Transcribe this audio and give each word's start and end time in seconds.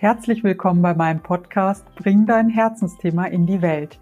Herzlich 0.00 0.44
willkommen 0.44 0.80
bei 0.80 0.94
meinem 0.94 1.18
Podcast 1.18 1.84
Bring 1.96 2.24
dein 2.24 2.48
Herzensthema 2.48 3.24
in 3.24 3.46
die 3.46 3.62
Welt. 3.62 3.98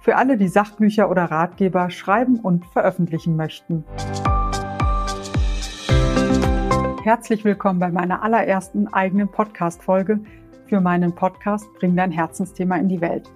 Für 0.00 0.14
alle, 0.14 0.36
die 0.36 0.46
Sachbücher 0.46 1.10
oder 1.10 1.24
Ratgeber 1.24 1.90
schreiben 1.90 2.38
und 2.38 2.64
veröffentlichen 2.66 3.34
möchten. 3.34 3.84
Herzlich 7.02 7.44
willkommen 7.44 7.80
bei 7.80 7.90
meiner 7.90 8.22
allerersten 8.22 8.86
eigenen 8.94 9.26
Podcast-Folge 9.28 10.20
für 10.68 10.80
meinen 10.80 11.12
Podcast 11.12 11.66
Bring 11.74 11.96
dein 11.96 12.12
Herzensthema 12.12 12.76
in 12.76 12.88
die 12.88 13.00
Welt. 13.00 13.28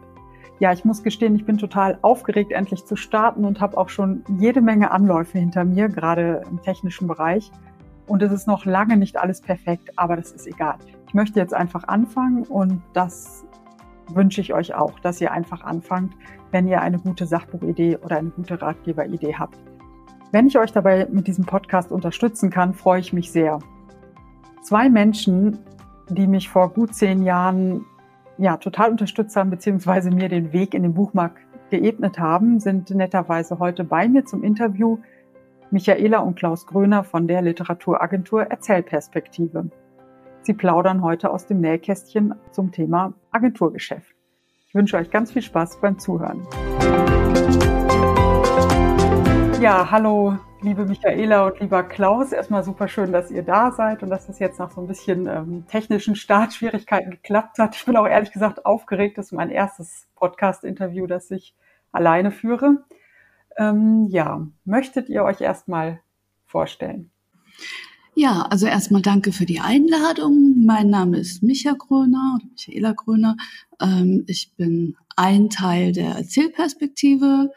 Ja, 0.61 0.73
ich 0.73 0.85
muss 0.85 1.03
gestehen, 1.03 1.35
ich 1.35 1.45
bin 1.45 1.59
total 1.59 1.99
aufgeregt, 2.03 2.53
endlich 2.53 2.85
zu 2.85 2.95
starten 2.95 3.45
und 3.45 3.61
habe 3.61 3.77
auch 3.77 3.89
schon 3.89 4.23
jede 4.39 4.61
Menge 4.61 4.93
Anläufe 4.93 5.41
hinter 5.41 5.65
mir, 5.65 5.89
gerade 5.89 6.43
im 6.49 6.63
technischen 6.63 7.09
Bereich. 7.09 7.51
Und 8.07 8.23
es 8.23 8.31
ist 8.31 8.47
noch 8.47 8.65
lange 8.65 8.97
nicht 8.97 9.17
alles 9.17 9.41
perfekt, 9.41 9.91
aber 9.97 10.15
das 10.15 10.31
ist 10.31 10.47
egal. 10.47 10.77
Ich 11.07 11.15
möchte 11.15 11.39
jetzt 11.39 11.55
einfach 11.55 11.85
anfangen 11.85 12.43
und 12.45 12.83
das 12.93 13.45
wünsche 14.13 14.41
ich 14.41 14.55
euch 14.55 14.75
auch, 14.75 14.99
dass 15.01 15.21
ihr 15.21 15.33
einfach 15.33 15.63
anfangt, 15.65 16.15
wenn 16.51 16.67
ihr 16.67 16.81
eine 16.81 16.99
gute 16.99 17.27
Sachbuchidee 17.27 17.99
oder 17.99 18.19
eine 18.19 18.31
gute 18.31 18.61
Ratgeberidee 18.61 19.35
habt. 19.35 19.59
Wenn 20.33 20.47
ich 20.47 20.59
euch 20.59 20.73
dabei 20.73 21.07
mit 21.11 21.27
diesem 21.27 21.45
Podcast 21.45 21.93
unterstützen 21.93 22.51
kann, 22.51 22.75
freue 22.75 23.01
ich 23.01 23.13
mich 23.13 23.31
sehr. 23.31 23.59
Zwei 24.63 24.91
Menschen, 24.91 25.59
die 26.09 26.27
mich 26.27 26.49
vor 26.49 26.73
gut 26.73 26.95
zehn 26.95 27.23
Jahren 27.23 27.85
ja, 28.39 28.57
total 28.57 28.91
unterstützt 28.91 29.37
haben, 29.37 29.51
beziehungsweise 29.51 30.11
mir 30.11 30.29
den 30.29 30.53
Weg 30.53 30.75
in 30.75 30.83
den 30.83 30.95
Buchmarkt 30.95 31.39
geebnet 31.71 32.19
haben, 32.19 32.61
sind 32.61 32.91
netterweise 32.91 33.59
heute 33.59 33.85
bei 33.85 34.09
mir 34.09 34.25
zum 34.25 34.43
Interview 34.43 34.99
Michaela 35.71 36.19
und 36.19 36.37
Klaus 36.37 36.67
Gröner 36.67 37.03
von 37.03 37.27
der 37.27 37.43
Literaturagentur 37.43 38.43
Erzählperspektive. 38.43 39.71
Sie 40.47 40.55
plaudern 40.55 41.03
heute 41.03 41.31
aus 41.31 41.49
dem 41.49 41.61
Nähkästchen 41.61 42.33
zum 42.53 42.71
Thema 42.71 43.15
Agenturgeschäft. 43.33 44.15
Ich 44.69 44.77
wünsche 44.77 44.97
euch 44.97 45.11
ganz 45.11 45.33
viel 45.33 45.43
Spaß 45.43 45.81
beim 45.81 45.99
Zuhören. 45.99 46.47
Ja, 49.61 49.91
hallo, 49.91 50.39
liebe 50.63 50.85
Michaela 50.85 51.47
und 51.47 51.59
lieber 51.59 51.83
Klaus. 51.83 52.31
Erstmal 52.31 52.63
super 52.63 52.87
schön, 52.87 53.11
dass 53.11 53.33
ihr 53.33 53.43
da 53.43 53.73
seid 53.73 54.05
und 54.05 54.11
dass 54.11 54.29
das 54.29 54.39
jetzt 54.39 54.61
nach 54.61 54.71
so 54.71 54.81
ein 54.81 54.87
bisschen 54.87 55.27
ähm, 55.27 55.65
technischen 55.67 56.15
Startschwierigkeiten 56.15 57.11
geklappt 57.11 57.59
hat. 57.59 57.75
Ich 57.75 57.85
bin 57.85 57.97
auch 57.97 58.07
ehrlich 58.07 58.31
gesagt 58.31 58.65
aufgeregt. 58.67 59.19
Das 59.19 59.27
ist 59.27 59.33
mein 59.33 59.51
erstes 59.51 60.07
Podcast-Interview, 60.15 61.09
das 61.09 61.29
ich 61.33 61.57
alleine 61.91 62.31
führe. 62.31 62.85
Ähm, 63.57 64.07
ja, 64.11 64.47
möchtet 64.65 65.09
ihr 65.09 65.25
euch 65.25 65.41
erstmal 65.41 65.99
vorstellen? 66.45 67.11
Ja, 68.19 68.47
also 68.49 68.67
erstmal 68.67 69.03
danke 69.03 69.31
für 69.31 69.45
die 69.45 69.61
Einladung. 69.61 70.65
Mein 70.65 70.89
Name 70.89 71.19
ist 71.19 71.43
Micha 71.43 71.75
Gröner 71.75 72.39
oder 72.39 72.47
Michaela 72.51 72.93
Gröner. 72.93 73.37
Ähm, 73.79 74.25
ich 74.27 74.55
bin 74.57 74.97
ein 75.17 75.51
Teil 75.51 75.93
der 75.93 76.13
Erzählperspektive 76.13 77.51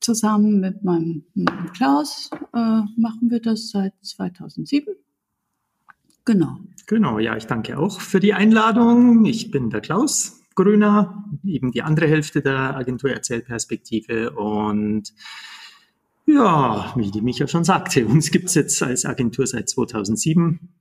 Zusammen 0.00 0.60
mit 0.60 0.82
meinem, 0.82 1.24
Klaus 1.76 2.30
äh, 2.54 2.80
machen 2.96 3.30
wir 3.30 3.38
das 3.38 3.68
seit 3.68 3.92
2007. 4.02 4.94
Genau. 6.24 6.58
Genau, 6.86 7.18
ja, 7.18 7.36
ich 7.36 7.46
danke 7.46 7.78
auch 7.78 8.00
für 8.00 8.18
die 8.18 8.34
Einladung. 8.34 9.26
Ich 9.26 9.50
bin 9.50 9.70
der 9.70 9.80
Klaus 9.80 10.40
Grüner, 10.56 11.24
eben 11.44 11.70
die 11.70 11.82
andere 11.82 12.08
Hälfte 12.08 12.40
der 12.40 12.76
Agentur 12.76 13.10
Erzählperspektive 13.10 14.32
und 14.32 15.12
ja, 16.34 16.92
wie 16.96 17.10
die 17.10 17.20
Micha 17.20 17.46
schon 17.46 17.64
sagte, 17.64 18.06
uns 18.06 18.30
gibt 18.30 18.46
es 18.46 18.54
jetzt 18.54 18.82
als 18.82 19.04
Agentur 19.04 19.46
seit 19.46 19.68
2007. 19.68 20.74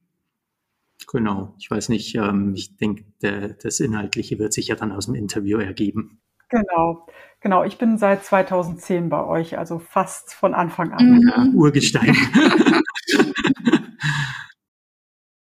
Genau, 1.11 1.55
ich 1.57 1.71
weiß 1.71 1.89
nicht, 1.89 2.15
ähm, 2.15 2.53
ich 2.55 2.77
denke, 2.77 3.05
das 3.19 3.79
Inhaltliche 3.79 4.37
wird 4.37 4.53
sich 4.53 4.67
ja 4.67 4.75
dann 4.75 4.91
aus 4.91 5.07
dem 5.07 5.15
Interview 5.15 5.57
ergeben. 5.57 6.21
Genau, 6.49 7.07
genau. 7.41 7.63
Ich 7.63 7.77
bin 7.77 7.97
seit 7.97 8.23
2010 8.23 9.09
bei 9.09 9.23
euch, 9.23 9.57
also 9.57 9.79
fast 9.79 10.33
von 10.33 10.53
Anfang 10.53 10.91
an. 10.91 11.19
Mhm. 11.19 11.55
Urgestein. 11.55 12.15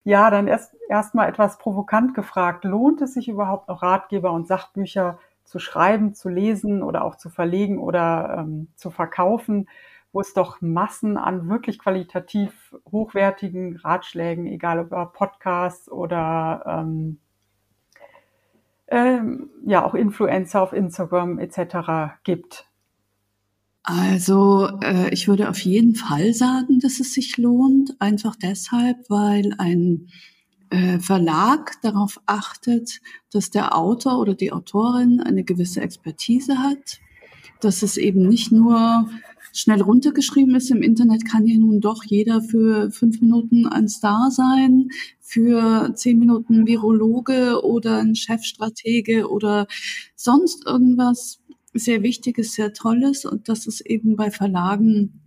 ja, 0.04 0.30
dann 0.30 0.46
erst 0.46 0.74
erstmal 0.88 1.28
etwas 1.28 1.58
provokant 1.58 2.14
gefragt. 2.14 2.64
Lohnt 2.64 3.02
es 3.02 3.14
sich 3.14 3.28
überhaupt 3.28 3.68
noch 3.68 3.82
Ratgeber 3.82 4.32
und 4.32 4.46
Sachbücher 4.46 5.18
zu 5.54 5.60
schreiben, 5.60 6.14
zu 6.14 6.28
lesen 6.28 6.82
oder 6.82 7.04
auch 7.04 7.14
zu 7.14 7.30
verlegen 7.30 7.78
oder 7.78 8.38
ähm, 8.40 8.66
zu 8.74 8.90
verkaufen, 8.90 9.68
wo 10.12 10.20
es 10.20 10.34
doch 10.34 10.60
Massen 10.60 11.16
an 11.16 11.48
wirklich 11.48 11.78
qualitativ 11.78 12.74
hochwertigen 12.90 13.76
Ratschlägen, 13.76 14.48
egal 14.48 14.80
ob 14.80 15.12
Podcasts 15.12 15.88
oder 15.88 16.64
ähm, 16.66 17.18
ähm, 18.88 19.48
ja 19.64 19.84
auch 19.84 19.94
Influencer 19.94 20.60
auf 20.60 20.72
Instagram 20.72 21.38
etc. 21.38 22.16
gibt? 22.24 22.68
Also 23.84 24.70
äh, 24.82 25.08
ich 25.10 25.28
würde 25.28 25.48
auf 25.48 25.60
jeden 25.60 25.94
Fall 25.94 26.32
sagen, 26.34 26.80
dass 26.80 26.98
es 26.98 27.14
sich 27.14 27.38
lohnt, 27.38 27.94
einfach 28.00 28.34
deshalb, 28.34 29.08
weil 29.08 29.54
ein 29.58 30.08
Verlag 31.00 31.80
darauf 31.82 32.20
achtet, 32.26 33.00
dass 33.32 33.50
der 33.50 33.76
Autor 33.76 34.18
oder 34.18 34.34
die 34.34 34.52
Autorin 34.52 35.20
eine 35.20 35.44
gewisse 35.44 35.80
Expertise 35.80 36.58
hat, 36.58 37.00
dass 37.60 37.82
es 37.82 37.96
eben 37.96 38.28
nicht 38.28 38.52
nur 38.52 39.08
schnell 39.52 39.80
runtergeschrieben 39.80 40.54
ist. 40.54 40.70
Im 40.70 40.82
Internet 40.82 41.24
kann 41.24 41.46
ja 41.46 41.58
nun 41.58 41.80
doch 41.80 42.04
jeder 42.04 42.42
für 42.42 42.90
fünf 42.90 43.20
Minuten 43.20 43.66
ein 43.66 43.88
Star 43.88 44.30
sein, 44.30 44.88
für 45.20 45.92
zehn 45.94 46.18
Minuten 46.18 46.66
Virologe 46.66 47.64
oder 47.64 47.98
ein 47.98 48.14
Chefstratege 48.14 49.30
oder 49.30 49.66
sonst 50.16 50.66
irgendwas 50.66 51.40
sehr 51.72 52.02
Wichtiges, 52.02 52.52
sehr 52.52 52.72
Tolles 52.72 53.24
und 53.24 53.48
das 53.48 53.66
ist 53.66 53.80
eben 53.80 54.16
bei 54.16 54.30
Verlagen 54.30 55.23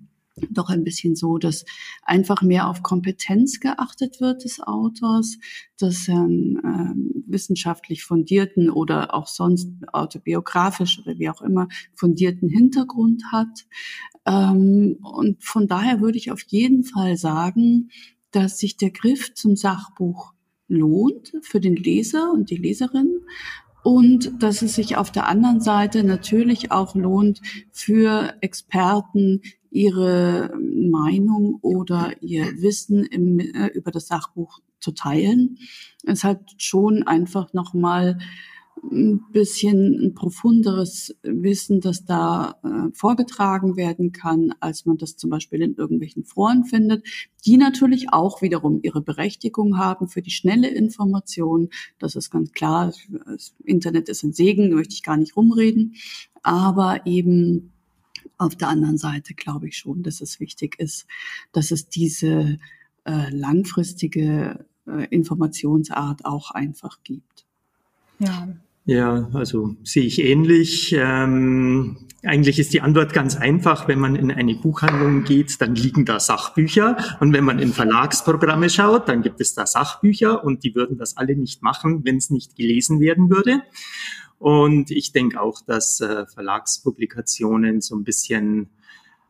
doch 0.50 0.70
ein 0.70 0.84
bisschen 0.84 1.16
so, 1.16 1.38
dass 1.38 1.66
einfach 2.04 2.42
mehr 2.42 2.68
auf 2.68 2.84
Kompetenz 2.84 3.60
geachtet 3.60 4.22
wird 4.22 4.44
des 4.44 4.60
Autors, 4.62 5.38
dass 5.80 6.08
er 6.08 6.22
einen 6.22 6.58
ähm, 6.64 7.24
wissenschaftlich 7.28 8.04
fundierten 8.04 8.70
oder 8.70 9.14
auch 9.14 9.28
sonst 9.28 9.70
autobiografisch 9.92 11.00
oder 11.00 11.18
wie 11.20 11.30
auch 11.30 11.42
immer 11.42 11.68
fundierten 11.94 12.50
Hintergrund 12.50 13.24
hat. 13.32 13.68
Ähm, 14.26 14.98
und 15.02 15.44
von 15.44 15.68
daher 15.68 16.02
würde 16.02 16.18
ich 16.18 16.32
auf 16.32 16.44
jeden 16.48 16.84
Fall 16.84 17.18
sagen, 17.18 17.90
dass 18.32 18.60
sich 18.60 18.78
der 18.78 18.92
Griff 18.92 19.34
zum 19.34 19.56
Sachbuch 19.56 20.34
lohnt 20.68 21.32
für 21.42 21.60
den 21.60 21.76
Leser 21.76 22.32
und 22.32 22.50
die 22.50 22.58
Leserin 22.58 23.22
und 23.84 24.44
dass 24.44 24.62
es 24.62 24.76
sich 24.76 24.98
auf 24.98 25.12
der 25.12 25.28
anderen 25.28 25.62
Seite 25.62 26.04
natürlich 26.04 26.72
auch 26.72 26.94
lohnt 26.94 27.42
für 27.72 28.34
Experten, 28.42 29.42
ihre 29.78 30.52
Meinung 30.60 31.60
oder 31.62 32.12
ihr 32.24 32.46
Wissen 32.62 33.04
im, 33.06 33.40
äh, 33.40 33.68
über 33.76 33.92
das 33.92 34.08
Sachbuch 34.08 34.60
zu 34.80 34.92
teilen. 34.92 35.60
Es 36.04 36.24
hat 36.24 36.42
schon 36.58 37.04
einfach 37.04 37.54
nochmal 37.54 38.18
ein 38.92 39.22
bisschen 39.32 40.00
ein 40.02 40.14
profunderes 40.16 41.16
Wissen, 41.22 41.80
das 41.80 42.06
da 42.06 42.56
äh, 42.64 42.92
vorgetragen 42.94 43.76
werden 43.76 44.12
kann, 44.12 44.54
als 44.62 44.86
man 44.86 44.98
das 44.98 45.16
zum 45.16 45.30
Beispiel 45.30 45.62
in 45.62 45.76
irgendwelchen 45.76 46.26
Foren 46.26 46.64
findet, 46.66 47.06
die 47.46 47.58
natürlich 47.58 48.08
auch 48.12 48.42
wiederum 48.42 48.80
ihre 48.82 49.02
Berechtigung 49.02 49.78
haben 49.78 50.08
für 50.08 50.22
die 50.24 50.32
schnelle 50.32 50.70
Information. 50.70 51.70
Das 52.00 52.16
ist 52.16 52.32
ganz 52.32 52.52
klar. 52.52 52.94
Das 53.26 53.56
Internet 53.64 54.10
ist 54.10 54.24
ein 54.24 54.34
Segen, 54.34 54.74
möchte 54.74 54.94
ich 54.94 55.04
gar 55.04 55.18
nicht 55.18 55.36
rumreden. 55.36 55.96
Aber 56.44 57.06
eben 57.06 57.74
auf 58.38 58.56
der 58.56 58.70
anderen 58.70 58.98
Seite 58.98 59.34
glaube 59.34 59.68
ich 59.68 59.78
schon, 59.78 60.04
dass 60.04 60.22
es 60.22 60.40
wichtig 60.40 60.80
ist, 60.80 61.08
dass 61.52 61.72
es 61.72 61.90
diese 61.90 62.60
äh, 63.06 63.30
langfristige 63.30 64.66
äh, 64.88 65.08
Informationsart 65.10 66.26
auch 66.26 66.52
einfach 66.52 67.00
gibt. 67.04 67.46
Ja. 68.20 68.48
Ja, 68.88 69.30
also 69.34 69.76
sehe 69.84 70.06
ich 70.06 70.24
ähnlich. 70.24 70.96
Ähm, 70.98 71.98
eigentlich 72.24 72.58
ist 72.58 72.72
die 72.72 72.80
Antwort 72.80 73.12
ganz 73.12 73.36
einfach. 73.36 73.90
Wenn 73.90 74.00
man 74.00 74.16
in 74.16 74.32
eine 74.32 74.56
Buchhandlung 74.56 75.26
geht, 75.26 75.60
dann 75.60 75.76
liegen 75.76 76.06
da 76.06 76.22
Sachbücher. 76.22 76.96
Und 77.20 77.34
wenn 77.34 77.44
man 77.44 77.60
in 77.60 77.74
Verlagsprogramme 77.74 78.70
schaut, 78.70 79.10
dann 79.10 79.24
gibt 79.24 79.42
es 79.42 79.54
da 79.54 79.66
Sachbücher 79.66 80.42
und 80.42 80.64
die 80.64 80.74
würden 80.74 80.98
das 80.98 81.18
alle 81.18 81.36
nicht 81.36 81.62
machen, 81.62 82.06
wenn 82.06 82.16
es 82.16 82.30
nicht 82.30 82.56
gelesen 82.56 83.02
werden 83.02 83.30
würde. 83.30 83.62
Und 84.40 84.92
ich 84.92 85.12
denke 85.12 85.42
auch, 85.42 85.62
dass 85.66 86.00
äh, 86.00 86.26
Verlagspublikationen 86.28 87.82
so 87.82 87.96
ein 87.96 88.04
bisschen 88.04 88.70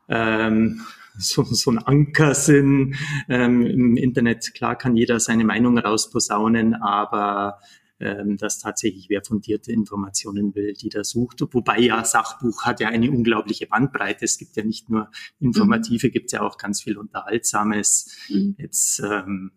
ähm, 0.09 0.81
so, 1.17 1.43
so 1.43 1.71
ein 1.71 1.79
Anker 1.79 2.35
sind. 2.35 2.95
Ähm, 3.29 3.65
Im 3.65 3.97
Internet, 3.97 4.53
klar 4.53 4.75
kann 4.75 4.95
jeder 4.95 5.19
seine 5.19 5.45
Meinung 5.45 5.77
rausposaunen, 5.77 6.75
aber 6.75 7.59
ähm, 7.99 8.37
dass 8.37 8.59
tatsächlich 8.59 9.09
wer 9.09 9.23
fundierte 9.23 9.71
Informationen 9.71 10.53
will, 10.53 10.73
die 10.73 10.89
da 10.89 11.03
sucht. 11.03 11.41
Wobei 11.51 11.79
ja 11.79 12.03
Sachbuch 12.05 12.63
hat 12.63 12.79
ja 12.79 12.89
eine 12.89 13.09
unglaubliche 13.09 13.65
Bandbreite. 13.65 14.25
Es 14.25 14.37
gibt 14.37 14.55
ja 14.55 14.63
nicht 14.63 14.89
nur 14.89 15.09
informative, 15.39 16.07
mhm. 16.07 16.11
gibt 16.11 16.27
es 16.27 16.33
ja 16.33 16.41
auch 16.41 16.57
ganz 16.59 16.83
viel 16.83 16.97
Unterhaltsames. 16.97 18.15
Mhm. 18.29 18.55
Jetzt 18.59 18.99
ähm, 18.99 19.51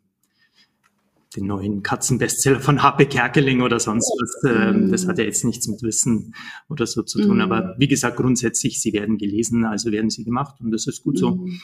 den 1.37 1.47
neuen 1.47 1.83
Katzenbestseller 1.83 2.61
von 2.61 2.83
Happe 2.83 3.07
Kerkeling 3.07 3.63
oder 3.63 3.79
sonst 3.79 4.11
was. 4.21 4.53
Ähm, 4.53 4.91
das 4.91 5.07
hat 5.07 5.19
ja 5.19 5.25
jetzt 5.25 5.45
nichts 5.45 5.69
mit 5.69 5.83
Wissen 5.83 6.35
oder 6.69 6.87
so 6.87 7.03
zu 7.03 7.21
tun. 7.23 7.37
Mhm. 7.37 7.43
Aber 7.43 7.75
wie 7.79 7.89
gesagt, 7.89 8.17
grundsätzlich, 8.17 8.81
sie 8.81 8.93
werden 8.93 9.17
gelesen, 9.17 9.65
also 9.65 9.93
werden 9.93 10.11
sie 10.11 10.25
gemacht 10.25 10.61
und 10.61 10.73
das 10.73 10.87
ist 10.87 11.05
gut 11.05 11.19
so. 11.19 11.37
Mhm. 11.37 11.61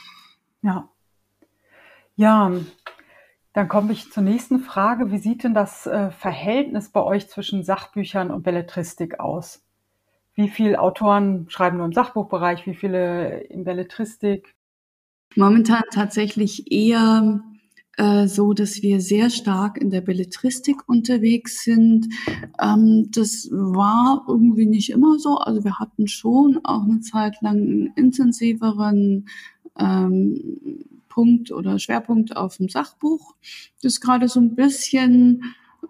Ja. 0.62 0.88
Ja, 2.14 2.50
dann 3.52 3.68
komme 3.68 3.92
ich 3.92 4.12
zur 4.12 4.22
nächsten 4.22 4.60
Frage. 4.60 5.10
Wie 5.10 5.18
sieht 5.18 5.44
denn 5.44 5.54
das 5.54 5.86
äh, 5.86 6.10
Verhältnis 6.10 6.90
bei 6.90 7.02
euch 7.02 7.28
zwischen 7.28 7.64
Sachbüchern 7.64 8.30
und 8.30 8.42
Belletristik 8.42 9.20
aus? 9.20 9.62
Wie 10.34 10.48
viele 10.48 10.78
Autoren 10.80 11.46
schreiben 11.48 11.78
nur 11.78 11.86
im 11.86 11.92
Sachbuchbereich, 11.92 12.66
wie 12.66 12.74
viele 12.74 13.40
in 13.44 13.64
Belletristik? 13.64 14.54
Momentan 15.34 15.82
tatsächlich 15.90 16.70
eher 16.70 17.42
äh, 17.96 18.26
so, 18.26 18.52
dass 18.52 18.82
wir 18.82 19.00
sehr 19.00 19.30
stark 19.30 19.78
in 19.78 19.90
der 19.90 20.02
Belletristik 20.02 20.88
unterwegs 20.88 21.64
sind. 21.64 22.08
Ähm, 22.62 23.10
das 23.10 23.48
war 23.50 24.24
irgendwie 24.28 24.66
nicht 24.66 24.90
immer 24.90 25.18
so. 25.18 25.38
Also 25.38 25.64
wir 25.64 25.78
hatten 25.78 26.06
schon 26.06 26.60
auch 26.64 26.84
eine 26.84 27.00
Zeit 27.00 27.40
lang 27.40 27.56
einen 27.56 27.92
intensiveren 27.96 29.28
ähm, 29.78 30.84
Punkt 31.08 31.50
oder 31.50 31.78
Schwerpunkt 31.78 32.36
auf 32.36 32.58
dem 32.58 32.68
Sachbuch. 32.68 33.34
Das 33.82 33.94
ist 33.94 34.00
gerade 34.00 34.28
so 34.28 34.40
ein 34.40 34.54
bisschen 34.54 35.42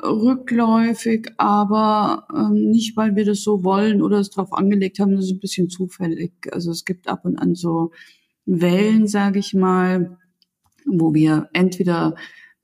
rückläufig, 0.03 1.33
aber 1.39 2.29
ähm, 2.33 2.71
nicht, 2.71 2.97
weil 2.97 3.17
wir 3.17 3.25
das 3.25 3.43
so 3.43 3.65
wollen 3.65 4.03
oder 4.03 4.19
es 4.19 4.31
darauf 4.31 4.53
angelegt 4.53 4.99
haben, 4.99 5.17
das 5.17 5.25
ist 5.25 5.33
ein 5.33 5.41
bisschen 5.41 5.71
zufällig. 5.71 6.33
Also 6.53 6.71
es 6.71 6.85
gibt 6.85 7.09
ab 7.09 7.25
und 7.25 7.39
an 7.39 7.55
so 7.55 7.91
Wellen, 8.45 9.09
sage 9.09 9.39
ich 9.41 9.55
mal, 9.55 10.19
wo 10.87 11.13
wir 11.15 11.49
entweder 11.53 12.15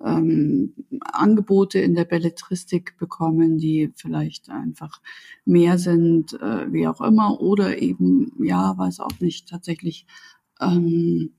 ähm, 0.05 0.73
Angebote 1.01 1.79
in 1.79 1.95
der 1.95 2.05
Belletristik 2.05 2.97
bekommen, 2.99 3.59
die 3.59 3.93
vielleicht 3.95 4.51
einfach 4.51 5.01
mehr 5.45 5.79
sind, 5.79 6.35
äh, 6.35 6.73
wie 6.73 6.89
auch 6.89 7.01
immer, 7.01 7.41
oder 7.41 7.81
eben, 7.81 8.33
ja, 8.43 8.77
weiß 8.77 9.01
auch 9.01 9.21
nicht, 9.21 9.49
tatsächlich 9.49 10.07
ähm, 10.61 11.31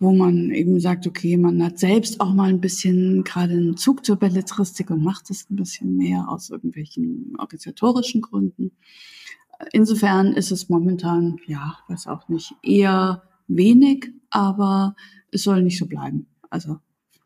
wo 0.00 0.12
man 0.12 0.50
eben 0.50 0.80
sagt, 0.80 1.06
okay, 1.06 1.36
man 1.36 1.62
hat 1.62 1.78
selbst 1.78 2.22
auch 2.22 2.32
mal 2.32 2.48
ein 2.48 2.62
bisschen 2.62 3.22
gerade 3.22 3.52
einen 3.52 3.76
Zug 3.76 4.04
zur 4.04 4.16
Belletristik 4.16 4.90
und 4.90 5.04
macht 5.04 5.30
es 5.30 5.48
ein 5.50 5.56
bisschen 5.56 5.96
mehr 5.96 6.26
aus 6.28 6.48
irgendwelchen 6.48 7.34
organisatorischen 7.38 8.22
Gründen. 8.22 8.72
Insofern 9.72 10.32
ist 10.32 10.52
es 10.52 10.70
momentan, 10.70 11.36
ja, 11.46 11.76
weiß 11.88 12.06
auch 12.06 12.30
nicht, 12.30 12.54
eher 12.62 13.22
wenig, 13.56 14.08
aber 14.30 14.94
es 15.30 15.42
soll 15.42 15.62
nicht 15.62 15.78
so 15.78 15.86
bleiben. 15.86 16.26
Also 16.48 16.78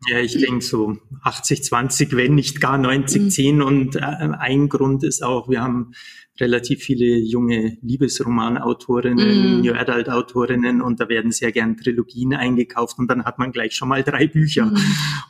ja, 0.06 0.18
ich 0.18 0.36
denke 0.38 0.62
so 0.62 0.98
80, 1.22 1.64
20, 1.64 2.16
wenn 2.16 2.34
nicht 2.34 2.60
gar 2.60 2.76
90, 2.76 3.30
10. 3.30 3.56
Mhm. 3.56 3.62
Und 3.62 3.96
äh, 3.96 4.00
ein 4.00 4.68
Grund 4.68 5.02
ist 5.02 5.22
auch, 5.22 5.48
wir 5.48 5.62
haben 5.62 5.92
relativ 6.40 6.82
viele 6.82 7.18
junge 7.18 7.78
Liebesromanautorinnen, 7.82 9.58
mm. 9.58 9.60
New 9.60 9.72
Adult 9.72 10.08
Autorinnen 10.08 10.82
und 10.82 10.98
da 10.98 11.08
werden 11.08 11.30
sehr 11.30 11.52
gern 11.52 11.76
Trilogien 11.76 12.34
eingekauft 12.34 12.98
und 12.98 13.08
dann 13.08 13.24
hat 13.24 13.38
man 13.38 13.52
gleich 13.52 13.74
schon 13.76 13.88
mal 13.88 14.02
drei 14.02 14.26
Bücher. 14.26 14.66
Mm. 14.66 14.76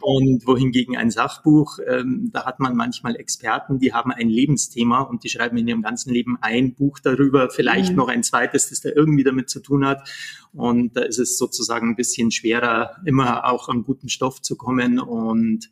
Und 0.01 0.47
wohingegen 0.47 0.97
ein 0.97 1.11
Sachbuch, 1.11 1.79
ähm, 1.87 2.31
da 2.33 2.47
hat 2.47 2.59
man 2.59 2.75
manchmal 2.75 3.17
Experten, 3.17 3.79
die 3.79 3.93
haben 3.93 4.13
ein 4.13 4.31
Lebensthema 4.31 5.03
und 5.03 5.25
die 5.25 5.29
schreiben 5.29 5.59
in 5.59 5.69
ihrem 5.69 5.83
ganzen 5.83 6.13
Leben 6.13 6.39
ein 6.41 6.75
Buch 6.75 6.99
darüber, 7.01 7.51
vielleicht 7.51 7.93
mm. 7.93 7.97
noch 7.97 8.09
ein 8.09 8.23
zweites, 8.23 8.71
das 8.71 8.81
da 8.81 8.89
irgendwie 8.89 9.25
damit 9.25 9.51
zu 9.51 9.61
tun 9.61 9.87
hat. 9.87 10.09
Und 10.55 10.97
da 10.97 11.03
ist 11.03 11.19
es 11.19 11.37
sozusagen 11.37 11.91
ein 11.91 11.97
bisschen 11.97 12.31
schwerer, 12.31 12.97
immer 13.05 13.45
auch 13.45 13.69
an 13.69 13.85
guten 13.85 14.09
Stoff 14.09 14.41
zu 14.41 14.57
kommen 14.57 14.99
und 14.99 15.69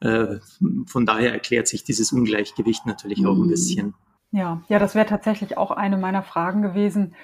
äh, 0.00 0.36
von 0.86 1.06
daher 1.06 1.32
erklärt 1.32 1.66
sich 1.66 1.82
dieses 1.82 2.12
Ungleichgewicht 2.12 2.86
natürlich 2.86 3.26
auch 3.26 3.36
ein 3.36 3.48
bisschen. 3.48 3.94
Ja, 4.34 4.62
ja, 4.66 4.80
das 4.80 4.96
wäre 4.96 5.06
tatsächlich 5.06 5.56
auch 5.56 5.70
eine 5.70 5.96
meiner 5.96 6.24
Fragen 6.24 6.60
gewesen, 6.60 7.14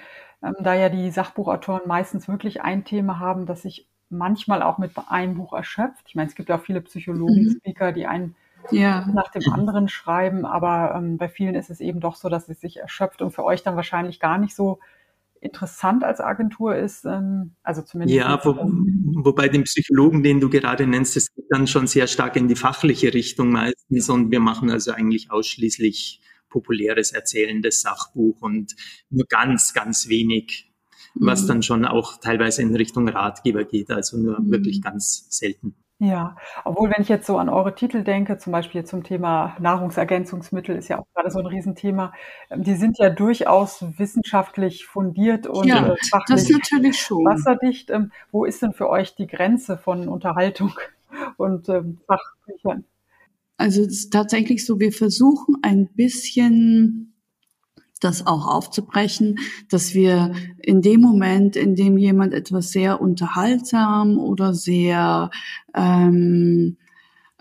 ähm, 0.41 0.55
da 0.61 0.73
ja 0.73 0.87
die 0.87 1.11
Sachbuchautoren 1.11 1.85
meistens 1.85 2.29
wirklich 2.29 2.61
ein 2.61 2.85
Thema 2.85 3.19
haben, 3.19 3.45
das 3.45 3.63
sich 3.63 3.85
manchmal 4.09 4.63
auch 4.63 4.77
mit 4.77 4.91
einem 5.09 5.35
Buch 5.35 5.51
erschöpft. 5.51 6.05
Ich 6.07 6.15
meine, 6.15 6.29
es 6.29 6.35
gibt 6.35 6.47
ja 6.47 6.55
auch 6.55 6.61
viele 6.61 6.79
Psychologen-Speaker, 6.79 7.91
die 7.91 8.07
ein 8.07 8.35
ja. 8.71 9.05
nach 9.13 9.29
dem 9.29 9.51
anderen 9.51 9.89
schreiben, 9.89 10.45
aber 10.45 10.95
ähm, 10.95 11.17
bei 11.17 11.27
vielen 11.27 11.55
ist 11.55 11.69
es 11.69 11.81
eben 11.81 11.99
doch 11.99 12.15
so, 12.15 12.29
dass 12.29 12.47
es 12.47 12.61
sich 12.61 12.77
erschöpft 12.77 13.21
und 13.21 13.31
für 13.31 13.43
euch 13.43 13.61
dann 13.61 13.75
wahrscheinlich 13.75 14.21
gar 14.21 14.37
nicht 14.37 14.55
so 14.55 14.79
interessant 15.41 16.05
als 16.05 16.21
Agentur 16.21 16.77
ist, 16.77 17.03
ähm, 17.03 17.55
also 17.61 17.81
zumindest. 17.81 18.17
Ja, 18.17 18.39
wo, 18.45 18.55
wobei 19.25 19.49
den 19.49 19.63
Psychologen, 19.63 20.23
den 20.23 20.39
du 20.39 20.49
gerade 20.49 20.87
nennst, 20.87 21.17
das 21.17 21.33
geht 21.33 21.47
dann 21.49 21.67
schon 21.67 21.87
sehr 21.87 22.07
stark 22.07 22.37
in 22.37 22.47
die 22.47 22.55
fachliche 22.55 23.13
Richtung 23.13 23.51
meistens 23.51 24.09
und 24.09 24.31
wir 24.31 24.39
machen 24.39 24.69
also 24.69 24.93
eigentlich 24.93 25.29
ausschließlich 25.29 26.21
populäres 26.51 27.11
erzählendes 27.11 27.81
Sachbuch 27.81 28.41
und 28.41 28.75
nur 29.09 29.25
ganz, 29.27 29.73
ganz 29.73 30.07
wenig, 30.07 30.71
was 31.15 31.43
mhm. 31.43 31.47
dann 31.47 31.63
schon 31.63 31.85
auch 31.85 32.17
teilweise 32.17 32.61
in 32.61 32.75
Richtung 32.75 33.07
Ratgeber 33.09 33.63
geht, 33.63 33.89
also 33.89 34.17
nur 34.17 34.39
mhm. 34.39 34.51
wirklich 34.51 34.83
ganz 34.83 35.25
selten. 35.29 35.75
Ja, 36.03 36.35
obwohl, 36.63 36.89
wenn 36.89 37.03
ich 37.03 37.09
jetzt 37.09 37.27
so 37.27 37.37
an 37.37 37.47
eure 37.47 37.75
Titel 37.75 38.03
denke, 38.03 38.39
zum 38.39 38.51
Beispiel 38.51 38.83
zum 38.83 39.03
Thema 39.03 39.55
Nahrungsergänzungsmittel 39.59 40.75
ist 40.75 40.87
ja 40.87 40.97
auch 40.97 41.05
gerade 41.13 41.29
so 41.29 41.37
ein 41.37 41.45
Riesenthema, 41.45 42.11
ähm, 42.49 42.63
die 42.63 42.73
sind 42.73 42.97
ja 42.97 43.11
durchaus 43.11 43.85
wissenschaftlich 43.99 44.87
fundiert 44.87 45.45
und 45.45 45.67
ja, 45.67 45.89
äh, 45.89 45.95
fachlich 46.09 46.47
das 46.47 46.49
natürlich 46.49 46.99
schon. 46.99 47.23
wasserdicht. 47.23 47.91
Ähm, 47.91 48.11
wo 48.31 48.45
ist 48.45 48.63
denn 48.63 48.73
für 48.73 48.89
euch 48.89 49.13
die 49.13 49.27
Grenze 49.27 49.77
von 49.77 50.07
Unterhaltung 50.07 50.73
und 51.37 51.69
ähm, 51.69 51.99
Fachbüchern? 52.07 52.85
Also 53.61 53.81
es 53.81 53.89
ist 53.89 54.11
tatsächlich 54.11 54.65
so, 54.65 54.79
wir 54.79 54.91
versuchen 54.91 55.57
ein 55.61 55.87
bisschen 55.93 57.13
das 57.99 58.25
auch 58.25 58.47
aufzubrechen, 58.47 59.37
dass 59.69 59.93
wir 59.93 60.33
in 60.57 60.81
dem 60.81 61.01
Moment, 61.01 61.55
in 61.55 61.75
dem 61.75 61.95
jemand 61.99 62.33
etwas 62.33 62.71
sehr 62.71 62.99
unterhaltsam 62.99 64.17
oder 64.17 64.55
sehr 64.55 65.29
ähm, 65.75 66.77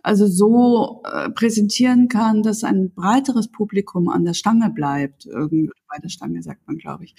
also 0.03 0.27
so 0.27 1.03
äh, 1.11 1.31
präsentieren 1.31 2.09
kann, 2.09 2.43
dass 2.43 2.65
ein 2.65 2.93
breiteres 2.93 3.49
Publikum 3.49 4.11
an 4.11 4.27
der 4.27 4.35
Stange 4.35 4.69
bleibt, 4.69 5.25
irgendwie 5.25 5.71
bei 5.89 5.97
der 6.03 6.11
Stange 6.11 6.43
sagt 6.43 6.67
man, 6.67 6.77
glaube 6.77 7.05
ich. 7.05 7.15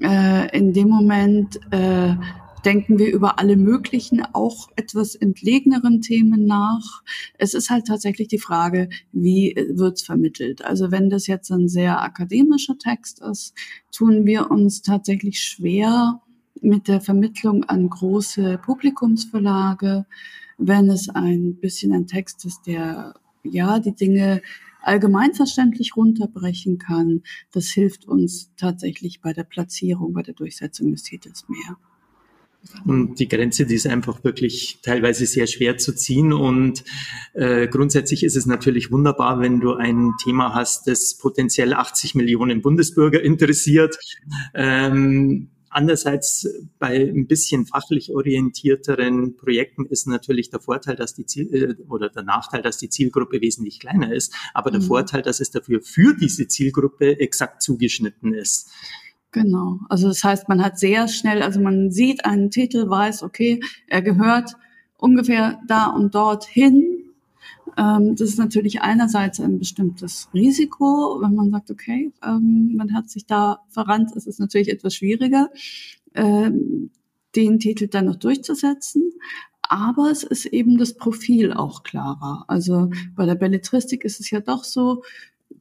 Äh, 0.00 0.56
in 0.56 0.72
dem 0.72 0.88
Moment 0.88 1.60
äh, 1.70 2.14
denken 2.64 2.98
wir 2.98 3.12
über 3.12 3.38
alle 3.38 3.56
möglichen, 3.56 4.22
auch 4.32 4.68
etwas 4.76 5.14
entlegeneren 5.14 6.00
Themen 6.00 6.44
nach. 6.46 7.02
Es 7.38 7.54
ist 7.54 7.70
halt 7.70 7.86
tatsächlich 7.86 8.28
die 8.28 8.38
Frage, 8.38 8.88
wie 9.12 9.54
wird's 9.70 10.02
vermittelt? 10.02 10.64
Also 10.64 10.90
wenn 10.90 11.10
das 11.10 11.26
jetzt 11.26 11.50
ein 11.50 11.68
sehr 11.68 12.02
akademischer 12.02 12.78
Text 12.78 13.20
ist, 13.20 13.54
tun 13.92 14.26
wir 14.26 14.50
uns 14.50 14.82
tatsächlich 14.82 15.40
schwer 15.40 16.20
mit 16.60 16.88
der 16.88 17.00
Vermittlung 17.00 17.64
an 17.64 17.88
große 17.88 18.58
Publikumsverlage. 18.64 20.06
Wenn 20.58 20.90
es 20.90 21.08
ein 21.08 21.56
bisschen 21.56 21.92
ein 21.92 22.06
Text 22.06 22.44
ist, 22.44 22.66
der 22.66 23.14
ja 23.44 23.78
die 23.78 23.94
Dinge 23.94 24.42
allgemeinverständlich 24.82 25.96
runterbrechen 25.96 26.78
kann, 26.78 27.22
das 27.52 27.66
hilft 27.68 28.06
uns 28.06 28.52
tatsächlich 28.56 29.20
bei 29.20 29.32
der 29.32 29.44
Platzierung, 29.44 30.12
bei 30.12 30.22
der 30.22 30.34
Durchsetzung 30.34 30.90
des 30.90 31.02
Titels 31.02 31.48
mehr. 31.48 31.76
Und 32.84 33.18
die 33.18 33.28
Grenze, 33.28 33.66
die 33.66 33.74
ist 33.74 33.86
einfach 33.86 34.22
wirklich 34.24 34.78
teilweise 34.82 35.26
sehr 35.26 35.46
schwer 35.46 35.78
zu 35.78 35.94
ziehen. 35.94 36.32
Und 36.32 36.84
äh, 37.34 37.66
grundsätzlich 37.68 38.24
ist 38.24 38.36
es 38.36 38.46
natürlich 38.46 38.90
wunderbar, 38.90 39.40
wenn 39.40 39.60
du 39.60 39.74
ein 39.74 40.12
Thema 40.22 40.54
hast, 40.54 40.86
das 40.86 41.16
potenziell 41.16 41.74
80 41.74 42.14
Millionen 42.14 42.62
Bundesbürger 42.62 43.22
interessiert. 43.22 43.98
Ähm, 44.54 45.50
Andererseits 45.70 46.48
bei 46.78 46.96
ein 46.96 47.26
bisschen 47.26 47.66
fachlich 47.66 48.10
orientierteren 48.10 49.36
Projekten 49.36 49.84
ist 49.84 50.06
natürlich 50.06 50.50
der 50.50 50.60
Vorteil, 50.60 50.96
dass 50.96 51.14
die 51.14 51.26
Ziel 51.26 51.54
äh, 51.54 51.82
oder 51.88 52.08
der 52.08 52.22
Nachteil, 52.22 52.62
dass 52.62 52.78
die 52.78 52.88
Zielgruppe 52.88 53.40
wesentlich 53.40 53.78
kleiner 53.78 54.12
ist, 54.12 54.34
aber 54.54 54.70
der 54.70 54.80
mhm. 54.80 54.86
Vorteil, 54.86 55.22
dass 55.22 55.40
es 55.40 55.50
dafür 55.50 55.80
für 55.82 56.14
diese 56.14 56.48
Zielgruppe 56.48 57.20
exakt 57.20 57.62
zugeschnitten 57.62 58.32
ist. 58.32 58.70
Genau. 59.42 59.78
Also 59.88 60.08
das 60.08 60.24
heißt, 60.24 60.48
man 60.48 60.62
hat 60.64 60.78
sehr 60.78 61.06
schnell, 61.06 61.42
also 61.42 61.60
man 61.60 61.92
sieht 61.92 62.24
einen 62.24 62.50
Titel, 62.50 62.90
weiß, 62.90 63.22
okay, 63.22 63.60
er 63.86 64.02
gehört 64.02 64.56
ungefähr 64.96 65.60
da 65.68 65.86
und 65.86 66.14
dort 66.14 66.44
hin. 66.44 67.12
Ähm, 67.76 68.16
das 68.16 68.30
ist 68.30 68.38
natürlich 68.38 68.82
einerseits 68.82 69.40
ein 69.40 69.60
bestimmtes 69.60 70.28
Risiko, 70.34 71.20
wenn 71.22 71.36
man 71.36 71.50
sagt, 71.50 71.70
okay, 71.70 72.12
ähm, 72.24 72.74
man 72.76 72.92
hat 72.94 73.10
sich 73.10 73.26
da 73.26 73.60
verrannt, 73.68 74.16
ist 74.16 74.26
es 74.26 74.40
natürlich 74.40 74.70
etwas 74.70 74.96
schwieriger, 74.96 75.50
ähm, 76.14 76.90
den 77.36 77.60
Titel 77.60 77.86
dann 77.86 78.06
noch 78.06 78.16
durchzusetzen. 78.16 79.12
Aber 79.62 80.10
es 80.10 80.24
ist 80.24 80.46
eben 80.46 80.78
das 80.78 80.94
Profil 80.94 81.52
auch 81.52 81.84
klarer. 81.84 82.44
Also 82.48 82.90
bei 83.14 83.24
der 83.24 83.36
Belletristik 83.36 84.04
ist 84.04 84.18
es 84.18 84.30
ja 84.30 84.40
doch 84.40 84.64
so, 84.64 85.02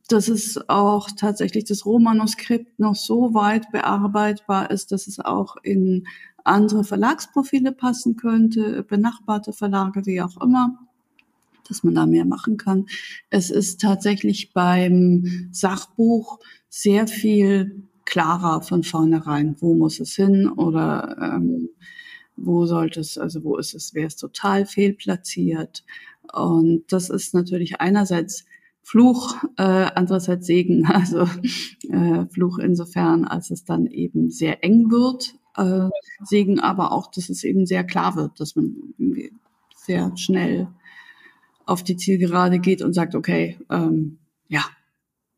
dass 0.07 0.27
es 0.29 0.59
auch 0.69 1.09
tatsächlich 1.11 1.65
das 1.65 1.85
Rohmanuskript 1.85 2.79
noch 2.79 2.95
so 2.95 3.33
weit 3.33 3.71
bearbeitbar 3.71 4.71
ist, 4.71 4.91
dass 4.91 5.07
es 5.07 5.19
auch 5.19 5.57
in 5.63 6.07
andere 6.43 6.83
Verlagsprofile 6.83 7.73
passen 7.73 8.15
könnte, 8.15 8.83
benachbarte 8.83 9.53
Verlage, 9.53 10.05
wie 10.05 10.21
auch 10.21 10.41
immer. 10.41 10.79
dass 11.67 11.83
man 11.83 11.95
da 11.95 12.05
mehr 12.05 12.25
machen 12.25 12.55
kann. 12.57 12.85
Es 13.29 13.49
ist 13.49 13.81
tatsächlich 13.81 14.53
beim 14.53 15.49
Sachbuch 15.51 16.39
sehr 16.69 17.07
viel 17.07 17.83
klarer 18.05 18.61
von 18.61 18.83
vornherein, 18.83 19.57
wo 19.59 19.73
muss 19.75 19.99
es 19.99 20.15
hin 20.15 20.47
oder 20.47 21.17
ähm, 21.21 21.69
wo 22.37 22.65
sollte 22.65 23.01
es, 23.01 23.17
also 23.17 23.43
wo 23.43 23.57
ist 23.57 23.73
es, 23.73 23.93
wer 23.93 24.07
ist 24.07 24.17
total 24.17 24.65
fehlplatziert. 24.65 25.83
Und 26.31 26.83
das 26.89 27.09
ist 27.09 27.33
natürlich 27.33 27.81
einerseits 27.81 28.45
Fluch, 28.87 29.35
äh, 29.57 29.63
andererseits 29.95 30.47
Segen. 30.47 30.87
Also 30.93 31.27
äh, 31.89 32.25
Fluch 32.27 32.57
insofern, 32.57 33.25
als 33.25 33.51
es 33.51 33.65
dann 33.65 33.85
eben 33.87 34.29
sehr 34.29 34.63
eng 34.63 34.89
wird. 34.89 35.35
Äh, 35.57 35.89
Segen 36.23 36.61
aber 36.61 36.93
auch, 36.93 37.11
dass 37.11 37.27
es 37.27 37.43
eben 37.43 37.65
sehr 37.65 37.83
klar 37.83 38.15
wird, 38.15 38.39
dass 38.39 38.55
man 38.55 38.75
sehr 39.75 40.15
schnell 40.15 40.69
auf 41.65 41.83
die 41.83 41.97
Zielgerade 41.97 42.59
geht 42.59 42.81
und 42.81 42.93
sagt, 42.93 43.13
okay, 43.13 43.59
ähm, 43.69 44.19
ja, 44.47 44.63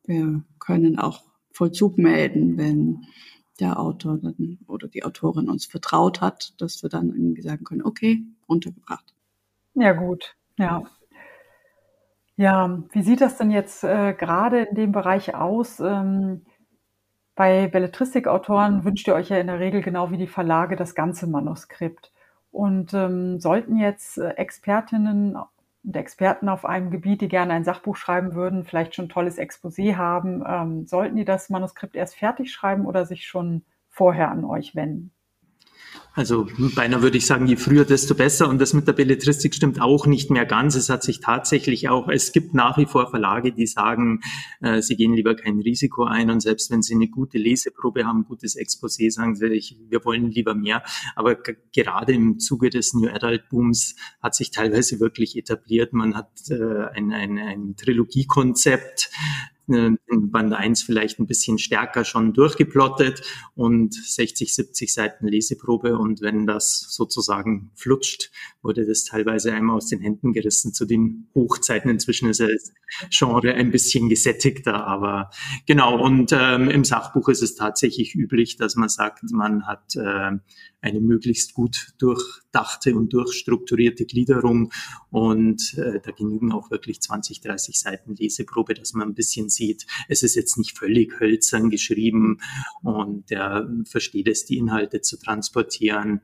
wir 0.06 0.44
können 0.60 1.00
auch 1.00 1.24
Vollzug 1.52 1.98
melden, 1.98 2.56
wenn 2.56 3.08
der 3.60 3.80
Autor 3.80 4.20
dann, 4.20 4.60
oder 4.68 4.88
die 4.88 5.04
Autorin 5.04 5.50
uns 5.50 5.66
vertraut 5.66 6.22
hat, 6.22 6.54
dass 6.62 6.84
wir 6.84 6.90
dann 6.90 7.10
irgendwie 7.10 7.42
sagen 7.42 7.64
können, 7.64 7.82
okay, 7.82 8.24
untergebracht. 8.46 9.16
Ja, 9.74 9.94
gut, 9.94 10.36
ja. 10.60 10.84
Ja, 12.40 12.84
wie 12.94 13.02
sieht 13.02 13.20
das 13.20 13.36
denn 13.36 13.52
jetzt 13.52 13.84
äh, 13.84 14.14
gerade 14.14 14.62
in 14.62 14.76
dem 14.76 14.92
Bereich 14.94 15.36
aus? 15.36 15.82
Ähm, 15.82 16.46
bei 17.36 17.68
Belletristikautoren 17.68 18.86
wünscht 18.86 19.10
ihr 19.10 19.16
euch 19.16 19.28
ja 19.28 19.40
in 19.40 19.48
der 19.48 19.60
Regel 19.60 19.82
genau 19.82 20.10
wie 20.12 20.18
die 20.18 20.28
Verlage 20.28 20.78
das 20.78 20.96
ganze 20.96 21.28
Manuskript. 21.28 22.14
Und 22.50 22.94
ähm, 22.94 23.42
sollten 23.42 23.78
jetzt 23.78 24.20
äh, 24.20 24.30
Expertinnen 24.36 25.36
und 25.84 25.96
Experten 25.98 26.48
auf 26.48 26.64
einem 26.66 26.92
Gebiet, 26.92 27.20
die 27.20 27.28
gerne 27.28 27.52
ein 27.54 27.66
Sachbuch 27.66 27.98
schreiben 27.98 28.34
würden, 28.36 28.64
vielleicht 28.64 28.96
schon 28.96 29.08
ein 29.08 29.10
tolles 29.10 29.38
Exposé 29.38 29.98
haben, 29.98 30.42
ähm, 30.48 30.88
sollten 30.88 31.18
die 31.18 31.26
das 31.26 31.50
Manuskript 31.50 31.98
erst 31.98 32.16
fertig 32.16 32.54
schreiben 32.54 32.86
oder 32.86 33.06
sich 33.06 33.28
schon 33.28 33.66
vorher 33.90 34.32
an 34.32 34.46
euch 34.46 34.78
wenden? 34.78 35.12
Also 36.14 36.48
beinahe 36.76 37.02
würde 37.02 37.18
ich 37.18 37.26
sagen, 37.26 37.48
je 37.48 37.56
früher, 37.56 37.86
desto 37.86 38.14
besser. 38.14 38.50
Und 38.50 38.60
das 38.60 38.74
mit 38.74 38.88
der 38.88 38.94
Belletristik 38.94 39.56
stimmt 39.56 39.80
auch 39.80 40.06
nicht 40.06 40.30
mehr 40.30 40.46
ganz. 40.46 40.76
Es 40.76 40.90
hat 40.90 41.02
sich 41.02 41.22
tatsächlich 41.22 41.88
auch, 41.88 42.10
es 42.10 42.34
gibt 42.34 42.54
nach 42.54 42.78
wie 42.78 42.88
vor 42.88 43.10
Verlage, 43.10 43.54
die 43.54 43.68
sagen, 43.68 44.20
äh, 44.60 44.82
sie 44.82 44.98
gehen 44.98 45.14
lieber 45.14 45.36
kein 45.36 45.60
Risiko 45.60 46.04
ein. 46.04 46.30
Und 46.30 46.42
selbst 46.42 46.72
wenn 46.72 46.82
sie 46.82 46.96
eine 46.96 47.08
gute 47.08 47.38
Leseprobe 47.38 48.06
haben, 48.06 48.26
gutes 48.26 48.58
Exposé, 48.58 49.12
sagen 49.12 49.36
sie, 49.36 49.48
ich, 49.48 49.78
wir 49.88 50.04
wollen 50.04 50.30
lieber 50.30 50.56
mehr. 50.56 50.84
Aber 51.16 51.38
gerade 51.72 52.12
im 52.12 52.40
Zuge 52.40 52.70
des 52.70 52.94
New 52.94 53.08
Adult 53.08 53.48
Booms 53.50 53.96
hat 54.22 54.36
sich 54.36 54.52
teilweise 54.52 55.00
wirklich 55.00 55.38
etabliert. 55.38 55.94
Man 55.94 56.16
hat 56.16 56.32
äh, 56.50 56.88
ein, 56.96 57.14
ein, 57.14 57.38
ein 57.38 57.76
Trilogiekonzept, 57.78 59.10
in 59.76 60.32
Band 60.32 60.54
1 60.54 60.84
vielleicht 60.84 61.20
ein 61.20 61.28
bisschen 61.28 61.58
stärker 61.58 62.06
schon 62.06 62.34
durchgeplottet 62.34 63.22
und 63.56 63.94
60, 63.94 64.54
70 64.54 64.94
Seiten 64.94 65.28
Leseprobe. 65.28 65.98
Und 65.98 66.22
wenn 66.22 66.46
das 66.46 66.88
sozusagen 66.90 67.72
flutscht, 67.76 68.32
wurde 68.62 68.86
das 68.86 69.06
teilweise 69.06 69.54
einmal 69.54 69.78
aus 69.78 69.88
den 69.88 70.02
Händen 70.02 70.34
gerissen 70.34 70.74
zu 70.74 70.86
den 70.86 71.28
Hochzeiten. 71.36 71.90
Inzwischen 71.90 72.30
ist 72.30 72.40
das 72.40 72.74
Genre 73.10 73.54
ein 73.54 73.72
bisschen 73.72 74.10
gesättigter, 74.10 74.86
aber 74.86 75.30
genau. 75.66 76.02
Und 76.02 76.32
ähm, 76.34 76.70
im 76.70 76.84
Sachbuch 76.84 77.30
ist 77.30 77.42
es 77.42 77.56
tatsächlich 77.56 78.16
üblich, 78.16 78.58
dass 78.58 78.76
man 78.76 78.90
sagt, 78.90 79.24
man 79.32 79.66
hat 79.68 79.96
äh, 79.96 80.38
eine 80.82 81.02
möglichst 81.02 81.54
gut 81.54 81.94
durchdachte 81.98 82.96
und 82.96 83.14
durchstrukturierte 83.14 84.06
Gliederung. 84.06 84.72
Und 85.10 85.78
äh, 85.78 86.00
da 86.02 86.12
genügen 86.12 86.52
auch 86.52 86.72
wirklich 86.72 87.02
20, 87.02 87.42
30 87.42 87.80
Seiten 87.80 88.16
Leseprobe, 88.16 88.74
dass 88.74 88.94
man 88.94 89.10
ein 89.10 89.16
bisschen 89.16 89.50
sieht, 89.60 89.86
es 90.08 90.24
ist 90.24 90.36
jetzt 90.36 90.58
nicht 90.58 90.78
völlig 90.78 91.20
hölzern 91.20 91.70
geschrieben 91.70 92.40
und 92.82 93.30
der 93.30 93.70
versteht 93.86 94.28
es, 94.28 94.46
die 94.46 94.58
Inhalte 94.58 95.02
zu 95.02 95.18
transportieren. 95.18 96.22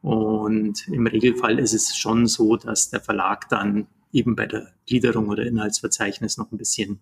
Und 0.00 0.88
im 0.88 1.06
Regelfall 1.06 1.58
ist 1.58 1.74
es 1.74 1.96
schon 1.96 2.26
so, 2.26 2.56
dass 2.56 2.90
der 2.90 3.00
Verlag 3.00 3.48
dann 3.48 3.86
eben 4.12 4.36
bei 4.36 4.46
der 4.46 4.72
Gliederung 4.86 5.28
oder 5.28 5.46
Inhaltsverzeichnis 5.46 6.36
noch 6.36 6.50
ein 6.52 6.58
bisschen 6.58 7.00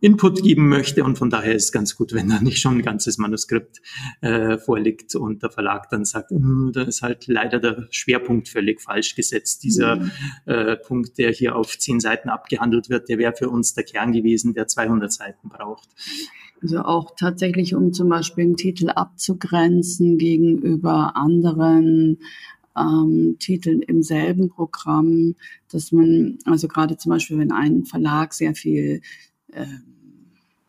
Input 0.00 0.42
geben 0.42 0.68
möchte. 0.68 1.04
Und 1.04 1.18
von 1.18 1.30
daher 1.30 1.54
ist 1.54 1.64
es 1.64 1.72
ganz 1.72 1.96
gut, 1.96 2.12
wenn 2.12 2.28
da 2.28 2.40
nicht 2.40 2.60
schon 2.60 2.78
ein 2.78 2.82
ganzes 2.82 3.18
Manuskript 3.18 3.80
äh, 4.20 4.58
vorliegt 4.58 5.14
und 5.14 5.42
der 5.42 5.50
Verlag 5.50 5.88
dann 5.90 6.04
sagt, 6.04 6.30
mm, 6.30 6.70
da 6.72 6.82
ist 6.82 7.02
halt 7.02 7.26
leider 7.26 7.58
der 7.58 7.86
Schwerpunkt 7.90 8.48
völlig 8.48 8.80
falsch 8.80 9.14
gesetzt. 9.14 9.64
Dieser 9.64 9.96
mhm. 9.96 10.10
äh, 10.46 10.76
Punkt, 10.76 11.18
der 11.18 11.32
hier 11.32 11.56
auf 11.56 11.78
zehn 11.78 12.00
Seiten 12.00 12.28
abgehandelt 12.28 12.88
wird, 12.90 13.08
der 13.08 13.18
wäre 13.18 13.34
für 13.34 13.48
uns 13.48 13.74
der 13.74 13.84
Kern 13.84 14.12
gewesen, 14.12 14.54
der 14.54 14.66
200 14.66 15.12
Seiten 15.12 15.48
braucht. 15.48 15.88
Also 16.62 16.80
auch 16.80 17.14
tatsächlich, 17.16 17.74
um 17.74 17.92
zum 17.92 18.08
Beispiel 18.08 18.44
einen 18.44 18.56
Titel 18.56 18.90
abzugrenzen 18.90 20.18
gegenüber 20.18 21.16
anderen 21.16 22.18
ähm, 22.76 23.36
Titeln 23.38 23.82
im 23.82 24.02
selben 24.02 24.48
Programm, 24.48 25.34
dass 25.70 25.92
man, 25.92 26.38
also 26.44 26.68
gerade 26.68 26.96
zum 26.96 27.10
Beispiel, 27.10 27.38
wenn 27.38 27.52
ein 27.52 27.84
Verlag 27.84 28.34
sehr 28.34 28.54
viel 28.54 29.02
äh, 29.52 29.66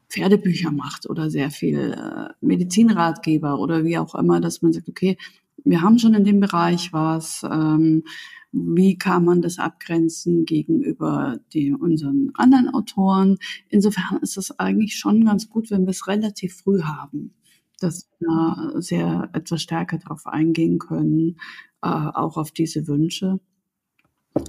Pferdebücher 0.09 0.71
macht 0.71 1.09
oder 1.09 1.29
sehr 1.29 1.51
viel 1.51 1.93
äh, 1.93 2.33
Medizinratgeber 2.41 3.59
oder 3.59 3.83
wie 3.85 3.97
auch 3.97 4.15
immer, 4.15 4.41
dass 4.41 4.61
man 4.61 4.73
sagt, 4.73 4.89
okay, 4.89 5.17
wir 5.63 5.81
haben 5.81 5.99
schon 5.99 6.15
in 6.15 6.23
dem 6.23 6.39
Bereich 6.39 6.91
was, 6.93 7.43
ähm, 7.43 8.03
wie 8.51 8.97
kann 8.97 9.25
man 9.25 9.41
das 9.41 9.59
abgrenzen 9.59 10.45
gegenüber 10.45 11.39
den, 11.53 11.75
unseren 11.75 12.31
anderen 12.33 12.69
Autoren. 12.69 13.37
Insofern 13.69 14.19
ist 14.21 14.37
es 14.37 14.57
eigentlich 14.59 14.95
schon 14.95 15.25
ganz 15.25 15.49
gut, 15.49 15.69
wenn 15.69 15.85
wir 15.85 15.91
es 15.91 16.07
relativ 16.07 16.55
früh 16.55 16.81
haben, 16.81 17.35
dass 17.79 18.09
wir 18.19 18.81
sehr 18.81 19.29
etwas 19.33 19.61
stärker 19.61 19.99
darauf 19.99 20.25
eingehen 20.25 20.79
können, 20.79 21.37
äh, 21.83 21.87
auch 21.87 22.37
auf 22.37 22.51
diese 22.51 22.87
Wünsche. 22.87 23.39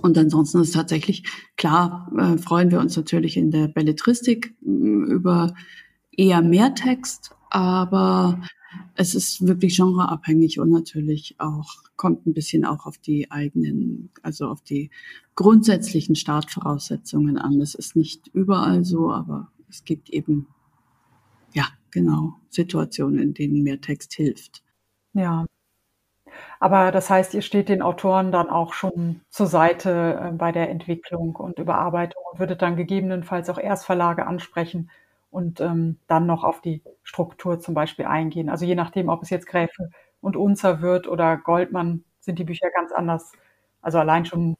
Und 0.02 0.16
ansonsten 0.16 0.60
ist 0.60 0.74
tatsächlich 0.74 1.24
klar, 1.56 2.10
äh, 2.16 2.38
freuen 2.38 2.70
wir 2.70 2.80
uns 2.80 2.96
natürlich 2.96 3.36
in 3.36 3.50
der 3.50 3.68
Belletristik 3.68 4.54
äh, 4.62 4.68
über 4.68 5.54
eher 6.16 6.42
mehr 6.42 6.74
Text, 6.74 7.32
aber 7.50 8.40
es 8.94 9.14
ist 9.14 9.46
wirklich 9.46 9.76
genreabhängig 9.76 10.60
und 10.60 10.70
natürlich 10.70 11.34
auch 11.38 11.68
kommt 11.96 12.26
ein 12.26 12.34
bisschen 12.34 12.64
auch 12.64 12.86
auf 12.86 12.98
die 12.98 13.30
eigenen, 13.30 14.10
also 14.22 14.46
auf 14.46 14.62
die 14.62 14.90
grundsätzlichen 15.34 16.14
Startvoraussetzungen 16.14 17.36
an. 17.36 17.58
Das 17.58 17.74
ist 17.74 17.96
nicht 17.96 18.28
überall 18.28 18.84
so, 18.84 19.10
aber 19.10 19.50
es 19.68 19.84
gibt 19.84 20.10
eben 20.10 20.46
ja 21.52 21.66
genau 21.90 22.34
Situationen, 22.48 23.18
in 23.18 23.34
denen 23.34 23.62
mehr 23.62 23.80
Text 23.80 24.14
hilft. 24.14 24.62
Ja, 25.12 25.46
aber 26.60 26.92
das 26.92 27.10
heißt, 27.10 27.34
ihr 27.34 27.42
steht 27.42 27.68
den 27.68 27.82
Autoren 27.82 28.32
dann 28.32 28.50
auch 28.50 28.72
schon 28.72 29.22
zur 29.30 29.46
Seite 29.46 30.20
äh, 30.22 30.32
bei 30.32 30.52
der 30.52 30.70
Entwicklung 30.70 31.36
und 31.36 31.58
Überarbeitung 31.58 32.22
und 32.32 32.38
würdet 32.40 32.62
dann 32.62 32.76
gegebenenfalls 32.76 33.50
auch 33.50 33.58
Erstverlage 33.58 34.26
ansprechen 34.26 34.90
und 35.30 35.60
ähm, 35.60 35.98
dann 36.06 36.26
noch 36.26 36.44
auf 36.44 36.60
die 36.60 36.82
Struktur 37.02 37.60
zum 37.60 37.74
Beispiel 37.74 38.06
eingehen. 38.06 38.48
Also 38.48 38.64
je 38.64 38.74
nachdem, 38.74 39.08
ob 39.08 39.22
es 39.22 39.30
jetzt 39.30 39.46
Gräfe 39.46 39.90
und 40.20 40.36
Unzer 40.36 40.80
wird 40.82 41.06
oder 41.08 41.36
Goldmann, 41.36 42.04
sind 42.20 42.38
die 42.38 42.44
Bücher 42.44 42.70
ganz 42.74 42.92
anders. 42.92 43.32
Also 43.82 43.98
allein 43.98 44.26
schon 44.26 44.56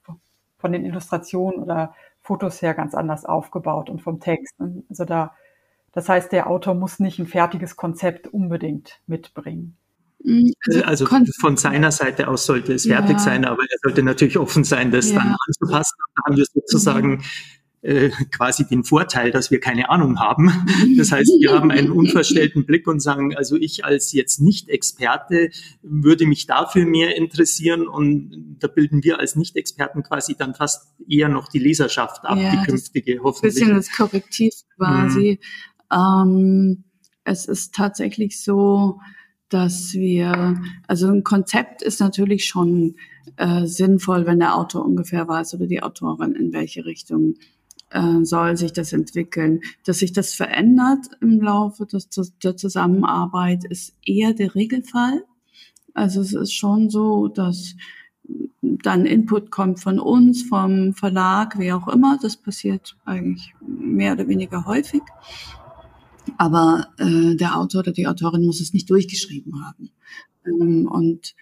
von 0.59 0.73
den 0.73 0.85
Illustrationen 0.85 1.61
oder 1.63 1.95
Fotos 2.23 2.63
her 2.63 2.75
ganz 2.75 2.95
anders 2.95 3.25
aufgebaut 3.25 3.91
und 3.91 4.01
vom 4.03 4.21
Text. 4.21 4.55
Also 4.89 5.05
da, 5.05 5.35
das 5.93 6.09
heißt, 6.09 6.33
der 6.33 6.49
Autor 6.49 6.75
muss 6.75 7.01
nicht 7.01 7.19
ein 7.19 7.27
fertiges 7.27 7.77
Konzept 7.77 8.29
unbedingt 8.29 9.01
mitbringen. 9.07 9.77
Mhm. 10.23 10.53
Also, 10.67 11.07
also 11.07 11.07
von 11.41 11.57
seiner 11.57 11.93
Seite 11.93 12.29
aus 12.29 12.47
sollte 12.47 12.75
es 12.75 12.85
ja. 12.85 12.99
fertig 12.99 13.21
sein, 13.21 13.45
aber 13.45 13.63
er 13.63 13.79
sollte 13.83 14.03
natürlich 14.03 14.39
offen 14.39 14.65
sein, 14.65 14.91
das 14.91 15.11
ja. 15.11 15.19
dann 15.19 15.37
anzupassen. 15.47 15.97
Da 16.17 16.23
haben 16.27 16.37
wir 16.37 16.45
sozusagen 16.53 17.11
mhm. 17.11 17.21
äh, 17.83 18.11
quasi 18.31 18.67
den 18.67 18.85
Vorteil, 18.85 19.31
dass 19.31 19.51
wir 19.51 19.61
keine 19.61 19.89
Ahnung 19.89 20.21
haben. 20.21 20.51
Das 20.99 21.11
heißt, 21.11 21.31
wir 21.41 21.53
haben 21.53 21.71
einen 21.71 21.91
unverstellten 21.91 22.67
Blick 22.67 22.87
und 22.87 23.01
sagen, 23.01 23.35
also 23.35 23.57
ich 23.57 23.85
als 23.85 24.13
jetzt 24.13 24.41
Nicht-Experte 24.41 25.51
würde 25.83 26.27
mich 26.27 26.47
dafür 26.47 26.85
mehr 26.85 27.17
interessieren 27.17 27.89
und 27.89 28.57
da 28.59 28.69
bilden 28.69 29.03
wir 29.03 29.21
als 29.21 29.37
Nicht-Experten 29.37 30.03
quasi 30.03 30.37
dann 30.37 30.55
fast 30.55 30.89
eher 31.09 31.29
noch 31.29 31.49
die 31.49 31.61
Leserschaft 31.61 32.25
ab, 32.25 32.39
ja, 32.39 32.51
die 32.51 32.67
künftige 32.67 33.21
hoffentlich. 33.23 33.63
Ein 33.63 33.75
bisschen 33.75 33.75
das 33.75 33.93
Korrektiv 33.93 34.53
quasi. 34.77 35.41
Mhm. 35.91 35.97
Ähm, 35.97 36.85
es 37.25 37.47
ist 37.47 37.75
tatsächlich 37.75 38.43
so, 38.43 38.99
dass 39.51 39.93
wir, 39.95 40.61
also 40.87 41.09
ein 41.09 41.25
Konzept 41.25 41.83
ist 41.83 42.01
natürlich 42.01 42.47
schon 42.47 42.95
äh, 43.37 43.67
sinnvoll, 43.67 44.25
wenn 44.25 44.39
der 44.39 44.57
Autor 44.57 44.85
ungefähr 44.85 45.29
weiß 45.29 45.55
oder 45.55 45.67
die 45.67 45.83
Autorin, 45.83 46.35
in 46.35 46.53
welche 46.53 46.85
Richtung 46.87 47.35
äh, 47.91 48.23
soll 48.23 48.57
sich 48.57 48.73
das 48.73 48.93
entwickeln. 48.93 49.61
Dass 49.85 49.99
sich 49.99 50.13
das 50.13 50.33
verändert 50.35 51.07
im 51.21 51.41
Laufe 51.41 51.85
des, 51.85 52.09
der 52.43 52.57
Zusammenarbeit 52.57 53.65
ist 53.65 53.95
eher 54.07 54.33
der 54.33 54.55
Regelfall. 54.55 55.25
Also 55.95 56.21
es 56.21 56.33
ist 56.33 56.53
schon 56.53 56.89
so, 56.89 57.29
dass 57.29 57.75
dann 58.63 59.07
Input 59.07 59.51
kommt 59.51 59.81
von 59.81 59.99
uns, 59.99 60.43
vom 60.45 60.95
Verlag, 60.95 61.59
wie 61.59 61.73
auch 61.73 61.89
immer. 61.89 62.19
Das 62.23 62.37
passiert 62.37 62.97
eigentlich 63.05 63.55
mehr 63.61 64.13
oder 64.13 64.29
weniger 64.29 64.65
häufig. 64.67 65.03
Aber 66.41 66.87
äh, 66.97 67.37
der 67.37 67.59
Autor 67.59 67.81
oder 67.81 67.93
die 67.93 68.07
Autorin 68.07 68.47
muss 68.47 68.63
es 68.63 68.73
nicht 68.73 68.89
durchgeschrieben 68.89 69.63
haben. 69.63 69.91
Ähm, 70.47 70.89
und 70.91 71.35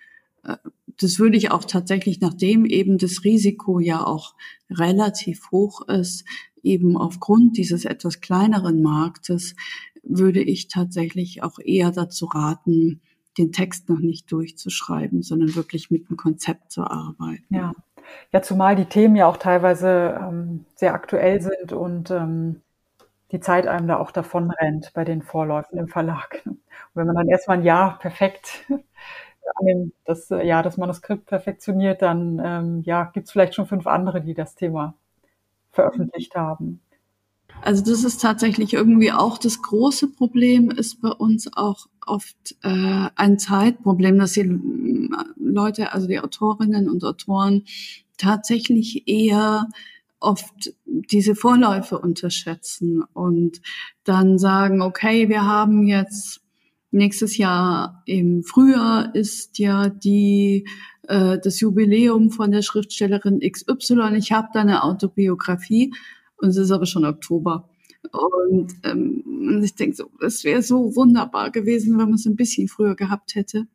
äh, 0.43 0.57
das 1.00 1.21
würde 1.21 1.37
ich 1.37 1.52
auch 1.52 1.64
tatsächlich, 1.64 2.21
nachdem 2.21 2.64
eben 2.64 2.99
das 2.99 3.23
Risiko 3.23 3.78
ja 3.78 4.05
auch 4.05 4.35
relativ 4.69 5.52
hoch 5.52 5.87
ist, 5.87 6.25
eben 6.64 6.97
aufgrund 6.97 7.57
dieses 7.59 7.85
etwas 7.85 8.21
kleineren 8.21 8.83
Marktes, 8.83 9.55
würde 10.02 10.43
ich 10.43 10.67
tatsächlich 10.67 11.45
auch 11.45 11.61
eher 11.61 11.93
dazu 11.93 12.26
raten, 12.26 13.00
den 13.38 13.52
Text 13.52 13.88
noch 13.88 14.00
nicht 14.00 14.33
durchzuschreiben, 14.33 15.23
sondern 15.23 15.55
wirklich 15.55 15.93
mit 15.93 16.09
einem 16.09 16.17
Konzept 16.17 16.73
zu 16.73 16.83
arbeiten. 16.83 17.55
Ja, 17.55 17.73
ja 18.33 18.43
zumal 18.43 18.75
die 18.75 18.87
Themen 18.87 19.14
ja 19.14 19.28
auch 19.28 19.37
teilweise 19.37 20.19
ähm, 20.21 20.64
sehr 20.75 20.93
aktuell 20.93 21.40
sind 21.40 21.73
und 21.73 22.11
ähm, 22.11 22.62
die 23.32 23.40
Zeit 23.40 23.66
einem 23.66 23.88
da 23.88 23.99
auch 23.99 24.11
davon 24.11 24.50
rennt 24.50 24.92
bei 24.94 25.04
den 25.04 25.23
Vorläufen 25.23 25.78
im 25.78 25.88
Verlag. 25.88 26.42
Und 26.47 26.61
wenn 26.94 27.06
man 27.06 27.16
dann 27.16 27.28
erstmal 27.28 27.58
ein 27.58 27.64
Jahr 27.64 27.99
perfekt 27.99 28.66
das, 30.04 30.28
ja, 30.28 30.62
das 30.62 30.76
Manuskript 30.76 31.26
perfektioniert, 31.26 32.02
dann 32.02 32.40
ähm, 32.44 32.82
ja, 32.85 33.04
gibt 33.04 33.26
es 33.26 33.32
vielleicht 33.32 33.54
schon 33.54 33.66
fünf 33.66 33.87
andere, 33.87 34.20
die 34.20 34.35
das 34.35 34.54
Thema 34.54 34.94
veröffentlicht 35.70 36.35
haben. 36.35 36.80
Also 37.62 37.82
das 37.82 38.04
ist 38.04 38.23
tatsächlich 38.23 38.75
irgendwie 38.75 39.12
auch 39.12 39.38
das 39.38 39.62
große 39.62 40.08
Problem, 40.08 40.70
ist 40.70 41.00
bei 41.00 41.11
uns 41.11 41.50
auch 41.54 41.87
oft 42.06 42.56
äh, 42.62 43.08
ein 43.16 43.38
Zeitproblem, 43.38 44.18
dass 44.18 44.32
die 44.32 44.61
Leute, 45.37 45.92
also 45.92 46.06
die 46.06 46.20
Autorinnen 46.20 46.88
und 46.88 47.04
Autoren 47.04 47.64
tatsächlich 48.16 49.08
eher 49.08 49.66
oft 50.20 50.72
diese 50.84 51.34
Vorläufe 51.34 51.98
unterschätzen 51.98 53.02
und 53.12 53.60
dann 54.04 54.38
sagen, 54.38 54.82
okay, 54.82 55.28
wir 55.28 55.44
haben 55.44 55.87
jetzt 55.87 56.40
nächstes 56.90 57.37
Jahr 57.37 58.02
im 58.06 58.42
Frühjahr 58.42 59.14
ist 59.14 59.58
ja 59.58 59.88
die 59.88 60.66
äh, 61.06 61.38
das 61.38 61.60
Jubiläum 61.60 62.30
von 62.30 62.50
der 62.50 62.62
Schriftstellerin 62.62 63.40
XY. 63.40 64.16
Ich 64.16 64.32
habe 64.32 64.48
da 64.52 64.60
eine 64.60 64.82
Autobiografie 64.82 65.92
und 66.38 66.50
es 66.50 66.56
ist 66.56 66.70
aber 66.70 66.87
schon 66.87 67.04
Oktober. 67.04 67.68
Und 68.12 68.72
ähm, 68.84 69.60
ich 69.62 69.75
denke 69.75 69.96
so, 69.96 70.10
es 70.20 70.44
wäre 70.44 70.62
so 70.62 70.94
wunderbar 70.96 71.50
gewesen, 71.50 71.98
wenn 71.98 72.06
man 72.06 72.14
es 72.14 72.26
ein 72.26 72.37
bisschen 72.37 72.68
früher 72.68 72.94
gehabt 72.94 73.34
hätte 73.34 73.66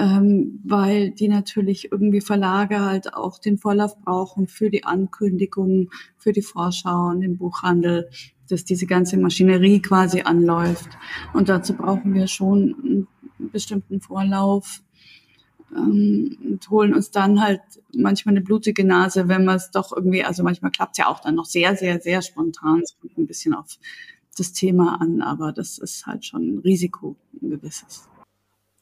ähm, 0.00 0.60
weil 0.64 1.10
die 1.10 1.28
natürlich 1.28 1.92
irgendwie 1.92 2.22
Verlage 2.22 2.80
halt 2.80 3.12
auch 3.12 3.38
den 3.38 3.58
Vorlauf 3.58 4.00
brauchen 4.00 4.46
für 4.46 4.70
die 4.70 4.84
Ankündigungen, 4.84 5.90
für 6.16 6.32
die 6.32 6.40
Vorschauen 6.40 7.20
im 7.20 7.36
Buchhandel, 7.36 8.08
dass 8.48 8.64
diese 8.64 8.86
ganze 8.86 9.18
Maschinerie 9.18 9.82
quasi 9.82 10.22
anläuft. 10.22 10.88
Und 11.34 11.50
dazu 11.50 11.74
brauchen 11.74 12.14
wir 12.14 12.28
schon 12.28 13.06
einen 13.38 13.50
bestimmten 13.50 14.00
Vorlauf 14.00 14.82
ähm, 15.76 16.38
und 16.44 16.70
holen 16.70 16.94
uns 16.94 17.10
dann 17.10 17.42
halt 17.42 17.60
manchmal 17.94 18.36
eine 18.36 18.44
blutige 18.44 18.86
Nase, 18.86 19.28
wenn 19.28 19.44
man 19.44 19.56
es 19.56 19.70
doch 19.70 19.94
irgendwie, 19.94 20.24
also 20.24 20.42
manchmal 20.42 20.70
klappt 20.70 20.92
es 20.92 20.98
ja 20.98 21.08
auch 21.08 21.20
dann 21.20 21.34
noch 21.34 21.44
sehr, 21.44 21.76
sehr, 21.76 22.00
sehr 22.00 22.22
spontan. 22.22 22.80
Es 22.80 22.96
kommt 22.98 23.18
ein 23.18 23.26
bisschen 23.26 23.52
auf 23.52 23.78
das 24.38 24.54
Thema 24.54 24.98
an, 24.98 25.20
aber 25.20 25.52
das 25.52 25.76
ist 25.76 26.06
halt 26.06 26.24
schon 26.24 26.54
ein 26.54 26.58
Risiko, 26.60 27.16
ein 27.42 27.50
gewisses. 27.50 28.09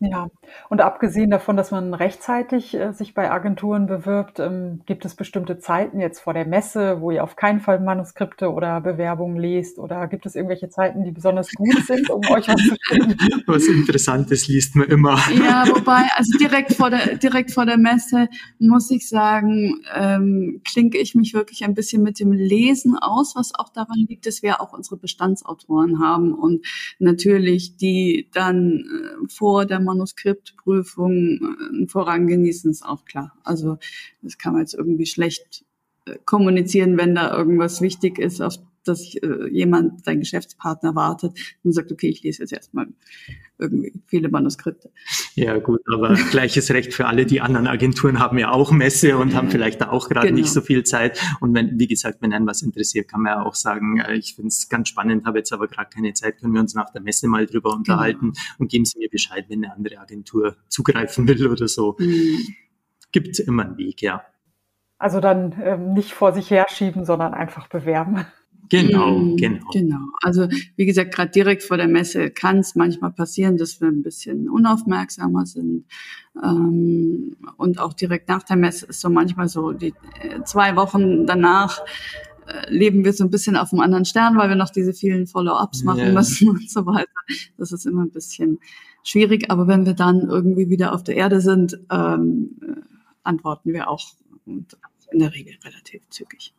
Ja, 0.01 0.29
und 0.69 0.81
abgesehen 0.81 1.29
davon, 1.29 1.57
dass 1.57 1.73
man 1.73 1.93
rechtzeitig 1.93 2.73
äh, 2.73 2.93
sich 2.93 3.15
bei 3.15 3.33
Agenturen 3.33 3.87
bewirbt, 3.87 4.39
ähm, 4.39 4.81
gibt 4.87 5.05
es 5.05 5.17
bestimmte 5.17 5.59
Zeiten 5.59 5.99
jetzt 5.99 6.21
vor 6.21 6.35
der 6.35 6.47
Messe, 6.47 7.01
wo 7.01 7.11
ihr 7.11 7.25
auf 7.25 7.35
keinen 7.35 7.59
Fall 7.59 7.81
Manuskripte 7.81 8.53
oder 8.53 8.81
Bewerbungen 8.81 9.37
lest? 9.37 9.81
Oder 9.81 10.07
gibt 10.07 10.25
es 10.25 10.37
irgendwelche 10.37 10.69
Zeiten, 10.69 11.03
die 11.03 11.11
besonders 11.11 11.51
gut 11.51 11.85
sind, 11.85 12.11
um 12.11 12.21
euch 12.31 12.47
was 12.47 12.63
zu 12.63 12.77
finden? 12.87 13.17
Was 13.47 13.67
Interessantes 13.67 14.47
liest 14.47 14.77
man 14.77 14.87
immer. 14.87 15.19
Ja, 15.35 15.65
wobei, 15.67 16.05
also 16.15 16.39
direkt 16.39 16.75
vor 16.75 16.91
der, 16.91 17.17
direkt 17.17 17.51
vor 17.51 17.67
der 17.67 17.79
Messe 17.79 18.29
muss 18.61 18.89
ich 18.93 19.09
sagen, 19.09 19.81
ähm, 19.97 20.61
klinke 20.65 20.99
ich 20.99 21.17
mich 21.17 21.35
wirklich 21.35 21.65
ein 21.65 21.75
bisschen 21.75 22.05
mit 22.05 22.21
dem 22.21 22.31
Lesen 22.31 22.97
aus, 22.97 23.35
was 23.35 23.53
auch 23.53 23.71
daran 23.71 24.07
liegt, 24.09 24.27
dass 24.27 24.45
wir 24.45 24.61
auch 24.61 24.73
unsere 24.73 24.97
Bestandsautoren 24.97 25.99
haben 26.01 26.35
und 26.35 26.65
natürlich 27.01 27.77
die 27.77 28.29
dann 28.33 28.85
äh, 29.25 29.29
vor 29.29 29.67
der 29.67 29.88
Manuskriptprüfung 29.89 31.41
äh, 31.83 31.87
Vorrang 31.89 32.27
genießen, 32.27 32.71
ist 32.71 32.85
auch 32.85 33.05
klar. 33.05 33.37
Also 33.45 33.79
das 34.23 34.39
kann 34.39 34.53
man 34.53 34.63
jetzt 34.63 34.75
irgendwie 34.75 35.07
schlecht 35.07 35.65
äh, 36.07 36.17
kommunizieren, 36.25 36.97
wenn 36.97 37.15
da 37.15 37.37
irgendwas 37.37 37.81
wichtig 37.81 38.19
ist, 38.19 38.41
auf 38.41 38.59
dass 38.89 39.15
äh, 39.17 39.49
jemand, 39.51 40.05
sein 40.05 40.21
Geschäftspartner 40.21 40.95
wartet 40.95 41.39
und 41.63 41.73
sagt, 41.73 41.93
okay, 41.93 42.09
ich 42.09 42.23
lese 42.23 42.43
jetzt 42.43 42.53
erstmal 42.53 42.89
irgendwie 43.59 43.93
viele 44.07 44.29
Manuskripte. 44.31 44.91
Ja, 45.39 45.57
gut, 45.59 45.81
aber 45.93 46.15
gleiches 46.31 46.71
Recht 46.73 46.93
für 46.93 47.07
alle. 47.07 47.25
Die 47.25 47.41
anderen 47.41 47.69
Agenturen 47.69 48.19
haben 48.19 48.39
ja 48.39 48.51
auch 48.51 48.73
Messe 48.73 49.17
und 49.17 49.35
haben 49.35 49.51
vielleicht 49.51 49.81
da 49.81 49.91
auch 49.91 50.09
gerade 50.09 50.29
genau. 50.29 50.41
nicht 50.41 50.51
so 50.51 50.61
viel 50.61 50.83
Zeit. 50.83 51.21
Und 51.41 51.55
wenn, 51.55 51.79
wie 51.79 51.87
gesagt, 51.87 52.21
wenn 52.21 52.33
einen 52.33 52.47
was 52.47 52.63
interessiert, 52.63 53.09
kann 53.09 53.23
man 53.23 53.33
ja 53.33 53.43
auch 53.43 53.55
sagen, 53.55 54.01
äh, 54.01 54.15
ich 54.17 54.35
finde 54.35 54.49
es 54.49 54.69
ganz 54.69 54.89
spannend, 54.89 55.27
habe 55.27 55.39
jetzt 55.39 55.53
aber 55.53 55.69
gerade 55.69 55.91
keine 55.95 56.13
Zeit, 56.13 56.39
können 56.41 56.55
wir 56.55 56.61
uns 56.61 56.75
nach 56.75 56.91
der 56.91 57.03
Messe 57.03 57.29
mal 57.29 57.47
drüber 57.47 57.71
genau. 57.71 57.79
unterhalten 57.79 58.33
genau. 58.33 58.45
und 58.59 58.71
geben 58.71 58.85
Sie 58.85 58.99
mir 58.99 59.09
Bescheid, 59.09 59.45
wenn 59.49 59.65
eine 59.65 59.75
andere 59.75 59.99
Agentur 59.99 60.57
zugreifen 60.69 61.29
will 61.29 61.47
oder 61.47 61.69
so. 61.69 61.97
Mhm. 61.99 62.39
Gibt 63.13 63.39
immer 63.39 63.65
einen 63.65 63.79
Weg, 63.79 64.03
ja. 64.03 64.25
Also 64.99 65.21
dann 65.21 65.55
ähm, 65.63 65.93
nicht 65.93 66.13
vor 66.13 66.33
sich 66.33 66.51
herschieben, 66.51 67.05
sondern 67.05 67.33
einfach 67.33 67.69
bewerben. 67.69 68.27
Genau, 68.69 69.19
mhm, 69.19 69.37
genau. 69.37 69.67
Genau. 69.73 70.01
Also 70.23 70.49
wie 70.77 70.87
gesagt, 70.87 71.15
gerade 71.15 71.31
direkt 71.31 71.63
vor 71.63 71.77
der 71.77 71.89
Messe 71.89 72.31
kann 72.31 72.59
es 72.59 72.75
manchmal 72.75 73.13
passieren, 73.13 73.57
dass 73.57 73.81
wir 73.81 73.89
ein 73.89 74.03
bisschen 74.03 74.49
unaufmerksamer 74.49 75.47
sind. 75.47 75.85
Ähm, 76.43 77.37
und 77.57 77.81
auch 77.81 77.95
direkt 77.95 78.29
nach 78.29 78.43
der 78.43 78.57
Messe 78.57 78.87
ist 78.87 79.01
so 79.01 79.11
manchmal 79.11 79.49
so 79.49 79.73
die 79.73 79.95
äh, 80.21 80.43
zwei 80.45 80.77
Wochen 80.77 81.27
danach 81.27 81.81
äh, 82.47 82.73
leben 82.73 83.05
wir 83.05 83.13
so 83.13 83.25
ein 83.25 83.31
bisschen 83.31 83.57
auf 83.57 83.73
einem 83.73 83.81
anderen 83.81 84.05
Stern, 84.05 84.37
weil 84.37 84.49
wir 84.49 84.57
noch 84.57 84.71
diese 84.71 84.93
vielen 84.93 85.27
Follow-ups 85.27 85.85
machen 85.85 86.01
yeah. 86.01 86.13
müssen 86.13 86.49
und 86.51 86.71
so 86.71 86.87
weiter. 86.87 87.09
Das 87.57 87.73
ist 87.73 87.87
immer 87.87 88.03
ein 88.03 88.11
bisschen 88.11 88.59
schwierig. 89.03 89.51
Aber 89.51 89.67
wenn 89.67 89.87
wir 89.87 89.95
dann 89.95 90.29
irgendwie 90.29 90.69
wieder 90.69 90.95
auf 90.95 91.05
der 91.05 91.17
Erde 91.17 91.41
sind, 91.41 91.79
ähm, 91.91 92.57
äh, 92.63 92.81
antworten 93.23 93.73
wir 93.73 93.89
auch 93.89 94.15
und 94.47 94.77
in 95.11 95.19
der 95.21 95.33
Regel 95.35 95.55
relativ 95.65 96.09
zügig. 96.11 96.55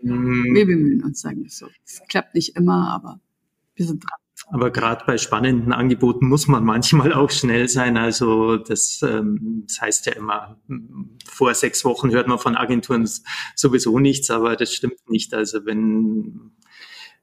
Wir 0.00 0.66
bemühen 0.66 1.02
uns, 1.04 1.20
sagen 1.20 1.42
wir 1.42 1.50
so. 1.50 1.66
Es 1.84 2.00
klappt 2.08 2.34
nicht 2.34 2.56
immer, 2.56 2.90
aber 2.90 3.20
wir 3.74 3.86
sind 3.86 4.04
dran. 4.04 4.18
Aber 4.50 4.70
gerade 4.70 5.04
bei 5.04 5.18
spannenden 5.18 5.72
Angeboten 5.72 6.26
muss 6.26 6.46
man 6.48 6.64
manchmal 6.64 7.12
auch 7.12 7.30
schnell 7.30 7.68
sein. 7.68 7.96
Also 7.96 8.56
das, 8.56 9.00
ähm, 9.02 9.64
das 9.66 9.80
heißt 9.80 10.06
ja 10.06 10.12
immer, 10.12 10.58
vor 11.28 11.52
sechs 11.54 11.84
Wochen 11.84 12.10
hört 12.10 12.28
man 12.28 12.38
von 12.38 12.56
Agenturen 12.56 13.08
sowieso 13.54 13.98
nichts, 13.98 14.30
aber 14.30 14.56
das 14.56 14.72
stimmt 14.72 15.10
nicht. 15.10 15.34
Also 15.34 15.66
wenn 15.66 16.52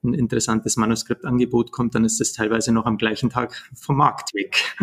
ein 0.03 0.13
interessantes 0.13 0.77
Manuskriptangebot 0.77 1.71
kommt, 1.71 1.95
dann 1.95 2.05
ist 2.05 2.19
das 2.19 2.33
teilweise 2.33 2.71
noch 2.71 2.85
am 2.85 2.97
gleichen 2.97 3.29
Tag 3.29 3.55
vom 3.73 3.97
Markt 3.97 4.33
weg. 4.35 4.75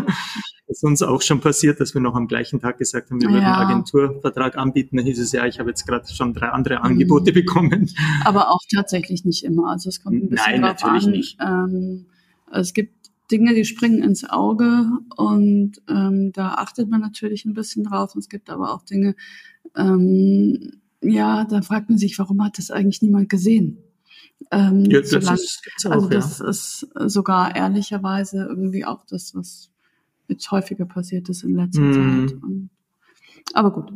Ist 0.72 0.84
uns 0.84 1.02
auch 1.02 1.20
schon 1.20 1.40
passiert, 1.40 1.80
dass 1.80 1.92
wir 1.92 2.00
noch 2.00 2.14
am 2.14 2.28
gleichen 2.28 2.58
Tag 2.58 2.78
gesagt 2.78 3.10
haben, 3.10 3.20
wir 3.20 3.28
ja. 3.28 3.34
würden 3.34 3.44
einen 3.44 3.70
Agenturvertrag 3.70 4.56
anbieten. 4.56 4.96
Da 4.96 5.02
hieß 5.02 5.18
es 5.18 5.32
ja, 5.32 5.44
ich 5.44 5.58
habe 5.58 5.68
jetzt 5.68 5.86
gerade 5.86 6.10
schon 6.10 6.32
drei 6.32 6.48
andere. 6.48 6.80
Angebote 6.80 7.30
mhm. 7.30 7.34
bekommen. 7.34 7.90
Aber 8.24 8.50
auch 8.50 8.60
tatsächlich 8.74 9.26
nicht 9.26 9.44
immer. 9.44 9.70
Also 9.70 9.90
es 9.90 10.02
kommt 10.02 10.16
ein 10.16 10.30
bisschen 10.30 10.60
Nein, 10.60 10.62
drauf 10.62 10.82
natürlich 10.82 11.04
an. 11.04 11.10
Nicht. 11.10 11.38
Ähm, 11.40 12.06
es 12.50 12.72
gibt 12.72 13.10
Dinge, 13.30 13.54
die 13.54 13.66
springen 13.66 14.02
ins 14.02 14.24
Auge 14.24 14.86
und 15.16 15.72
ähm, 15.88 16.32
da 16.32 16.54
achtet 16.54 16.88
man 16.88 17.02
natürlich 17.02 17.44
ein 17.44 17.52
bisschen 17.52 17.84
drauf. 17.84 18.14
Und 18.14 18.20
es 18.20 18.30
gibt 18.30 18.48
aber 18.48 18.72
auch 18.72 18.82
Dinge, 18.82 19.14
ähm, 19.76 20.80
ja, 21.02 21.44
da 21.44 21.60
fragt 21.60 21.90
man 21.90 21.98
sich, 21.98 22.18
warum 22.18 22.42
hat 22.42 22.56
das 22.56 22.70
eigentlich 22.70 23.02
niemand 23.02 23.28
gesehen? 23.28 23.76
Ähm, 24.50 24.86
ja, 24.86 25.00
das, 25.00 25.10
solange, 25.10 25.34
ist, 25.34 25.62
auch, 25.84 25.90
also 25.90 26.08
das 26.08 26.38
ja. 26.38 26.48
ist 26.48 26.86
sogar 27.06 27.54
ehrlicherweise 27.54 28.46
irgendwie 28.48 28.86
auch 28.86 29.04
das, 29.04 29.34
was 29.34 29.71
jetzt 30.32 30.50
häufiger 30.50 30.86
passiert 30.86 31.28
ist 31.28 31.44
in 31.44 31.54
letzter 31.54 31.80
mm. 31.80 32.28
Zeit. 32.28 32.42
Und, 32.42 32.70
aber 33.54 33.72
gut. 33.72 33.92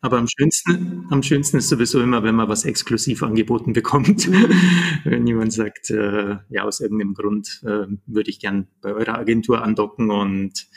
Aber 0.00 0.18
am 0.18 0.28
schönsten, 0.28 1.06
am 1.10 1.22
schönsten 1.24 1.56
ist 1.56 1.68
sowieso 1.68 2.00
immer, 2.00 2.22
wenn 2.22 2.36
man 2.36 2.48
was 2.48 2.64
exklusiv 2.64 3.22
angeboten 3.24 3.72
bekommt. 3.72 4.30
wenn 5.04 5.26
jemand 5.26 5.52
sagt, 5.52 5.90
äh, 5.90 6.36
ja, 6.50 6.62
aus 6.62 6.80
irgendeinem 6.80 7.14
Grund 7.14 7.62
äh, 7.64 7.86
würde 8.06 8.30
ich 8.30 8.38
gern 8.38 8.68
bei 8.80 8.92
eurer 8.92 9.18
Agentur 9.18 9.62
andocken 9.62 10.10
und 10.10 10.68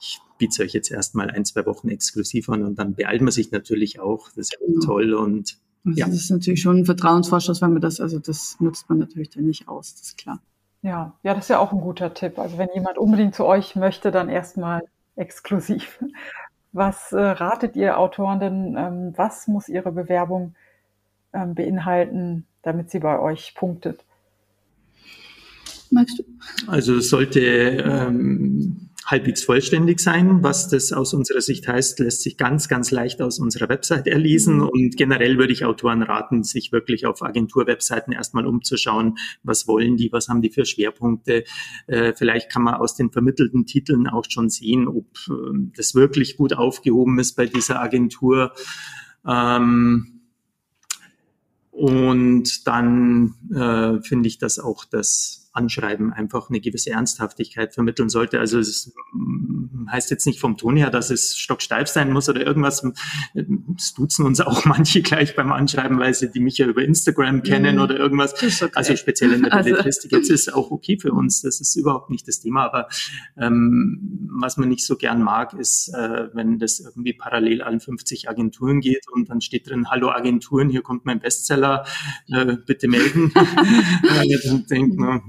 ich 0.00 0.18
biete 0.38 0.52
es 0.52 0.60
euch 0.60 0.72
jetzt 0.72 0.90
erstmal 0.90 1.30
ein, 1.30 1.44
zwei 1.44 1.66
Wochen 1.66 1.90
exklusiv 1.90 2.48
an 2.48 2.64
und 2.64 2.78
dann 2.78 2.94
beeilt 2.94 3.20
man 3.20 3.30
sich 3.30 3.50
natürlich 3.50 4.00
auch. 4.00 4.28
Das 4.30 4.48
ist 4.48 4.52
ja 4.58 4.66
auch 4.66 4.84
toll 4.84 5.12
und 5.12 5.58
Also 5.84 5.98
ja. 5.98 6.06
Das 6.06 6.16
ist 6.16 6.30
natürlich 6.30 6.62
schon 6.62 6.78
ein 6.78 6.84
Vertrauensvorschuss, 6.86 7.60
wenn 7.60 7.74
man 7.74 7.82
das, 7.82 8.00
also 8.00 8.18
das 8.18 8.56
nutzt 8.58 8.88
man 8.88 8.98
natürlich 8.98 9.30
dann 9.30 9.44
nicht 9.44 9.68
aus, 9.68 9.94
das 9.94 10.08
ist 10.08 10.18
klar. 10.18 10.42
Ja, 10.82 11.14
ja, 11.22 11.34
das 11.34 11.44
ist 11.44 11.48
ja 11.48 11.58
auch 11.60 11.72
ein 11.72 11.80
guter 11.80 12.12
Tipp. 12.12 12.38
Also 12.38 12.58
wenn 12.58 12.68
jemand 12.74 12.98
unbedingt 12.98 13.34
zu 13.34 13.46
euch 13.46 13.76
möchte, 13.76 14.10
dann 14.10 14.28
erstmal 14.28 14.82
exklusiv. 15.16 16.02
Was 16.72 17.12
äh, 17.12 17.20
ratet 17.20 17.76
ihr 17.76 17.98
Autoren 17.98 18.40
denn, 18.40 18.76
ähm, 18.78 19.12
was 19.14 19.46
muss 19.46 19.68
ihre 19.68 19.92
Bewerbung 19.92 20.54
ähm, 21.34 21.54
beinhalten, 21.54 22.46
damit 22.62 22.90
sie 22.90 23.00
bei 23.00 23.18
euch 23.18 23.54
punktet? 23.54 24.02
Magst 25.90 26.18
du? 26.18 26.24
Also 26.68 26.96
es 26.96 27.10
sollte 27.10 27.40
ähm, 27.40 28.81
halbwegs 29.06 29.44
vollständig 29.44 30.00
sein. 30.00 30.42
Was 30.42 30.68
das 30.68 30.92
aus 30.92 31.14
unserer 31.14 31.40
Sicht 31.40 31.66
heißt, 31.68 31.98
lässt 31.98 32.22
sich 32.22 32.36
ganz, 32.36 32.68
ganz 32.68 32.90
leicht 32.90 33.20
aus 33.20 33.38
unserer 33.38 33.68
Website 33.68 34.06
erlesen. 34.06 34.56
Mhm. 34.56 34.68
Und 34.68 34.96
generell 34.96 35.38
würde 35.38 35.52
ich 35.52 35.64
Autoren 35.64 36.02
raten, 36.02 36.44
sich 36.44 36.72
wirklich 36.72 37.06
auf 37.06 37.22
Agenturwebseiten 37.22 38.12
erstmal 38.12 38.46
umzuschauen. 38.46 39.16
Was 39.42 39.66
wollen 39.66 39.96
die? 39.96 40.12
Was 40.12 40.28
haben 40.28 40.42
die 40.42 40.50
für 40.50 40.64
Schwerpunkte? 40.64 41.44
Äh, 41.86 42.12
vielleicht 42.14 42.50
kann 42.50 42.62
man 42.62 42.74
aus 42.74 42.94
den 42.94 43.10
vermittelten 43.10 43.66
Titeln 43.66 44.06
auch 44.06 44.24
schon 44.28 44.50
sehen, 44.50 44.88
ob 44.88 45.06
äh, 45.28 45.32
das 45.76 45.94
wirklich 45.94 46.36
gut 46.36 46.52
aufgehoben 46.52 47.18
ist 47.18 47.34
bei 47.34 47.46
dieser 47.46 47.80
Agentur. 47.80 48.52
Ähm, 49.26 50.20
und 51.70 52.66
dann 52.66 53.34
äh, 53.50 54.00
finde 54.02 54.28
ich, 54.28 54.38
dass 54.38 54.58
auch 54.58 54.84
das 54.84 55.41
Anschreiben 55.52 56.12
einfach 56.12 56.48
eine 56.48 56.60
gewisse 56.60 56.90
Ernsthaftigkeit 56.90 57.74
vermitteln 57.74 58.08
sollte. 58.08 58.40
Also 58.40 58.58
es 58.58 58.92
mm, 59.12 59.90
heißt 59.90 60.10
jetzt 60.10 60.26
nicht 60.26 60.40
vom 60.40 60.56
Ton 60.56 60.76
her, 60.76 60.90
dass 60.90 61.10
es 61.10 61.36
stocksteif 61.36 61.88
sein 61.88 62.10
muss 62.10 62.28
oder 62.28 62.44
irgendwas. 62.44 62.82
Es 63.76 63.94
duzen 63.94 64.24
uns 64.24 64.40
auch 64.40 64.64
manche 64.64 65.02
gleich 65.02 65.36
beim 65.36 65.52
Anschreiben, 65.52 65.98
weil 65.98 66.14
sie 66.14 66.30
die 66.30 66.40
mich 66.40 66.58
ja 66.58 66.66
über 66.66 66.82
Instagram 66.82 67.42
kennen 67.42 67.76
mhm. 67.76 67.82
oder 67.82 67.96
irgendwas. 67.98 68.34
Okay. 68.34 68.70
Also 68.74 68.96
speziell 68.96 69.32
in 69.32 69.42
der 69.42 69.52
also 69.52 69.68
Belletristik. 69.68 70.12
Jetzt 70.12 70.30
ist 70.30 70.52
auch 70.54 70.70
okay 70.70 70.98
für 70.98 71.12
uns. 71.12 71.42
Das 71.42 71.60
ist 71.60 71.76
überhaupt 71.76 72.10
nicht 72.10 72.26
das 72.26 72.40
Thema. 72.40 72.64
Aber 72.64 72.88
ähm, 73.36 74.30
was 74.40 74.56
man 74.56 74.70
nicht 74.70 74.86
so 74.86 74.96
gern 74.96 75.22
mag, 75.22 75.52
ist, 75.52 75.88
äh, 75.94 76.28
wenn 76.32 76.58
das 76.58 76.80
irgendwie 76.80 77.12
parallel 77.12 77.62
an 77.62 77.80
50 77.80 78.28
Agenturen 78.30 78.80
geht 78.80 79.04
und 79.12 79.28
dann 79.28 79.40
steht 79.42 79.68
drin, 79.68 79.90
hallo 79.90 80.10
Agenturen, 80.10 80.70
hier 80.70 80.82
kommt 80.82 81.04
mein 81.04 81.20
Bestseller, 81.20 81.84
äh, 82.28 82.56
bitte 82.66 82.88
melden. 82.88 83.32
dann 83.34 84.66
denkt 84.66 84.98
man. 84.98 85.16
Es 85.18 85.22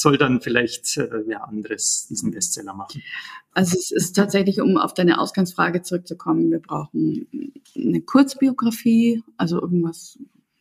soll 0.00 0.18
dann 0.18 0.40
vielleicht 0.40 0.96
äh, 0.96 1.08
wer 1.26 1.48
anderes 1.48 2.06
diesen 2.08 2.30
Bestseller 2.30 2.74
machen. 2.74 3.02
Also 3.52 3.76
es 3.76 3.90
ist 3.90 4.12
tatsächlich, 4.12 4.60
um 4.60 4.76
auf 4.76 4.94
deine 4.94 5.20
Ausgangsfrage 5.20 5.82
zurückzukommen, 5.82 6.50
wir 6.50 6.60
brauchen 6.60 7.26
eine 7.74 8.00
Kurzbiografie, 8.00 9.22
also 9.36 9.60
irgendwas 9.60 10.18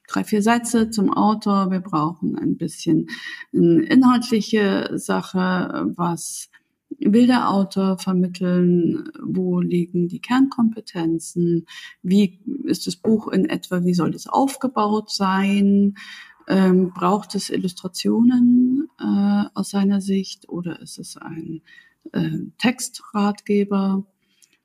drei, 0.07 0.23
vier 0.23 0.41
Sätze 0.41 0.89
zum 0.89 1.13
Autor. 1.13 1.71
Wir 1.71 1.81
brauchen 1.81 2.37
ein 2.37 2.57
bisschen 2.57 3.09
eine 3.53 3.83
inhaltliche 3.83 4.91
Sache, 4.95 5.91
was 5.95 6.49
will 6.97 7.27
der 7.27 7.49
Autor 7.49 7.97
vermitteln, 7.97 9.09
wo 9.21 9.59
liegen 9.59 10.07
die 10.07 10.19
Kernkompetenzen, 10.19 11.67
wie 12.01 12.39
ist 12.63 12.87
das 12.87 12.95
Buch 12.95 13.27
in 13.27 13.45
etwa, 13.45 13.83
wie 13.83 13.93
soll 13.93 14.11
das 14.11 14.27
aufgebaut 14.27 15.11
sein, 15.11 15.95
ähm, 16.49 16.91
braucht 16.93 17.35
es 17.35 17.49
Illustrationen 17.51 18.89
äh, 18.99 19.43
aus 19.53 19.69
seiner 19.69 20.01
Sicht 20.01 20.49
oder 20.49 20.81
ist 20.81 20.97
es 20.97 21.15
ein 21.15 21.61
äh, 22.11 22.39
Textratgeber? 22.57 24.05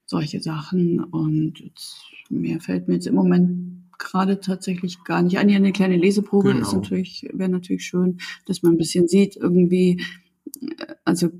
Solche 0.06 0.40
Sachen. 0.40 1.00
Und 1.00 1.60
jetzt, 1.60 2.02
mehr 2.30 2.60
fällt 2.60 2.88
mir 2.88 2.94
jetzt 2.94 3.06
im 3.06 3.14
Moment 3.14 3.82
gerade 3.98 4.40
tatsächlich 4.40 5.04
gar 5.04 5.22
nicht 5.22 5.38
ein. 5.38 5.48
Ja, 5.50 5.56
eine 5.56 5.72
kleine 5.72 5.96
Leseprobe 5.96 6.52
genau. 6.52 6.62
ist 6.62 6.72
natürlich, 6.72 7.28
wäre 7.32 7.50
natürlich 7.50 7.84
schön, 7.84 8.18
dass 8.46 8.62
man 8.62 8.72
ein 8.72 8.78
bisschen 8.78 9.06
sieht, 9.06 9.36
irgendwie, 9.36 10.02
äh, 10.62 10.94
also 11.04 11.30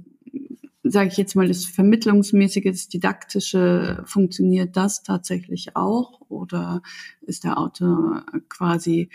sage 0.87 1.09
ich 1.09 1.17
jetzt 1.17 1.35
mal, 1.35 1.49
das 1.49 1.65
Vermittlungsmäßige, 1.65 2.65
das 2.67 2.89
Didaktische, 2.89 4.03
funktioniert 4.05 4.77
das 4.77 5.03
tatsächlich 5.03 5.75
auch? 5.77 6.21
Oder 6.29 6.83
ist 7.23 7.45
der 7.45 7.59
Autor 7.59 8.27
quasi 8.51 9.09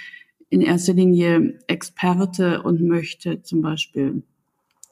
in 0.49 0.61
erster 0.61 0.93
Linie 0.93 1.59
Experte 1.67 2.63
und 2.63 2.81
möchte 2.81 3.41
zum 3.43 3.61
Beispiel 3.61 4.23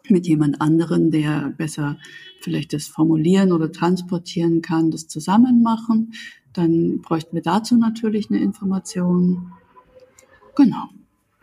mit 0.09 0.27
jemand 0.27 0.61
anderen, 0.61 1.11
der 1.11 1.53
besser 1.57 1.97
vielleicht 2.41 2.73
das 2.73 2.87
formulieren 2.87 3.51
oder 3.51 3.71
transportieren 3.71 4.61
kann, 4.61 4.91
das 4.91 5.07
zusammen 5.07 5.61
machen. 5.61 6.13
Dann 6.53 7.01
bräuchten 7.01 7.35
wir 7.35 7.41
dazu 7.41 7.77
natürlich 7.77 8.29
eine 8.29 8.39
Information. 8.39 9.51
Genau. 10.55 10.89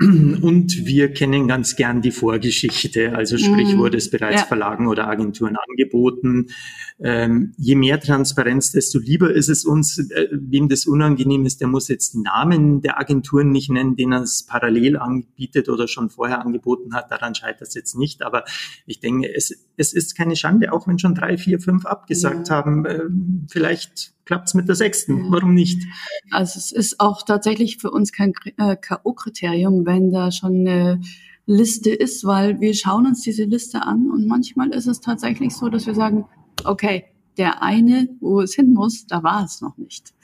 Und 0.00 0.86
wir 0.86 1.12
kennen 1.12 1.46
ganz 1.46 1.76
gern 1.76 2.02
die 2.02 2.10
Vorgeschichte, 2.10 3.14
also 3.14 3.38
sprich, 3.38 3.74
mhm. 3.74 3.78
wurde 3.78 3.96
es 3.98 4.10
bereits 4.10 4.40
ja. 4.40 4.46
Verlagen 4.46 4.88
oder 4.88 5.06
Agenturen 5.06 5.56
angeboten. 5.56 6.48
Ähm, 7.00 7.54
je 7.58 7.76
mehr 7.76 8.00
Transparenz, 8.00 8.72
desto 8.72 8.98
lieber 8.98 9.32
ist 9.32 9.48
es 9.48 9.64
uns. 9.64 9.98
Äh, 10.10 10.28
wem 10.32 10.68
das 10.68 10.86
unangenehm 10.86 11.46
ist, 11.46 11.60
der 11.60 11.68
muss 11.68 11.86
jetzt 11.86 12.14
die 12.14 12.22
Namen 12.22 12.80
der 12.80 12.98
Agenturen 12.98 13.50
nicht 13.50 13.70
nennen, 13.70 13.94
denen 13.94 14.14
er 14.14 14.22
es 14.22 14.44
parallel 14.44 14.96
anbietet 14.96 15.68
oder 15.68 15.86
schon 15.86 16.10
vorher 16.10 16.40
angeboten 16.44 16.92
hat. 16.92 17.12
Daran 17.12 17.36
scheitert 17.36 17.68
es 17.68 17.74
jetzt 17.74 17.96
nicht. 17.96 18.22
Aber 18.22 18.44
ich 18.86 18.98
denke, 18.98 19.32
es, 19.32 19.64
es 19.76 19.92
ist 19.92 20.16
keine 20.16 20.34
Schande, 20.34 20.72
auch 20.72 20.88
wenn 20.88 20.98
schon 20.98 21.14
drei, 21.14 21.38
vier, 21.38 21.60
fünf 21.60 21.86
abgesagt 21.86 22.48
ja. 22.48 22.56
haben. 22.56 22.84
Äh, 22.84 23.02
vielleicht 23.48 24.13
klappt 24.24 24.48
es 24.48 24.54
mit 24.54 24.68
der 24.68 24.74
sechsten. 24.74 25.30
Warum 25.30 25.54
nicht? 25.54 25.82
Also 26.30 26.58
es 26.58 26.72
ist 26.72 27.00
auch 27.00 27.22
tatsächlich 27.22 27.78
für 27.78 27.90
uns 27.90 28.12
kein 28.12 28.32
äh, 28.56 28.76
K.O.-Kriterium, 28.76 29.86
wenn 29.86 30.10
da 30.10 30.30
schon 30.30 30.66
eine 30.66 31.00
Liste 31.46 31.90
ist, 31.90 32.24
weil 32.24 32.60
wir 32.60 32.74
schauen 32.74 33.06
uns 33.06 33.22
diese 33.22 33.44
Liste 33.44 33.82
an 33.82 34.10
und 34.10 34.26
manchmal 34.26 34.70
ist 34.70 34.86
es 34.86 35.00
tatsächlich 35.00 35.54
so, 35.54 35.68
dass 35.68 35.86
wir 35.86 35.94
sagen, 35.94 36.24
okay, 36.64 37.04
der 37.36 37.62
eine, 37.62 38.08
wo 38.20 38.40
es 38.40 38.54
hin 38.54 38.72
muss, 38.72 39.06
da 39.06 39.22
war 39.22 39.44
es 39.44 39.60
noch 39.60 39.76
nicht. 39.76 40.14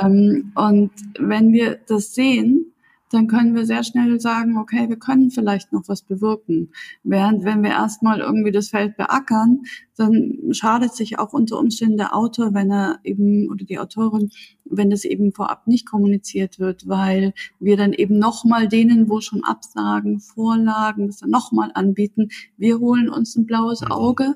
Ähm, 0.00 0.52
und 0.54 0.90
wenn 1.18 1.52
wir 1.52 1.80
das 1.86 2.14
sehen, 2.14 2.72
dann 3.10 3.28
können 3.28 3.54
wir 3.54 3.66
sehr 3.66 3.84
schnell 3.84 4.18
sagen, 4.20 4.58
okay, 4.58 4.88
wir 4.88 4.98
können 4.98 5.30
vielleicht 5.30 5.72
noch 5.72 5.84
was 5.86 6.02
bewirken. 6.02 6.72
Während 7.02 7.44
wenn 7.44 7.62
wir 7.62 7.70
erstmal 7.70 8.20
irgendwie 8.20 8.50
das 8.50 8.70
Feld 8.70 8.96
beackern, 8.96 9.62
dann 9.96 10.38
schadet 10.50 10.94
sich 10.94 11.18
auch 11.18 11.32
unter 11.32 11.58
Umständen 11.58 11.96
der 11.96 12.16
Autor, 12.16 12.54
wenn 12.54 12.70
er 12.70 12.98
eben 13.04 13.48
oder 13.50 13.64
die 13.64 13.78
Autorin, 13.78 14.30
wenn 14.64 14.90
das 14.90 15.04
eben 15.04 15.32
vorab 15.32 15.66
nicht 15.66 15.86
kommuniziert 15.86 16.58
wird, 16.58 16.88
weil 16.88 17.34
wir 17.60 17.76
dann 17.76 17.92
eben 17.92 18.18
nochmal 18.18 18.68
denen, 18.68 19.08
wo 19.08 19.20
schon 19.20 19.44
Absagen, 19.44 20.18
Vorlagen, 20.20 21.06
das 21.06 21.18
dann 21.18 21.30
nochmal 21.30 21.70
anbieten. 21.74 22.30
Wir 22.56 22.80
holen 22.80 23.08
uns 23.08 23.36
ein 23.36 23.46
blaues 23.46 23.82
mhm. 23.82 23.92
Auge 23.92 24.34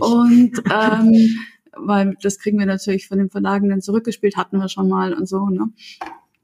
und 0.00 0.62
ähm, 0.72 1.36
weil 1.76 2.16
das 2.22 2.38
kriegen 2.38 2.58
wir 2.58 2.66
natürlich 2.66 3.08
von 3.08 3.18
den 3.18 3.30
Verlagen 3.30 3.68
dann 3.68 3.82
zurückgespielt, 3.82 4.36
hatten 4.36 4.58
wir 4.58 4.68
schon 4.68 4.88
mal 4.88 5.12
und 5.12 5.28
so. 5.28 5.46
Ne? 5.46 5.70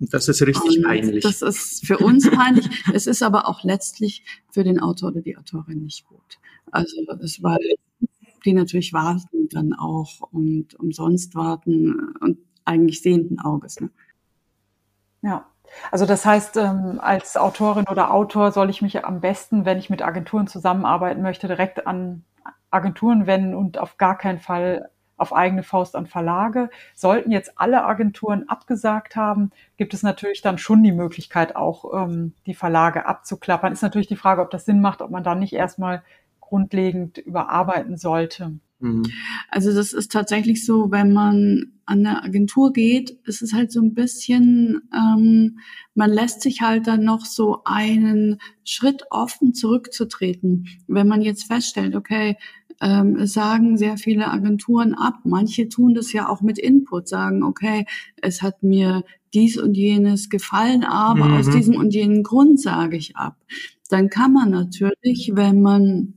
Das 0.01 0.29
ist 0.29 0.41
richtig 0.41 0.79
und 0.79 0.85
peinlich. 0.85 1.23
Das 1.23 1.43
ist 1.43 1.87
für 1.87 1.99
uns 1.99 2.31
peinlich. 2.31 2.69
es 2.95 3.07
ist 3.07 3.23
aber 3.23 3.47
auch 3.47 3.63
letztlich 3.65 4.25
für 4.51 4.65
den 4.65 4.81
Autor 4.81 5.11
oder 5.11 5.21
die 5.21 5.37
Autorin 5.37 5.83
nicht 5.83 6.07
gut. 6.07 6.39
Also 6.71 6.97
es 7.23 7.43
weil 7.43 7.59
die 8.45 8.55
natürlich 8.55 8.95
warten 8.95 9.49
dann 9.51 9.75
auch 9.75 10.21
und 10.33 10.75
umsonst 10.77 11.35
warten 11.35 12.15
und 12.21 12.39
eigentlich 12.65 13.03
sehenden 13.03 13.39
Auges. 13.41 13.81
Ne? 13.81 13.91
Ja, 15.21 15.47
also 15.91 16.07
das 16.07 16.25
heißt, 16.25 16.57
ähm, 16.57 16.99
als 17.01 17.37
Autorin 17.37 17.87
oder 17.91 18.13
Autor 18.13 18.53
soll 18.53 18.71
ich 18.71 18.81
mich 18.81 19.05
am 19.05 19.21
besten, 19.21 19.65
wenn 19.65 19.79
ich 19.79 19.91
mit 19.91 20.03
Agenturen 20.03 20.47
zusammenarbeiten 20.47 21.23
möchte, 21.23 21.47
direkt 21.47 21.87
an 21.87 22.25
Agenturen 22.71 23.27
wenden 23.27 23.55
und 23.55 23.79
auf 23.79 23.99
gar 23.99 24.17
keinen 24.17 24.39
Fall 24.39 24.91
auf 25.21 25.35
eigene 25.35 25.63
Faust 25.63 25.97
an 25.97 26.07
Verlage. 26.07 26.71
Sollten 26.95 27.31
jetzt 27.31 27.53
alle 27.57 27.85
Agenturen 27.85 28.49
abgesagt 28.49 29.17
haben, 29.17 29.51
gibt 29.77 29.95
es 29.95 30.03
natürlich 30.03 30.43
dann 30.43 30.59
schon 30.59 30.83
die 30.83 30.93
Möglichkeit, 30.93 31.57
auch 31.57 31.85
ähm, 31.95 32.35
die 32.47 32.55
Verlage 32.55 33.07
abzuklappern. 33.07 33.73
Ist 33.73 33.83
natürlich 33.83 34.09
die 34.09 34.17
Frage, 34.17 34.43
ob 34.43 34.51
das 34.51 34.65
Sinn 34.65 34.81
macht, 34.81 35.03
ob 35.03 35.11
man 35.11 35.25
dann 35.25 35.39
nicht 35.39 35.53
erstmal 35.53 36.03
grundlegend 36.41 37.19
überarbeiten 37.19 37.97
sollte. 37.97 38.59
Mhm. 38.81 39.03
Also 39.49 39.73
das 39.75 39.93
ist 39.93 40.11
tatsächlich 40.11 40.65
so, 40.65 40.91
wenn 40.91 41.13
man 41.13 41.73
an 41.85 42.07
eine 42.07 42.23
Agentur 42.23 42.73
geht, 42.73 43.11
ist 43.25 43.43
es 43.43 43.53
halt 43.53 43.71
so 43.71 43.81
ein 43.81 43.95
bisschen, 43.95 44.89
ähm, 44.95 45.59
man 45.95 46.11
lässt 46.11 46.41
sich 46.41 46.63
halt 46.63 46.87
dann 46.87 47.05
noch 47.05 47.27
so 47.27 47.63
einen 47.65 48.39
Schritt 48.65 49.05
offen 49.11 49.55
zurückzutreten. 49.55 50.67
Wenn 50.87 51.09
man 51.09 51.21
jetzt 51.21 51.45
feststellt, 51.45 51.95
okay, 51.95 52.37
ähm, 52.81 53.27
sagen 53.27 53.77
sehr 53.77 53.97
viele 53.99 54.29
Agenturen 54.29 54.95
ab. 54.95 55.21
Manche 55.25 55.69
tun 55.69 55.95
das 55.95 56.13
ja 56.13 56.29
auch 56.29 56.41
mit 56.41 56.59
Input, 56.59 57.09
sagen, 57.09 57.43
okay, 57.43 57.87
es 58.21 58.43
hat 58.43 58.63
mir 58.63 59.05
dies 59.35 59.59
und 59.59 59.75
jenes 59.77 60.29
gefallen, 60.29 60.85
aber 60.85 61.27
mhm. 61.27 61.37
aus 61.37 61.51
diesem 61.51 61.77
und 61.77 61.95
jenen 61.95 62.23
Grund 62.23 62.61
sage 62.61 62.97
ich 62.97 63.17
ab. 63.17 63.37
Dann 63.89 64.09
kann 64.09 64.33
man 64.33 64.51
natürlich, 64.51 65.33
wenn 65.35 65.63
man 65.63 66.15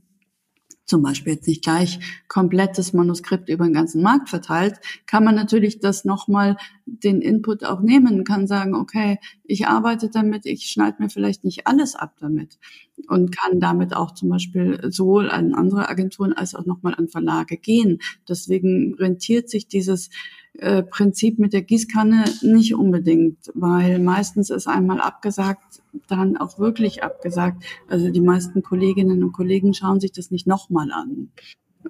zum 0.86 1.02
Beispiel 1.02 1.34
jetzt 1.34 1.48
nicht 1.48 1.64
gleich 1.64 1.98
komplettes 2.28 2.92
Manuskript 2.92 3.48
über 3.48 3.64
den 3.64 3.72
ganzen 3.72 4.02
Markt 4.02 4.28
verteilt, 4.28 4.80
kann 5.06 5.24
man 5.24 5.34
natürlich 5.34 5.80
das 5.80 6.04
nochmal 6.04 6.56
den 6.84 7.22
Input 7.22 7.64
auch 7.64 7.80
nehmen, 7.80 8.24
kann 8.24 8.46
sagen, 8.46 8.74
okay, 8.74 9.18
ich 9.44 9.66
arbeite 9.66 10.10
damit, 10.10 10.44
ich 10.44 10.66
schneide 10.66 11.02
mir 11.02 11.08
vielleicht 11.08 11.44
nicht 11.44 11.66
alles 11.66 11.94
ab 11.94 12.16
damit 12.20 12.58
und 13.08 13.36
kann 13.36 13.60
damit 13.60 13.94
auch 13.94 14.12
zum 14.12 14.28
Beispiel 14.28 14.80
sowohl 14.90 15.30
an 15.30 15.54
andere 15.54 15.88
Agenturen 15.88 16.32
als 16.32 16.54
auch 16.54 16.66
nochmal 16.66 16.94
an 16.94 17.08
Verlage 17.08 17.56
gehen. 17.56 18.00
Deswegen 18.28 18.94
rentiert 18.94 19.50
sich 19.50 19.68
dieses 19.68 20.10
äh, 20.58 20.82
Prinzip 20.82 21.38
mit 21.38 21.52
der 21.52 21.62
Gießkanne 21.62 22.24
nicht 22.42 22.74
unbedingt, 22.74 23.50
weil 23.54 23.98
meistens 23.98 24.50
ist 24.50 24.68
einmal 24.68 25.00
abgesagt, 25.00 25.82
dann 26.06 26.36
auch 26.36 26.58
wirklich 26.58 27.02
abgesagt. 27.02 27.64
Also 27.88 28.10
die 28.10 28.20
meisten 28.20 28.62
Kolleginnen 28.62 29.24
und 29.24 29.32
Kollegen 29.32 29.74
schauen 29.74 30.00
sich 30.00 30.12
das 30.12 30.30
nicht 30.30 30.46
nochmal 30.46 30.92
an. 30.92 31.30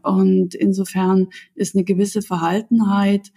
Und 0.02 0.54
insofern 0.54 1.28
ist 1.54 1.74
eine 1.74 1.84
gewisse 1.84 2.22
Verhaltenheit 2.22 3.32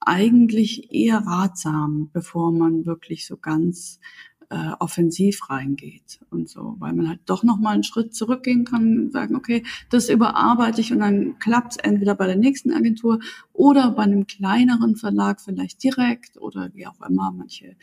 eigentlich 0.00 0.92
eher 0.92 1.18
ratsam, 1.18 2.10
bevor 2.12 2.52
man 2.52 2.86
wirklich 2.86 3.26
so 3.26 3.36
ganz 3.36 4.00
äh, 4.50 4.72
offensiv 4.78 5.50
reingeht 5.50 6.20
und 6.30 6.48
so, 6.48 6.76
weil 6.78 6.94
man 6.94 7.08
halt 7.08 7.20
doch 7.26 7.42
noch 7.42 7.58
mal 7.58 7.74
einen 7.74 7.82
Schritt 7.82 8.14
zurückgehen 8.14 8.64
kann 8.64 8.98
und 8.98 9.12
sagen, 9.12 9.36
okay, 9.36 9.62
das 9.90 10.08
überarbeite 10.08 10.80
ich 10.80 10.92
und 10.92 11.00
dann 11.00 11.38
klappt 11.38 11.72
es 11.72 11.76
entweder 11.78 12.14
bei 12.14 12.26
der 12.26 12.36
nächsten 12.36 12.72
Agentur 12.72 13.20
oder 13.52 13.90
bei 13.90 14.04
einem 14.04 14.26
kleineren 14.26 14.96
Verlag 14.96 15.40
vielleicht 15.40 15.82
direkt 15.82 16.38
oder 16.38 16.70
wie 16.74 16.86
auch 16.86 17.00
immer. 17.06 17.30
Manche 17.30 17.76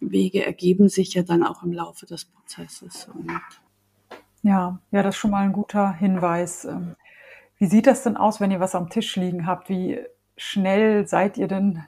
Wege 0.00 0.44
ergeben 0.44 0.88
sich 0.88 1.14
ja 1.14 1.22
dann 1.22 1.42
auch 1.42 1.62
im 1.62 1.72
Laufe 1.72 2.06
des 2.06 2.24
Prozesses. 2.24 3.08
Ja, 4.42 4.80
ja, 4.90 5.02
das 5.02 5.14
ist 5.14 5.20
schon 5.20 5.30
mal 5.30 5.44
ein 5.44 5.52
guter 5.52 5.92
Hinweis. 5.92 6.64
Ähm, 6.64 6.96
wie 7.58 7.66
sieht 7.66 7.86
das 7.86 8.02
denn 8.02 8.16
aus, 8.16 8.40
wenn 8.40 8.50
ihr 8.50 8.60
was 8.60 8.74
am 8.74 8.90
Tisch 8.90 9.16
liegen 9.16 9.46
habt? 9.46 9.68
Wie 9.68 9.98
schnell 10.36 11.06
seid 11.06 11.38
ihr 11.38 11.48
denn 11.48 11.84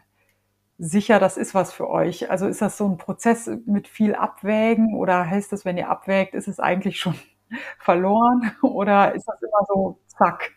sicher, 0.79 1.19
das 1.19 1.37
ist 1.37 1.55
was 1.55 1.73
für 1.73 1.89
euch? 1.89 2.31
Also 2.31 2.47
ist 2.47 2.63
das 2.63 2.77
so 2.77 2.87
ein 2.87 2.99
Prozess 2.99 3.51
mit 3.67 3.89
viel 3.89 4.15
Abwägen 4.15 4.95
oder 4.95 5.29
heißt 5.29 5.53
das, 5.53 5.65
wenn 5.65 5.77
ihr 5.77 5.89
abwägt, 5.89 6.35
ist 6.35 6.49
es 6.49 6.61
eigentlich 6.61 6.99
schon 6.99 7.15
verloren 7.79 8.53
oder 8.63 9.15
ist 9.15 9.27
das 9.27 9.41
immer 9.43 9.67
so 9.69 9.99
zack? 10.07 10.53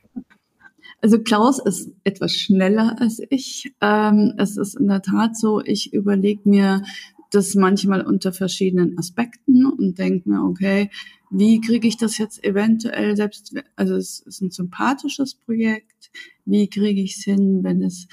Also 1.02 1.20
Klaus 1.20 1.60
ist 1.60 1.92
etwas 2.04 2.34
schneller 2.34 2.98
als 3.00 3.22
ich. 3.30 3.74
Ähm, 3.82 4.34
es 4.38 4.58
ist 4.58 4.76
in 4.76 4.88
der 4.88 5.02
Tat 5.02 5.38
so, 5.38 5.62
ich 5.62 5.94
überlege 5.94 6.42
mir 6.50 6.84
das 7.32 7.56
manchmal 7.56 8.02
unter 8.02 8.34
verschiedenen 8.34 8.98
Aspekten 8.98 9.66
und 9.66 10.00
denke 10.00 10.30
mir, 10.30 10.44
okay, 10.44 10.90
wie 11.30 11.62
kriege 11.62 11.88
ich 11.88 11.96
das 11.96 12.18
jetzt 12.18 12.44
eventuell 12.44 13.16
selbst, 13.16 13.54
also 13.76 13.96
es 13.96 14.20
ist 14.22 14.42
ein 14.42 14.50
sympathisches 14.50 15.36
Projekt, 15.36 16.12
wie 16.46 16.68
kriege 16.70 17.02
ich 17.02 17.18
es 17.18 17.24
hin, 17.24 17.64
wenn 17.64 17.84
es 17.84 18.08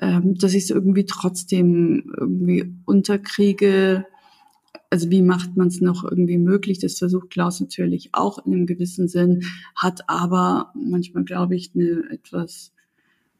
ähm, 0.00 0.34
dass 0.36 0.54
ich 0.54 0.64
es 0.64 0.70
irgendwie 0.70 1.06
trotzdem 1.06 2.12
irgendwie 2.16 2.74
unterkriege. 2.84 4.06
Also 4.90 5.10
wie 5.10 5.22
macht 5.22 5.56
man 5.56 5.68
es 5.68 5.80
noch 5.80 6.04
irgendwie 6.04 6.38
möglich? 6.38 6.78
Das 6.78 6.98
versucht 6.98 7.30
Klaus 7.30 7.60
natürlich 7.60 8.10
auch 8.12 8.44
in 8.46 8.54
einem 8.54 8.66
gewissen 8.66 9.08
Sinn, 9.08 9.44
hat 9.74 10.08
aber 10.08 10.72
manchmal, 10.74 11.24
glaube 11.24 11.56
ich, 11.56 11.72
eine 11.74 12.08
etwas, 12.10 12.72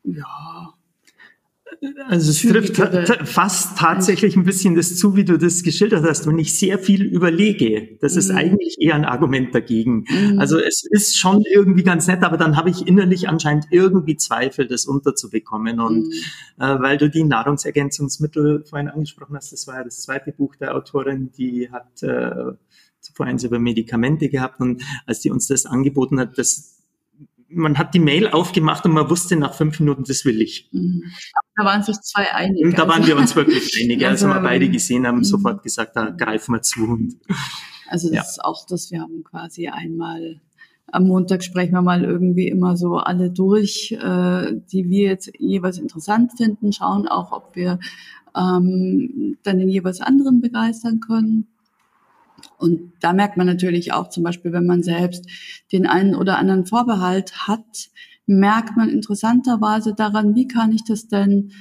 ja, 0.04 0.74
also 2.08 2.30
es 2.30 2.42
trifft 2.42 2.76
fast 3.28 3.78
tatsächlich 3.78 4.36
ein 4.36 4.44
bisschen 4.44 4.74
das 4.74 4.96
zu, 4.96 5.16
wie 5.16 5.24
du 5.24 5.38
das 5.38 5.62
geschildert 5.62 6.04
hast. 6.04 6.26
Wenn 6.26 6.38
ich 6.38 6.58
sehr 6.58 6.78
viel 6.78 7.02
überlege, 7.02 7.98
das 8.00 8.16
ist 8.16 8.30
mhm. 8.30 8.38
eigentlich 8.38 8.76
eher 8.80 8.94
ein 8.94 9.04
Argument 9.04 9.54
dagegen. 9.54 10.04
Mhm. 10.08 10.38
Also 10.38 10.58
es 10.58 10.84
ist 10.88 11.18
schon 11.18 11.42
irgendwie 11.52 11.82
ganz 11.82 12.06
nett, 12.06 12.22
aber 12.22 12.36
dann 12.36 12.56
habe 12.56 12.70
ich 12.70 12.86
innerlich 12.86 13.28
anscheinend 13.28 13.66
irgendwie 13.70 14.16
Zweifel, 14.16 14.66
das 14.66 14.86
unterzubekommen. 14.86 15.80
Und 15.80 16.08
mhm. 16.08 16.12
äh, 16.58 16.80
weil 16.80 16.98
du 16.98 17.08
die 17.08 17.24
Nahrungsergänzungsmittel 17.24 18.64
vorhin 18.64 18.88
angesprochen 18.88 19.36
hast, 19.36 19.52
das 19.52 19.66
war 19.66 19.76
ja 19.76 19.84
das 19.84 20.02
zweite 20.02 20.32
Buch 20.32 20.56
der 20.56 20.74
Autorin, 20.74 21.30
die 21.36 21.70
hat 21.70 22.02
äh, 22.02 22.52
zuvor 23.00 23.26
eins 23.26 23.44
über 23.44 23.58
Medikamente 23.58 24.28
gehabt 24.28 24.60
und 24.60 24.82
als 25.06 25.20
die 25.20 25.30
uns 25.30 25.46
das 25.46 25.66
angeboten 25.66 26.18
hat, 26.18 26.36
das 26.36 26.77
man 27.48 27.78
hat 27.78 27.94
die 27.94 27.98
Mail 27.98 28.28
aufgemacht 28.28 28.84
und 28.84 28.92
man 28.92 29.08
wusste 29.08 29.36
nach 29.36 29.54
fünf 29.54 29.80
Minuten, 29.80 30.04
das 30.06 30.24
will 30.24 30.40
ich. 30.40 30.68
Mhm. 30.72 31.04
Da 31.56 31.64
waren 31.64 31.82
sich 31.82 31.96
zwei 32.00 32.32
einig. 32.32 32.64
Und 32.64 32.78
da 32.78 32.86
waren 32.86 33.06
wir 33.06 33.16
uns 33.16 33.34
wirklich 33.34 33.80
einig. 33.82 34.02
Also, 34.08 34.26
als 34.26 34.36
wir 34.36 34.40
beide 34.42 34.68
gesehen 34.68 35.06
haben, 35.06 35.18
mhm. 35.18 35.24
sofort 35.24 35.62
gesagt, 35.62 35.96
da 35.96 36.10
greifen 36.10 36.54
wir 36.54 36.62
zu. 36.62 36.84
Und, 36.84 37.16
also 37.88 38.08
das 38.08 38.16
ja. 38.16 38.22
ist 38.22 38.44
auch 38.44 38.66
das, 38.66 38.90
wir 38.90 39.00
haben 39.00 39.24
quasi 39.24 39.68
einmal 39.68 40.40
am 40.90 41.06
Montag 41.06 41.44
sprechen 41.44 41.72
wir 41.72 41.82
mal 41.82 42.04
irgendwie 42.04 42.48
immer 42.48 42.76
so 42.76 42.96
alle 42.96 43.30
durch, 43.30 43.92
äh, 43.92 44.54
die 44.72 44.88
wir 44.88 45.08
jetzt 45.08 45.30
jeweils 45.38 45.78
interessant 45.78 46.32
finden, 46.36 46.72
schauen 46.72 47.06
auch, 47.06 47.32
ob 47.32 47.54
wir 47.54 47.78
ähm, 48.34 49.36
dann 49.42 49.58
den 49.58 49.68
jeweils 49.68 50.00
anderen 50.00 50.40
begeistern 50.40 51.00
können. 51.00 51.48
Und 52.58 52.92
da 53.00 53.12
merkt 53.12 53.36
man 53.36 53.46
natürlich 53.46 53.92
auch 53.92 54.08
zum 54.08 54.24
Beispiel, 54.24 54.52
wenn 54.52 54.66
man 54.66 54.82
selbst 54.82 55.26
den 55.72 55.86
einen 55.86 56.14
oder 56.14 56.38
anderen 56.38 56.66
Vorbehalt 56.66 57.48
hat, 57.48 57.90
merkt 58.26 58.76
man 58.76 58.88
interessanterweise 58.90 59.94
daran, 59.94 60.34
wie 60.34 60.46
kann 60.46 60.72
ich 60.72 60.84
das 60.84 61.08
denn 61.08 61.52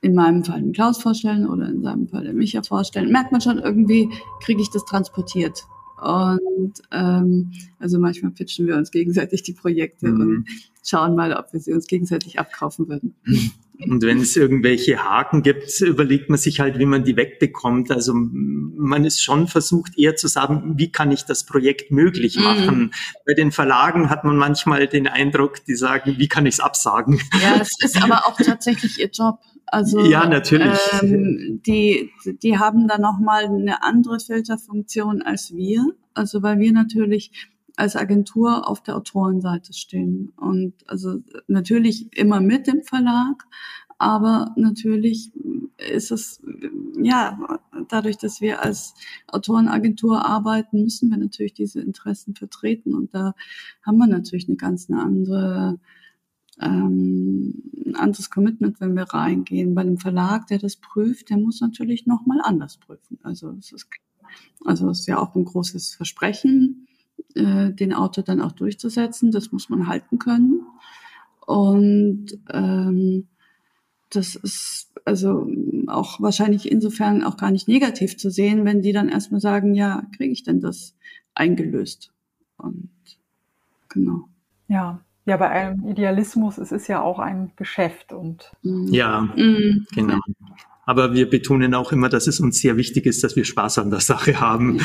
in 0.00 0.14
meinem 0.14 0.44
Fall 0.44 0.62
den 0.62 0.72
Klaus 0.72 1.02
vorstellen 1.02 1.48
oder 1.48 1.68
in 1.68 1.82
seinem 1.82 2.08
Fall 2.08 2.24
den 2.24 2.36
Micha 2.36 2.62
vorstellen, 2.62 3.10
merkt 3.10 3.32
man 3.32 3.40
schon 3.40 3.58
irgendwie, 3.58 4.08
kriege 4.40 4.62
ich 4.62 4.70
das 4.70 4.84
transportiert. 4.84 5.64
Und 6.00 6.74
ähm, 6.92 7.50
also 7.80 7.98
manchmal 7.98 8.30
pitchen 8.30 8.66
wir 8.68 8.76
uns 8.76 8.92
gegenseitig 8.92 9.42
die 9.42 9.52
Projekte 9.52 10.08
mhm. 10.08 10.20
und 10.20 10.48
schauen 10.84 11.16
mal, 11.16 11.32
ob 11.32 11.52
wir 11.52 11.60
sie 11.60 11.72
uns 11.72 11.86
gegenseitig 11.86 12.38
abkaufen 12.38 12.88
würden. 12.88 13.14
Und 13.80 14.02
wenn 14.02 14.20
es 14.20 14.36
irgendwelche 14.36 15.04
Haken 15.04 15.42
gibt, 15.42 15.80
überlegt 15.80 16.30
man 16.30 16.38
sich 16.38 16.58
halt, 16.58 16.78
wie 16.78 16.86
man 16.86 17.04
die 17.04 17.16
wegbekommt. 17.16 17.92
Also 17.92 18.12
man 18.14 19.04
ist 19.04 19.22
schon 19.22 19.46
versucht, 19.46 19.96
eher 19.96 20.16
zu 20.16 20.26
sagen, 20.26 20.74
wie 20.76 20.90
kann 20.90 21.12
ich 21.12 21.24
das 21.24 21.46
Projekt 21.46 21.92
möglich 21.92 22.36
mhm. 22.36 22.42
machen. 22.42 22.78
Mhm. 22.78 22.90
Bei 23.24 23.34
den 23.34 23.52
Verlagen 23.52 24.10
hat 24.10 24.24
man 24.24 24.36
manchmal 24.36 24.88
den 24.88 25.06
Eindruck, 25.06 25.64
die 25.64 25.76
sagen, 25.76 26.16
wie 26.18 26.28
kann 26.28 26.46
ich 26.46 26.54
es 26.54 26.60
absagen? 26.60 27.20
Ja, 27.40 27.60
es 27.60 27.72
ist 27.80 28.02
aber 28.02 28.26
auch 28.26 28.36
tatsächlich 28.36 28.98
ihr 28.98 29.10
Job. 29.10 29.38
Also 29.66 30.00
ja, 30.00 30.26
natürlich. 30.26 30.78
Ähm, 31.00 31.60
die, 31.64 32.10
die 32.42 32.58
haben 32.58 32.88
da 32.88 32.98
nochmal 32.98 33.44
eine 33.44 33.82
andere 33.82 34.18
Filterfunktion 34.18 35.22
als 35.22 35.54
wir. 35.54 35.84
Also 36.14 36.42
weil 36.42 36.58
wir 36.58 36.72
natürlich 36.72 37.48
als 37.78 37.94
Agentur 37.94 38.68
auf 38.68 38.82
der 38.82 38.96
Autorenseite 38.96 39.72
stehen. 39.72 40.32
Und 40.36 40.74
also 40.88 41.20
natürlich 41.46 42.08
immer 42.16 42.40
mit 42.40 42.66
dem 42.66 42.82
Verlag, 42.82 43.44
aber 43.98 44.52
natürlich 44.56 45.32
ist 45.76 46.10
es, 46.10 46.42
ja, 47.00 47.60
dadurch, 47.88 48.18
dass 48.18 48.40
wir 48.40 48.64
als 48.64 48.94
Autorenagentur 49.28 50.26
arbeiten, 50.26 50.82
müssen 50.82 51.08
wir 51.10 51.18
natürlich 51.18 51.54
diese 51.54 51.80
Interessen 51.80 52.34
vertreten. 52.34 52.94
Und 52.94 53.14
da 53.14 53.34
haben 53.86 53.98
wir 53.98 54.08
natürlich 54.08 54.48
eine 54.48 54.56
ganz 54.56 54.90
andere, 54.90 55.78
ähm, 56.60 57.62
ein 57.86 57.94
anderes 57.94 58.28
Commitment, 58.28 58.80
wenn 58.80 58.96
wir 58.96 59.04
reingehen. 59.04 59.76
Bei 59.76 59.84
dem 59.84 59.98
Verlag, 59.98 60.48
der 60.48 60.58
das 60.58 60.74
prüft, 60.74 61.30
der 61.30 61.38
muss 61.38 61.60
natürlich 61.60 62.06
nochmal 62.06 62.40
anders 62.42 62.76
prüfen. 62.76 63.20
Also 63.22 63.52
es 63.52 63.70
ist, 63.70 63.88
also 64.64 64.90
es 64.90 65.00
ist 65.00 65.06
ja 65.06 65.18
auch 65.20 65.36
ein 65.36 65.44
großes 65.44 65.94
Versprechen 65.94 66.87
äh, 67.34 67.70
den 67.70 67.92
Autor 67.92 68.24
dann 68.24 68.40
auch 68.40 68.52
durchzusetzen. 68.52 69.30
Das 69.30 69.52
muss 69.52 69.68
man 69.68 69.86
halten 69.86 70.18
können. 70.18 70.62
Und 71.46 72.38
ähm, 72.52 73.28
das 74.10 74.34
ist 74.36 74.92
also 75.04 75.46
auch 75.86 76.20
wahrscheinlich 76.20 76.70
insofern 76.70 77.24
auch 77.24 77.36
gar 77.36 77.50
nicht 77.50 77.68
negativ 77.68 78.16
zu 78.18 78.30
sehen, 78.30 78.64
wenn 78.64 78.82
die 78.82 78.92
dann 78.92 79.08
erstmal 79.08 79.40
sagen, 79.40 79.74
ja, 79.74 80.02
kriege 80.16 80.32
ich 80.32 80.42
denn 80.42 80.60
das 80.60 80.94
eingelöst? 81.34 82.12
Und 82.56 82.90
genau. 83.88 84.28
Ja, 84.68 85.00
ja, 85.24 85.36
bei 85.36 85.50
einem 85.50 85.86
Idealismus, 85.88 86.58
es 86.58 86.72
ist 86.72 86.88
ja 86.88 87.02
auch 87.02 87.18
ein 87.18 87.52
Geschäft 87.56 88.12
und. 88.12 88.50
Ja, 88.62 89.28
mhm. 89.36 89.86
genau. 89.94 90.18
Aber 90.88 91.12
wir 91.12 91.28
betonen 91.28 91.74
auch 91.74 91.92
immer, 91.92 92.08
dass 92.08 92.28
es 92.28 92.40
uns 92.40 92.60
sehr 92.60 92.78
wichtig 92.78 93.04
ist, 93.04 93.22
dass 93.22 93.36
wir 93.36 93.44
Spaß 93.44 93.76
an 93.76 93.90
der 93.90 94.00
Sache 94.00 94.40
haben. 94.40 94.80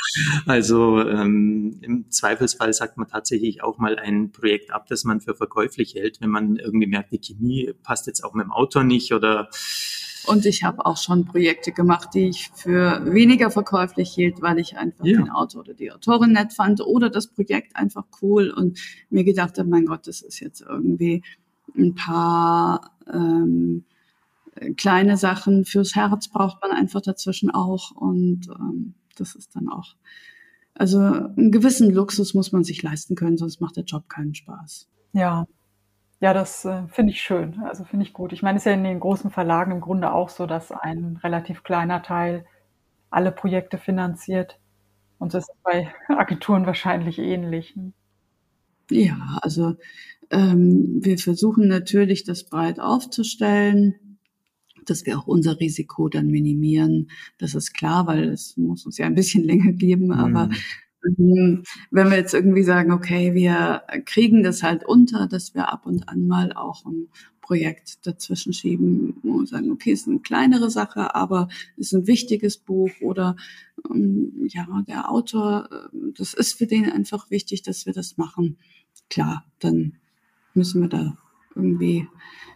Also 0.46 1.00
ähm, 1.00 1.80
im 1.82 2.12
Zweifelsfall 2.12 2.74
sagt 2.74 2.98
man 2.98 3.08
tatsächlich 3.08 3.64
auch 3.64 3.78
mal 3.78 3.98
ein 3.98 4.34
Projekt 4.34 4.72
ab, 4.72 4.86
das 4.90 5.06
man 5.06 5.22
für 5.22 5.34
verkäuflich 5.34 5.96
hält, 5.96 6.20
wenn 6.20 6.30
man 6.30 6.58
irgendwie 6.58 6.88
merkt, 6.88 7.14
die 7.14 7.22
Chemie 7.22 7.74
passt 7.84 8.06
jetzt 8.08 8.22
auch 8.26 8.34
mit 8.34 8.44
dem 8.44 8.52
Autor 8.52 8.84
nicht 8.84 9.14
oder 9.14 9.48
und 10.26 10.46
ich 10.46 10.64
habe 10.64 10.86
auch 10.86 10.98
schon 10.98 11.24
Projekte 11.24 11.72
gemacht, 11.72 12.10
die 12.14 12.28
ich 12.28 12.50
für 12.54 13.02
weniger 13.06 13.50
verkäuflich 13.50 14.12
hielt, 14.14 14.42
weil 14.42 14.60
ich 14.60 14.76
einfach 14.76 15.06
ja. 15.06 15.18
den 15.18 15.30
Autor 15.30 15.62
oder 15.62 15.74
die 15.74 15.92
Autorin 15.92 16.34
nett 16.34 16.52
fand 16.52 16.82
oder 16.82 17.10
das 17.10 17.28
Projekt 17.28 17.78
einfach 17.78 18.04
cool 18.22 18.50
und 18.50 18.78
mir 19.10 19.24
gedacht 19.24 19.58
habe, 19.58 19.70
mein 19.70 19.86
Gott, 19.86 20.06
das 20.08 20.22
ist 20.22 20.42
jetzt 20.42 20.62
irgendwie 20.62 21.24
ein 21.78 21.96
paar 21.96 22.92
ähm, 23.12 23.86
kleine 24.78 25.18
Sachen 25.18 25.66
fürs 25.66 25.96
Herz 25.96 26.28
braucht 26.28 26.62
man 26.62 26.72
einfach 26.72 27.02
dazwischen 27.02 27.52
auch 27.52 27.92
und 27.92 28.48
ähm, 28.60 28.96
das 29.16 29.36
ist 29.36 29.56
dann 29.56 29.70
auch 29.70 29.96
Also 30.74 31.00
einen 31.00 31.52
gewissen 31.52 31.92
Luxus 31.92 32.34
muss 32.34 32.52
man 32.52 32.64
sich 32.64 32.82
leisten 32.82 33.16
können, 33.16 33.38
sonst 33.38 33.62
macht 33.62 33.78
der 33.78 33.84
Job 33.84 34.10
keinen 34.10 34.36
Spaß. 34.36 34.88
Ja, 35.14 35.46
ja, 36.24 36.34
das 36.34 36.64
äh, 36.64 36.84
finde 36.88 37.12
ich 37.12 37.22
schön. 37.22 37.60
Also 37.66 37.84
finde 37.84 38.06
ich 38.06 38.14
gut. 38.14 38.32
Ich 38.32 38.42
meine, 38.42 38.56
es 38.56 38.62
ist 38.62 38.68
ja 38.68 38.72
in 38.72 38.86
den 38.86 39.02
großen 39.02 39.30
Verlagen 39.30 39.74
im 39.74 39.82
Grunde 39.82 40.14
auch 40.14 40.30
so, 40.30 40.46
dass 40.46 40.72
ein 40.72 41.20
relativ 41.22 41.64
kleiner 41.64 42.02
Teil 42.02 42.46
alle 43.10 43.34
Projekte 43.34 43.78
finanziert. 43.78 44.58
Und 45.20 45.34
das 45.34 45.50
ist 45.50 45.64
bei 45.64 45.94
Agenturen 46.08 46.66
wahrscheinlich 46.66 47.20
ähnlich. 47.20 47.78
Ja, 48.90 49.38
also 49.42 49.76
ähm, 50.32 51.00
wir 51.02 51.18
versuchen 51.18 51.68
natürlich, 51.68 52.24
das 52.24 52.46
breit 52.46 52.80
aufzustellen 52.80 54.13
dass 54.86 55.06
wir 55.06 55.18
auch 55.18 55.28
unser 55.28 55.60
Risiko 55.60 56.10
dann 56.10 56.28
minimieren. 56.28 57.10
Das 57.38 57.56
ist 57.56 57.74
klar, 57.74 58.08
weil 58.08 58.30
es 58.30 58.58
muss 58.58 58.86
uns 58.86 58.98
ja 58.98 59.06
ein 59.06 59.16
bisschen 59.16 59.44
länger 59.46 59.74
geben, 59.74 60.12
aber 60.12 60.48
mhm. 60.48 60.56
Ähm, 61.06 61.64
wenn 61.92 62.10
wir 62.10 62.18
jetzt 62.18 62.34
irgendwie 62.34 62.64
sagen, 62.64 62.92
okay, 62.92 63.34
wir 63.34 63.84
kriegen 64.06 64.44
das 64.44 64.64
halt 64.64 64.86
unter, 64.86 65.28
dass 65.28 65.54
wir 65.54 65.72
ab 65.72 65.86
und 65.86 66.08
an 66.08 66.28
mal 66.28 66.54
auch 66.54 66.86
ein 66.86 67.10
Projekt 67.42 68.08
dazwischen 68.08 68.54
schieben 68.54 69.12
und 69.22 69.50
sagen, 69.50 69.70
okay, 69.72 69.92
ist 69.92 70.08
eine 70.08 70.20
kleinere 70.20 70.70
Sache, 70.70 71.14
aber 71.14 71.50
ist 71.76 71.94
ein 71.94 72.08
wichtiges 72.08 72.58
Buch 72.58 72.90
oder 73.02 73.36
ähm, 73.94 74.48
ja, 74.48 74.66
der 74.88 75.12
Autor, 75.12 75.70
äh, 75.72 76.12
das 76.18 76.34
ist 76.34 76.54
für 76.54 76.68
den 76.68 76.90
einfach 76.90 77.30
wichtig, 77.30 77.62
dass 77.62 77.86
wir 77.86 77.94
das 77.94 78.18
machen. 78.18 78.58
Klar, 79.10 79.46
dann 79.60 79.98
müssen 80.54 80.82
wir 80.82 80.90
da 80.90 81.18
irgendwie 81.54 82.08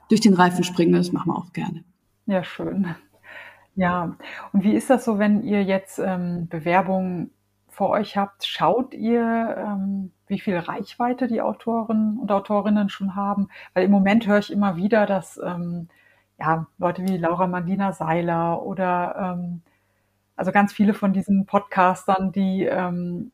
durch 0.09 0.21
den 0.21 0.33
Reifen 0.33 0.63
springen, 0.63 0.93
das 0.93 1.11
machen 1.11 1.31
wir 1.31 1.37
auch 1.37 1.51
gerne. 1.51 1.83
Ja, 2.27 2.43
schön. 2.43 2.95
Ja, 3.75 4.17
und 4.53 4.63
wie 4.63 4.73
ist 4.75 4.89
das 4.89 5.05
so, 5.05 5.19
wenn 5.19 5.43
ihr 5.43 5.63
jetzt 5.63 5.99
ähm, 5.99 6.47
Bewerbungen 6.49 7.31
vor 7.69 7.89
euch 7.91 8.17
habt, 8.17 8.45
schaut 8.45 8.93
ihr, 8.93 9.55
ähm, 9.57 10.11
wie 10.27 10.39
viel 10.39 10.57
Reichweite 10.57 11.27
die 11.27 11.41
Autoren 11.41 12.19
und 12.19 12.31
Autorinnen 12.31 12.89
schon 12.89 13.15
haben? 13.15 13.49
Weil 13.73 13.85
im 13.85 13.91
Moment 13.91 14.27
höre 14.27 14.39
ich 14.39 14.51
immer 14.51 14.77
wieder, 14.77 15.05
dass 15.05 15.39
ähm, 15.43 15.89
ja, 16.39 16.67
Leute 16.79 17.03
wie 17.07 17.17
Laura 17.17 17.47
Mandina 17.47 17.93
Seiler 17.93 18.63
oder 18.63 19.35
ähm, 19.39 19.61
also 20.37 20.51
ganz 20.51 20.73
viele 20.73 20.93
von 20.95 21.13
diesen 21.13 21.45
Podcastern, 21.47 22.31
die 22.33 22.65
ähm, 22.65 23.31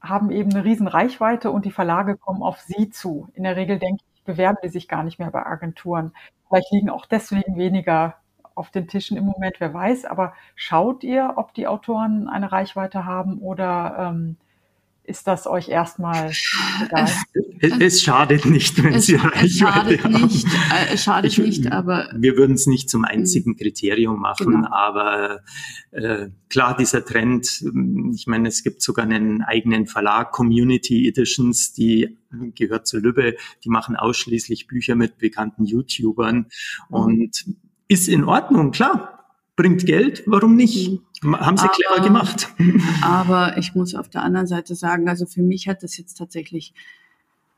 haben 0.00 0.30
eben 0.30 0.50
eine 0.52 0.64
riesen 0.64 0.88
Reichweite 0.88 1.50
und 1.50 1.64
die 1.64 1.70
Verlage 1.70 2.16
kommen 2.16 2.42
auf 2.42 2.58
sie 2.60 2.90
zu. 2.90 3.28
In 3.34 3.44
der 3.44 3.56
Regel 3.56 3.78
denke 3.78 4.02
ich, 4.04 4.11
bewerben 4.24 4.58
die 4.62 4.68
sich 4.68 4.88
gar 4.88 5.02
nicht 5.02 5.18
mehr 5.18 5.30
bei 5.30 5.44
Agenturen. 5.44 6.12
Vielleicht 6.48 6.70
liegen 6.72 6.90
auch 6.90 7.06
deswegen 7.06 7.56
weniger 7.56 8.16
auf 8.54 8.70
den 8.70 8.88
Tischen 8.88 9.16
im 9.16 9.24
Moment, 9.24 9.56
wer 9.60 9.72
weiß. 9.72 10.04
Aber 10.04 10.34
schaut 10.54 11.04
ihr, 11.04 11.34
ob 11.36 11.54
die 11.54 11.66
Autoren 11.66 12.28
eine 12.28 12.52
Reichweite 12.52 13.04
haben 13.04 13.38
oder 13.38 13.96
ähm, 13.98 14.36
ist 15.04 15.26
das 15.26 15.46
euch 15.46 15.68
erstmal 15.68 16.32
egal? 16.84 17.10
Es, 17.60 17.72
es 17.80 18.02
schadet 18.02 18.44
nicht, 18.44 18.82
wenn 18.82 18.94
es, 18.94 19.06
sie 19.06 19.16
Reichweite 19.16 19.46
es 19.46 19.58
schadet 19.58 20.04
haben. 20.04 20.22
Nicht, 20.22 20.46
äh, 20.46 20.94
es 20.94 21.02
schadet 21.02 21.32
ich, 21.32 21.38
nicht, 21.38 21.72
aber 21.72 22.08
wir 22.14 22.36
würden 22.36 22.54
es 22.54 22.66
nicht 22.66 22.88
zum 22.88 23.04
einzigen 23.04 23.56
Kriterium 23.56 24.20
machen. 24.20 24.52
Genau. 24.52 24.68
Aber 24.70 25.40
äh, 25.90 26.28
klar, 26.48 26.76
dieser 26.76 27.04
Trend. 27.04 27.64
Ich 28.14 28.26
meine, 28.26 28.48
es 28.48 28.62
gibt 28.62 28.82
sogar 28.82 29.04
einen 29.04 29.42
eigenen 29.42 29.86
Verlag, 29.86 30.30
Community 30.30 31.08
Editions, 31.08 31.72
die 31.72 32.18
gehört 32.54 32.86
zu 32.86 32.98
Lübbe. 32.98 33.36
Die 33.64 33.70
machen 33.70 33.96
ausschließlich 33.96 34.66
Bücher 34.66 34.94
mit 34.94 35.18
bekannten 35.18 35.64
YouTubern 35.64 36.36
mhm. 36.36 36.46
und 36.88 37.44
ist 37.88 38.08
in 38.08 38.24
Ordnung, 38.24 38.70
klar. 38.70 39.18
Bringt 39.54 39.84
Geld, 39.84 40.22
warum 40.26 40.56
nicht? 40.56 41.00
Haben 41.22 41.56
sie 41.56 41.64
aber, 41.64 41.72
clever 41.72 42.04
gemacht. 42.04 42.48
Aber 43.02 43.56
ich 43.56 43.74
muss 43.74 43.94
auf 43.94 44.08
der 44.08 44.22
anderen 44.22 44.46
Seite 44.46 44.74
sagen, 44.74 45.08
also 45.08 45.26
für 45.26 45.42
mich 45.42 45.68
hat 45.68 45.82
das 45.82 45.96
jetzt 45.96 46.14
tatsächlich 46.14 46.74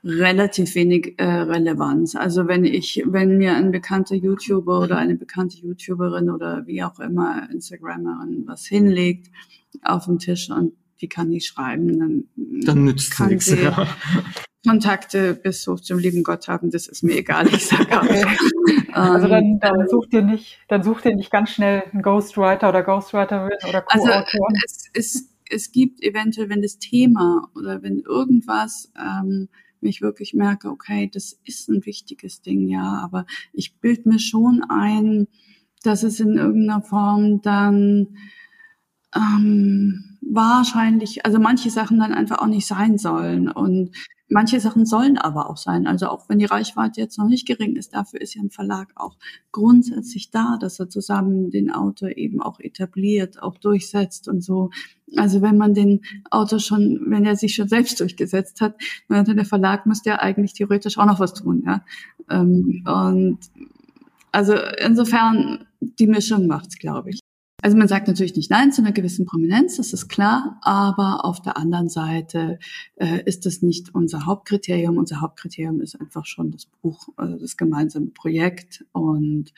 relativ 0.04 0.74
wenig 0.74 1.14
äh, 1.16 1.24
Relevanz. 1.24 2.14
Also 2.14 2.46
wenn 2.46 2.64
ich, 2.64 3.02
wenn 3.06 3.38
mir 3.38 3.54
ein 3.54 3.72
bekannter 3.72 4.14
YouTuber 4.14 4.80
oder 4.80 4.98
eine 4.98 5.14
bekannte 5.14 5.56
YouTuberin 5.58 6.28
oder 6.28 6.66
wie 6.66 6.82
auch 6.82 7.00
immer 7.00 7.48
Instagramerin 7.50 8.44
was 8.46 8.66
hinlegt 8.66 9.30
auf 9.82 10.04
den 10.04 10.18
Tisch 10.18 10.50
und 10.50 10.74
die 11.04 11.08
kann 11.08 11.28
nicht 11.28 11.46
schreiben, 11.46 11.98
dann, 11.98 12.24
dann 12.64 12.84
nützt 12.84 13.10
kann 13.10 13.28
nichts. 13.28 13.44
Sie, 13.44 13.62
ja. 13.62 13.86
Kontakte 14.66 15.34
bis 15.34 15.66
hoch 15.66 15.78
zum 15.80 15.98
lieben 15.98 16.22
Gott 16.22 16.48
haben, 16.48 16.70
das 16.70 16.86
ist 16.86 17.02
mir 17.02 17.18
egal. 17.18 17.46
Ich 17.48 17.66
sage 17.66 17.94
okay. 17.94 18.24
Also 18.92 19.28
dann, 19.28 19.58
dann 19.60 19.86
sucht 19.88 20.14
ihr 20.14 20.22
nicht, 20.22 20.58
dann 20.68 20.82
sucht 20.82 21.04
ihr 21.04 21.14
nicht 21.14 21.30
ganz 21.30 21.50
schnell 21.50 21.82
einen 21.92 22.00
Ghostwriter 22.00 22.70
oder 22.70 22.82
Ghostwriterin 22.82 23.50
oder 23.68 23.82
Co-Autoren. 23.82 24.14
Also 24.14 24.54
es, 24.64 24.84
es, 24.94 25.28
es 25.50 25.72
gibt 25.72 26.02
eventuell, 26.02 26.48
wenn 26.48 26.62
das 26.62 26.78
Thema 26.78 27.50
oder 27.54 27.82
wenn 27.82 27.98
irgendwas 27.98 28.90
ähm, 28.98 29.48
ich 29.82 30.00
wirklich 30.00 30.32
merke, 30.32 30.70
okay, 30.70 31.10
das 31.12 31.38
ist 31.44 31.68
ein 31.68 31.84
wichtiges 31.84 32.40
Ding, 32.40 32.66
ja, 32.66 33.02
aber 33.04 33.26
ich 33.52 33.76
bild 33.80 34.06
mir 34.06 34.18
schon 34.18 34.64
ein, 34.70 35.28
dass 35.82 36.04
es 36.04 36.20
in 36.20 36.38
irgendeiner 36.38 36.80
Form 36.80 37.42
dann 37.42 38.16
ähm, 39.14 40.13
wahrscheinlich, 40.30 41.24
also 41.24 41.38
manche 41.38 41.70
Sachen 41.70 41.98
dann 41.98 42.12
einfach 42.12 42.38
auch 42.38 42.46
nicht 42.46 42.66
sein 42.66 42.98
sollen. 42.98 43.50
Und 43.50 43.90
Manche 44.28 44.58
Sachen 44.58 44.86
sollen 44.86 45.18
aber 45.18 45.50
auch 45.50 45.58
sein. 45.58 45.86
Also 45.86 46.08
auch 46.08 46.28
wenn 46.28 46.38
die 46.38 46.46
Reichweite 46.46 47.00
jetzt 47.00 47.18
noch 47.18 47.28
nicht 47.28 47.46
gering 47.46 47.76
ist, 47.76 47.94
dafür 47.94 48.22
ist 48.22 48.34
ja 48.34 48.42
ein 48.42 48.50
Verlag 48.50 48.88
auch 48.96 49.16
grundsätzlich 49.52 50.30
da, 50.30 50.56
dass 50.58 50.80
er 50.80 50.88
zusammen 50.88 51.50
den 51.50 51.70
Autor 51.70 52.16
eben 52.16 52.40
auch 52.40 52.58
etabliert, 52.58 53.42
auch 53.42 53.58
durchsetzt 53.58 54.26
und 54.26 54.42
so. 54.42 54.70
Also 55.14 55.42
wenn 55.42 55.58
man 55.58 55.74
den 55.74 56.00
Autor 56.30 56.58
schon, 56.58 57.04
wenn 57.08 57.26
er 57.26 57.36
sich 57.36 57.54
schon 57.54 57.68
selbst 57.68 58.00
durchgesetzt 58.00 58.62
hat, 58.62 58.76
dann 59.08 59.24
der 59.36 59.44
Verlag 59.44 59.84
müsste 59.84 60.10
ja 60.10 60.20
eigentlich 60.20 60.54
theoretisch 60.54 60.96
auch 60.96 61.06
noch 61.06 61.20
was 61.20 61.34
tun, 61.34 61.62
ja. 61.66 61.84
Ähm, 62.30 62.82
und 62.86 63.38
also 64.32 64.54
insofern 64.78 65.66
die 65.80 66.06
Mischung 66.06 66.46
macht's, 66.46 66.78
glaube 66.78 67.10
ich. 67.10 67.20
Also 67.64 67.78
man 67.78 67.88
sagt 67.88 68.08
natürlich 68.08 68.36
nicht 68.36 68.50
Nein 68.50 68.72
zu 68.72 68.82
einer 68.82 68.92
gewissen 68.92 69.24
Prominenz, 69.24 69.78
das 69.78 69.94
ist 69.94 70.08
klar, 70.08 70.58
aber 70.60 71.24
auf 71.24 71.40
der 71.40 71.56
anderen 71.56 71.88
Seite 71.88 72.58
äh, 72.96 73.22
ist 73.24 73.46
das 73.46 73.62
nicht 73.62 73.94
unser 73.94 74.26
Hauptkriterium. 74.26 74.98
Unser 74.98 75.22
Hauptkriterium 75.22 75.80
ist 75.80 75.98
einfach 75.98 76.26
schon 76.26 76.50
das 76.50 76.66
Buch, 76.66 77.08
also 77.16 77.38
das 77.38 77.56
gemeinsame 77.56 78.08
Projekt 78.08 78.84
und 78.92 79.54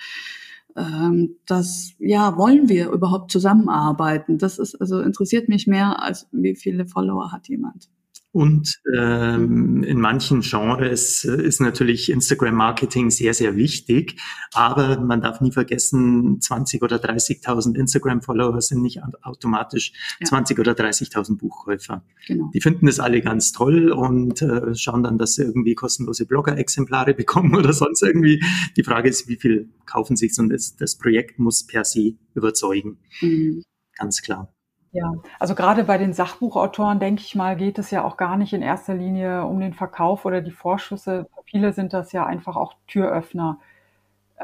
ähm, 0.76 1.34
das, 1.46 1.94
ja, 1.98 2.36
wollen 2.38 2.68
wir 2.68 2.90
überhaupt 2.90 3.32
zusammenarbeiten? 3.32 4.38
Das 4.38 4.60
ist, 4.60 4.76
also 4.76 5.00
interessiert 5.00 5.48
mich 5.48 5.66
mehr, 5.66 6.00
als 6.00 6.28
wie 6.30 6.54
viele 6.54 6.86
Follower 6.86 7.32
hat 7.32 7.48
jemand. 7.48 7.88
Und 8.36 8.82
ähm, 8.94 9.82
in 9.82 9.98
manchen 9.98 10.42
Genres 10.42 11.24
äh, 11.24 11.42
ist 11.42 11.58
natürlich 11.58 12.12
Instagram-Marketing 12.12 13.08
sehr, 13.08 13.32
sehr 13.32 13.56
wichtig. 13.56 14.20
Aber 14.52 15.00
man 15.00 15.22
darf 15.22 15.40
nie 15.40 15.52
vergessen, 15.52 16.38
20 16.42 16.82
oder 16.82 16.96
30.000 16.96 17.74
Instagram-Follower 17.74 18.60
sind 18.60 18.82
nicht 18.82 19.00
automatisch 19.22 19.94
ja. 20.20 20.26
20 20.26 20.58
oder 20.58 20.72
30.000 20.72 21.38
Buchkäufer. 21.38 22.04
Genau. 22.26 22.50
Die 22.52 22.60
finden 22.60 22.84
das 22.84 23.00
alle 23.00 23.22
ganz 23.22 23.52
toll 23.52 23.90
und 23.90 24.42
äh, 24.42 24.74
schauen 24.74 25.02
dann, 25.02 25.16
dass 25.16 25.36
sie 25.36 25.42
irgendwie 25.44 25.74
kostenlose 25.74 26.26
Blogger-Exemplare 26.26 27.14
bekommen 27.14 27.56
oder 27.56 27.72
sonst 27.72 28.02
irgendwie. 28.02 28.44
Die 28.76 28.84
Frage 28.84 29.08
ist, 29.08 29.28
wie 29.28 29.36
viel 29.36 29.70
kaufen 29.86 30.14
sich 30.14 30.38
und 30.38 30.50
das, 30.50 30.76
das 30.76 30.98
Projekt 30.98 31.38
muss 31.38 31.66
per 31.66 31.86
se 31.86 32.16
überzeugen. 32.34 32.98
Mhm. 33.22 33.62
Ganz 33.96 34.20
klar. 34.20 34.54
Ja, 34.96 35.12
also 35.38 35.54
gerade 35.54 35.84
bei 35.84 35.98
den 35.98 36.14
Sachbuchautoren, 36.14 36.98
denke 37.00 37.20
ich 37.20 37.34
mal, 37.34 37.54
geht 37.54 37.78
es 37.78 37.90
ja 37.90 38.02
auch 38.02 38.16
gar 38.16 38.38
nicht 38.38 38.54
in 38.54 38.62
erster 38.62 38.94
Linie 38.94 39.44
um 39.44 39.60
den 39.60 39.74
Verkauf 39.74 40.24
oder 40.24 40.40
die 40.40 40.50
Vorschüsse. 40.50 41.26
Für 41.34 41.42
viele 41.44 41.74
sind 41.74 41.92
das 41.92 42.12
ja 42.12 42.24
einfach 42.24 42.56
auch 42.56 42.72
Türöffner. 42.86 43.58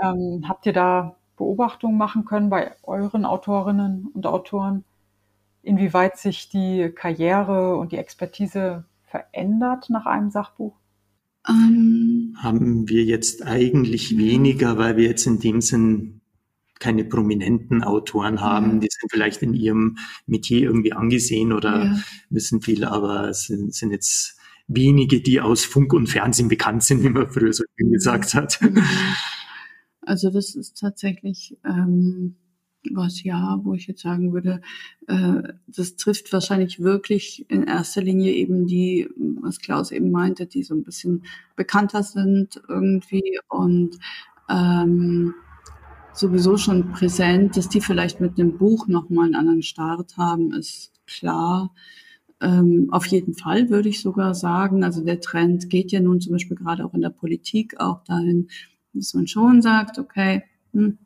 Ähm, 0.03 0.45
habt 0.47 0.67
ihr 0.67 0.75
da 0.75 1.17
Beobachtungen 1.39 1.97
machen 1.97 2.27
können 2.27 2.51
bei 2.51 2.73
euren 2.83 3.25
Autorinnen 3.25 4.09
und 4.13 4.27
Autoren, 4.27 4.85
inwieweit 5.63 6.19
sich 6.19 6.51
die 6.51 6.93
Karriere 6.95 7.79
und 7.79 7.93
die 7.93 7.97
Expertise 7.97 8.85
verändert 9.07 9.89
nach 9.89 10.05
einem 10.05 10.29
Sachbuch? 10.29 10.75
Ähm, 11.49 12.37
haben 12.37 12.91
wir 12.91 13.05
jetzt 13.05 13.43
eigentlich 13.47 14.19
weniger, 14.19 14.77
weil 14.77 14.99
wir 14.99 15.07
jetzt 15.09 15.27
in 15.27 15.39
dem 15.39 15.63
Sinn 15.63 16.21
keine 16.83 17.05
prominenten 17.05 17.83
Autoren 17.83 18.41
haben. 18.41 18.75
Mhm. 18.75 18.81
Die 18.81 18.89
sind 18.91 19.11
vielleicht 19.11 19.43
in 19.43 19.55
ihrem 19.55 19.97
Metier 20.27 20.63
irgendwie 20.63 20.93
angesehen 20.93 21.53
oder 21.53 21.85
ja. 21.85 21.99
wissen 22.29 22.61
viel, 22.61 22.85
aber 22.85 23.29
es 23.29 23.47
sind, 23.47 23.75
sind 23.75 23.93
jetzt 23.93 24.39
wenige, 24.67 25.21
die 25.21 25.41
aus 25.41 25.65
Funk 25.65 25.93
und 25.93 26.09
Fernsehen 26.09 26.49
bekannt 26.49 26.83
sind, 26.83 27.03
wie 27.03 27.09
man 27.09 27.29
früher 27.29 27.53
so 27.53 27.65
schön 27.79 27.93
gesagt 27.93 28.35
hat. 28.35 28.61
Also 30.05 30.31
das 30.31 30.57
ist 30.57 30.81
tatsächlich 30.81 31.57
ähm, 31.65 32.35
was 32.91 33.23
ja, 33.23 33.61
wo 33.63 33.75
ich 33.75 33.87
jetzt 33.87 34.03
sagen 34.03 34.33
würde, 34.33 34.61
äh, 35.07 35.43
das 35.67 35.97
trifft 35.97 36.33
wahrscheinlich 36.33 36.81
wirklich 36.81 37.47
in 37.49 37.65
erster 37.65 38.03
Linie 38.03 38.33
eben 38.33 38.67
die, 38.67 39.09
was 39.41 39.61
Klaus 39.61 39.91
eben 39.91 40.11
meinte, 40.11 40.47
die 40.47 40.63
so 40.63 40.75
ein 40.75 40.83
bisschen 40.83 41.25
bekannter 41.57 42.03
sind 42.03 42.61
irgendwie 42.69 43.39
und 43.49 43.99
ähm, 44.49 45.35
sowieso 46.13 46.57
schon 46.57 46.93
präsent, 46.93 47.57
dass 47.57 47.69
die 47.69 47.81
vielleicht 47.81 48.21
mit 48.21 48.39
dem 48.39 48.59
Buch 48.59 48.87
nochmal 48.89 49.27
einen 49.27 49.35
anderen 49.35 49.63
Start 49.63 50.17
haben, 50.17 50.53
ist 50.53 50.93
klar. 51.07 51.73
ähm, 52.41 52.89
auf 52.91 53.07
jeden 53.07 53.35
Fall 53.35 53.71
würde 53.71 53.89
ich 53.89 54.01
sogar 54.01 54.35
sagen, 54.35 54.85
also 54.85 55.05
der 55.05 55.21
Trend 55.21 55.71
geht 55.71 55.93
ja 55.93 56.01
nun 56.01 56.21
zum 56.21 56.33
Beispiel 56.33 56.57
gerade 56.57 56.85
auch 56.85 56.95
in 56.95 57.01
der 57.01 57.11
Politik 57.11 57.79
auch 57.81 58.03
dahin, 58.05 58.49
dass 58.95 59.15
man 59.15 59.27
schon 59.27 59.63
sagt, 59.63 59.99
okay, 59.99 60.43
hm, 60.73 60.99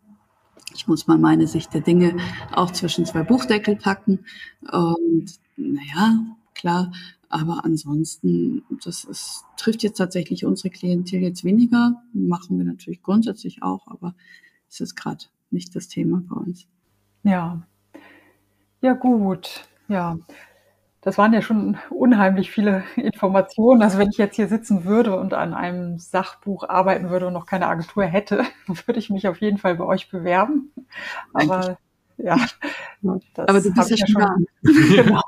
ich 0.75 0.87
muss 0.89 1.07
mal 1.07 1.19
meine 1.19 1.47
Sicht 1.47 1.73
der 1.75 1.81
Dinge 1.83 2.17
auch 2.53 2.71
zwischen 2.71 3.07
zwei 3.07 3.23
Buchdeckel 3.23 3.77
packen. 3.77 4.25
Und 4.71 5.27
naja, 5.57 6.25
klar, 6.55 6.93
aber 7.29 7.65
ansonsten, 7.65 8.63
das 8.85 9.05
ist, 9.05 9.45
trifft 9.57 9.83
jetzt 9.83 9.99
tatsächlich 9.99 10.45
unsere 10.45 10.71
Klientel 10.71 11.21
jetzt 11.21 11.45
weniger. 11.45 12.03
Machen 12.13 12.59
wir 12.59 12.65
natürlich 12.65 13.03
grundsätzlich 13.03 13.63
auch, 13.63 13.87
aber 13.87 14.15
es 14.77 14.91
ist 14.91 14.97
gerade 14.97 15.25
nicht 15.51 15.75
das 15.75 15.89
Thema 15.89 16.23
bei 16.29 16.37
uns. 16.37 16.67
Ja. 17.23 17.63
Ja, 18.81 18.93
gut. 18.93 19.67
Ja. 19.89 20.19
Das 21.01 21.19
waren 21.19 21.33
ja 21.33 21.41
schon 21.41 21.79
unheimlich 21.91 22.51
viele 22.51 22.83
Informationen. 22.97 23.83
Also 23.83 23.99
wenn 23.99 24.11
ich 24.11 24.19
jetzt 24.19 24.37
hier 24.37 24.49
sitzen 24.49 24.85
würde 24.85 25.19
und 25.19 25.35
an 25.35 25.55
einem 25.55 25.99
Sachbuch 25.99 26.69
arbeiten 26.69 27.11
würde 27.11 27.29
und 27.29 27.33
noch 27.33 27.47
keine 27.47 27.69
Agentur 27.69 28.05
hätte, 28.05 28.45
würde 28.87 28.99
ich 28.99 29.09
mich 29.09 29.29
auf 29.29 29.41
jeden 29.41 29.59
Fall 29.59 29.77
bei 29.77 29.85
euch 29.85 30.11
bewerben. 30.11 30.73
Aber 31.33 31.79
ja, 32.19 32.37
das 33.35 33.49
aber 33.49 33.61
du 33.61 33.73
bist 33.73 33.91
ja 33.91 34.07
schon. 34.07 34.47
genau, 34.63 35.23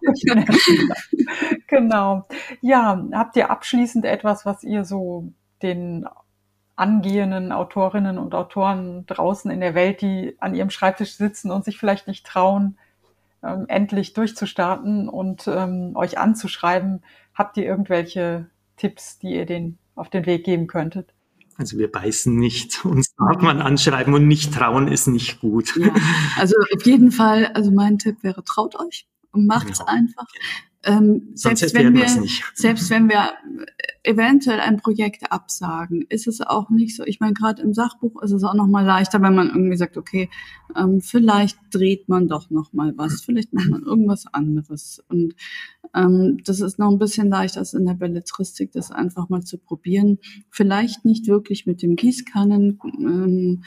genau. 1.67 2.27
Ja, 2.61 3.07
habt 3.13 3.37
ihr 3.37 3.51
abschließend 3.51 4.05
etwas, 4.05 4.47
was 4.47 4.65
ihr 4.65 4.85
so 4.85 5.33
den 5.63 6.07
angehenden 6.79 7.53
Autorinnen 7.53 8.19
und 8.19 8.35
Autoren 8.35 9.05
draußen 9.07 9.51
in 9.51 9.61
der 9.61 9.75
Welt, 9.75 10.01
die 10.01 10.37
an 10.39 10.55
ihrem 10.55 10.71
Schreibtisch 10.71 11.17
sitzen 11.17 11.51
und 11.51 11.65
sich 11.65 11.79
vielleicht 11.79 12.07
nicht 12.07 12.25
trauen, 12.25 12.79
ähm, 13.43 13.67
endlich 13.69 14.13
durchzustarten 14.13 15.09
und 15.09 15.49
ähm, 15.49 15.93
euch 15.97 16.19
anzuschreiben. 16.19 17.03
Habt 17.35 17.57
ihr 17.57 17.65
irgendwelche 17.65 18.47
Tipps, 18.77 19.19
die 19.19 19.35
ihr 19.35 19.47
den 19.47 19.79
auf 19.95 20.09
den 20.09 20.27
Weg 20.27 20.45
geben 20.45 20.67
könntet? 20.67 21.13
Also 21.57 21.77
wir 21.77 21.91
beißen 21.91 22.37
nicht, 22.37 22.85
uns 22.85 23.15
darf 23.17 23.43
man 23.43 23.61
anschreiben 23.61 24.15
und 24.15 24.29
nicht 24.29 24.55
trauen 24.55 24.89
ist 24.89 25.09
nicht 25.09 25.41
gut. 25.41 25.77
Ja, 25.77 25.93
also 26.39 26.55
auf 26.75 26.87
jeden 26.87 27.11
Fall, 27.11 27.47
also 27.55 27.71
mein 27.73 27.99
Tipp 27.99 28.23
wäre, 28.23 28.45
traut 28.45 28.77
euch 28.77 29.07
und 29.33 29.47
macht's 29.47 29.81
genau. 29.81 29.91
einfach. 29.91 30.27
Ähm, 30.85 31.31
selbst, 31.35 31.75
wenn 31.75 31.95
wir, 31.95 32.07
selbst 32.55 32.89
wenn 32.91 33.09
wir 33.09 33.31
eventuell 34.05 34.61
ein 34.61 34.77
Projekt 34.77 35.33
absagen, 35.33 36.07
ist 36.09 36.29
es 36.29 36.41
auch 36.41 36.71
nicht 36.71 36.97
so. 36.97 37.05
Ich 37.05 37.21
meine, 37.21 37.35
gerade 37.35 37.63
im 37.63 37.75
Sachbuch 37.75 38.23
ist 38.23 38.31
es 38.31 38.45
auch 38.45 38.55
noch 38.55 38.69
mal 38.69 38.85
leichter, 38.85 39.21
wenn 39.21 39.35
man 39.35 39.49
irgendwie 39.49 39.77
sagt, 39.77 39.97
okay, 39.97 40.31
ähm, 40.77 41.01
vielleicht 41.01 41.59
dreht 41.71 42.09
man 42.09 42.29
doch 42.29 42.49
noch 42.51 42.73
mal 42.73 42.95
was, 42.97 43.23
vielleicht 43.23 43.53
macht 43.53 43.69
man 43.69 43.83
irgendwas 43.83 44.27
anderes. 44.33 45.03
Und 45.09 45.35
ähm, 45.95 46.39
das 46.45 46.61
ist 46.61 46.79
noch 46.79 46.91
ein 46.91 46.99
bisschen 46.99 47.29
leichter 47.29 47.61
als 47.61 47.75
in 47.75 47.85
der 47.85 47.95
Belletristik, 47.95 48.73
das 48.73 48.93
einfach 48.93 49.29
mal 49.29 49.43
zu 49.43 49.59
probieren. 49.59 50.19
Vielleicht 50.51 51.05
nicht 51.05 51.27
wirklich 51.27 51.67
mit 51.67 51.83
dem 51.83 51.97
Gießkannen. 51.97 52.79
Ähm, 53.01 53.65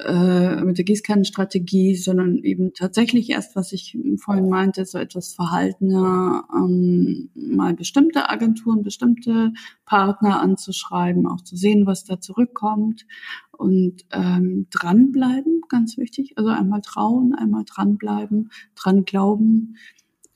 äh, 0.00 0.64
mit 0.64 0.78
der 0.78 0.84
Gießkannenstrategie, 0.84 1.94
sondern 1.96 2.36
eben 2.38 2.72
tatsächlich 2.74 3.30
erst, 3.30 3.56
was 3.56 3.72
ich 3.72 3.98
vorhin 4.18 4.48
meinte, 4.48 4.84
so 4.84 4.98
etwas 4.98 5.34
verhaltener, 5.34 6.44
ähm, 6.54 7.30
mal 7.34 7.74
bestimmte 7.74 8.28
Agenturen, 8.28 8.82
bestimmte 8.82 9.52
Partner 9.84 10.40
anzuschreiben, 10.40 11.26
auch 11.26 11.40
zu 11.42 11.56
sehen, 11.56 11.86
was 11.86 12.04
da 12.04 12.20
zurückkommt 12.20 13.06
und 13.52 14.04
ähm, 14.12 14.66
dranbleiben, 14.70 15.62
ganz 15.68 15.96
wichtig. 15.96 16.34
Also 16.36 16.50
einmal 16.50 16.80
trauen, 16.82 17.34
einmal 17.34 17.64
dranbleiben, 17.64 18.50
dran 18.74 19.04
glauben. 19.04 19.76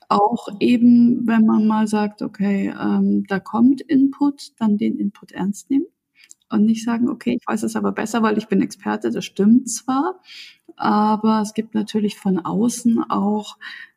Auch 0.09 0.49
eben, 0.59 1.27
wenn 1.27 1.47
man 1.47 1.67
mal 1.67 1.87
sagt, 1.87 2.23
okay, 2.23 2.75
ähm, 2.81 3.25
da 3.29 3.39
kommt 3.39 3.81
Input, 3.81 4.53
dann 4.59 4.77
den 4.77 4.99
Input 4.99 5.33
ernst 5.33 5.71
nehmen 5.71 5.87
und 6.51 6.65
nicht 6.65 6.85
sagen, 6.85 7.09
okay, 7.09 7.39
ich 7.41 7.47
weiß 7.47 7.63
es 7.63 7.77
aber 7.77 7.93
besser, 7.93 8.23
weil 8.23 8.39
ich 8.39 8.49
bin 8.49 8.63
Experte, 8.63 9.11
das 9.11 9.25
stimmt 9.25 9.71
zwar, 9.71 10.21
aber 10.77 11.41
es 11.43 11.55
gibt 11.55 11.75
natürlich 11.75 12.17
von 12.17 12.39
außen 12.39 13.05
auch, 13.09 13.57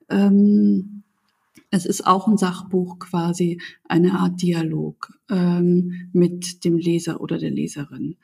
ähm, 0.10 1.04
es 1.72 1.86
ist 1.86 2.06
auch 2.06 2.28
ein 2.28 2.38
Sachbuch 2.38 3.00
quasi 3.00 3.60
eine 3.88 4.20
Art 4.20 4.42
Dialog 4.42 5.20
ähm, 5.30 6.10
mit 6.14 6.64
dem 6.64 6.78
Leser 6.78 7.20
oder 7.20 7.40
der 7.40 7.50
Leserin. 7.50 8.18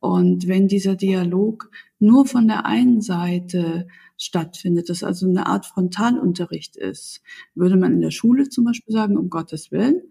Und 0.00 0.48
wenn 0.48 0.68
dieser 0.68 0.96
Dialog 0.96 1.70
nur 1.98 2.26
von 2.26 2.48
der 2.48 2.66
einen 2.66 3.00
Seite 3.00 3.86
stattfindet, 4.16 4.88
das 4.88 5.02
also 5.02 5.26
eine 5.28 5.46
Art 5.46 5.66
Frontalunterricht 5.66 6.76
ist, 6.76 7.22
würde 7.54 7.76
man 7.76 7.92
in 7.92 8.00
der 8.00 8.10
Schule 8.10 8.48
zum 8.48 8.64
Beispiel 8.64 8.92
sagen, 8.92 9.16
um 9.16 9.30
Gottes 9.30 9.70
Willen, 9.70 10.02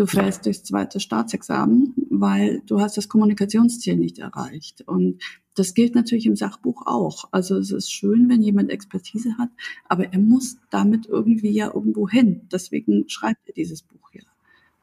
du 0.00 0.06
fällst 0.06 0.46
durchs 0.46 0.64
zweite 0.64 0.98
Staatsexamen, 0.98 1.94
weil 2.08 2.62
du 2.66 2.80
hast 2.80 2.96
das 2.96 3.10
Kommunikationsziel 3.10 3.96
nicht 3.96 4.18
erreicht. 4.18 4.80
Und 4.88 5.22
das 5.54 5.74
gilt 5.74 5.94
natürlich 5.94 6.24
im 6.24 6.36
Sachbuch 6.36 6.86
auch. 6.86 7.24
Also 7.32 7.58
es 7.58 7.70
ist 7.70 7.92
schön, 7.92 8.30
wenn 8.30 8.40
jemand 8.40 8.70
Expertise 8.70 9.36
hat, 9.36 9.50
aber 9.84 10.10
er 10.10 10.18
muss 10.18 10.56
damit 10.70 11.06
irgendwie 11.06 11.50
ja 11.50 11.70
irgendwo 11.74 12.08
hin. 12.08 12.48
Deswegen 12.50 13.10
schreibt 13.10 13.46
er 13.46 13.52
dieses 13.52 13.82
Buch 13.82 14.10
ja. 14.14 14.22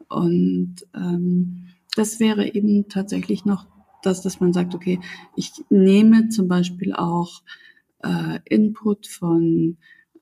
Und 0.08 0.86
ähm, 0.94 1.70
das 1.96 2.20
wäre 2.20 2.54
eben 2.54 2.88
tatsächlich 2.88 3.44
noch 3.44 3.66
das, 4.04 4.22
dass 4.22 4.40
man 4.40 4.54
sagt, 4.54 4.76
okay, 4.76 5.00
ich 5.36 5.52
nehme 5.72 6.30
zum 6.30 6.48
Beispiel 6.48 6.94
auch 6.94 7.42
äh, 8.04 8.40
Input 8.46 9.08
von 9.08 9.78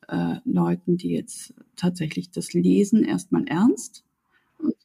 äh, 0.07 0.37
Leuten, 0.45 0.95
die 0.95 1.09
jetzt 1.09 1.53
tatsächlich 1.75 2.31
das 2.31 2.53
Lesen 2.53 3.03
erstmal 3.03 3.45
ernst 3.45 4.04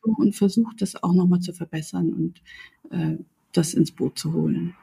und, 0.03 0.17
so 0.17 0.23
und 0.23 0.35
versucht 0.35 0.83
das 0.83 1.03
auch 1.03 1.15
nochmal 1.15 1.41
zu 1.41 1.53
verbessern 1.53 2.13
und 2.13 2.43
äh, 2.91 3.17
das 3.53 3.75
ins 3.75 3.93
Boot 3.93 4.19
zu 4.19 4.33
holen. 4.33 4.75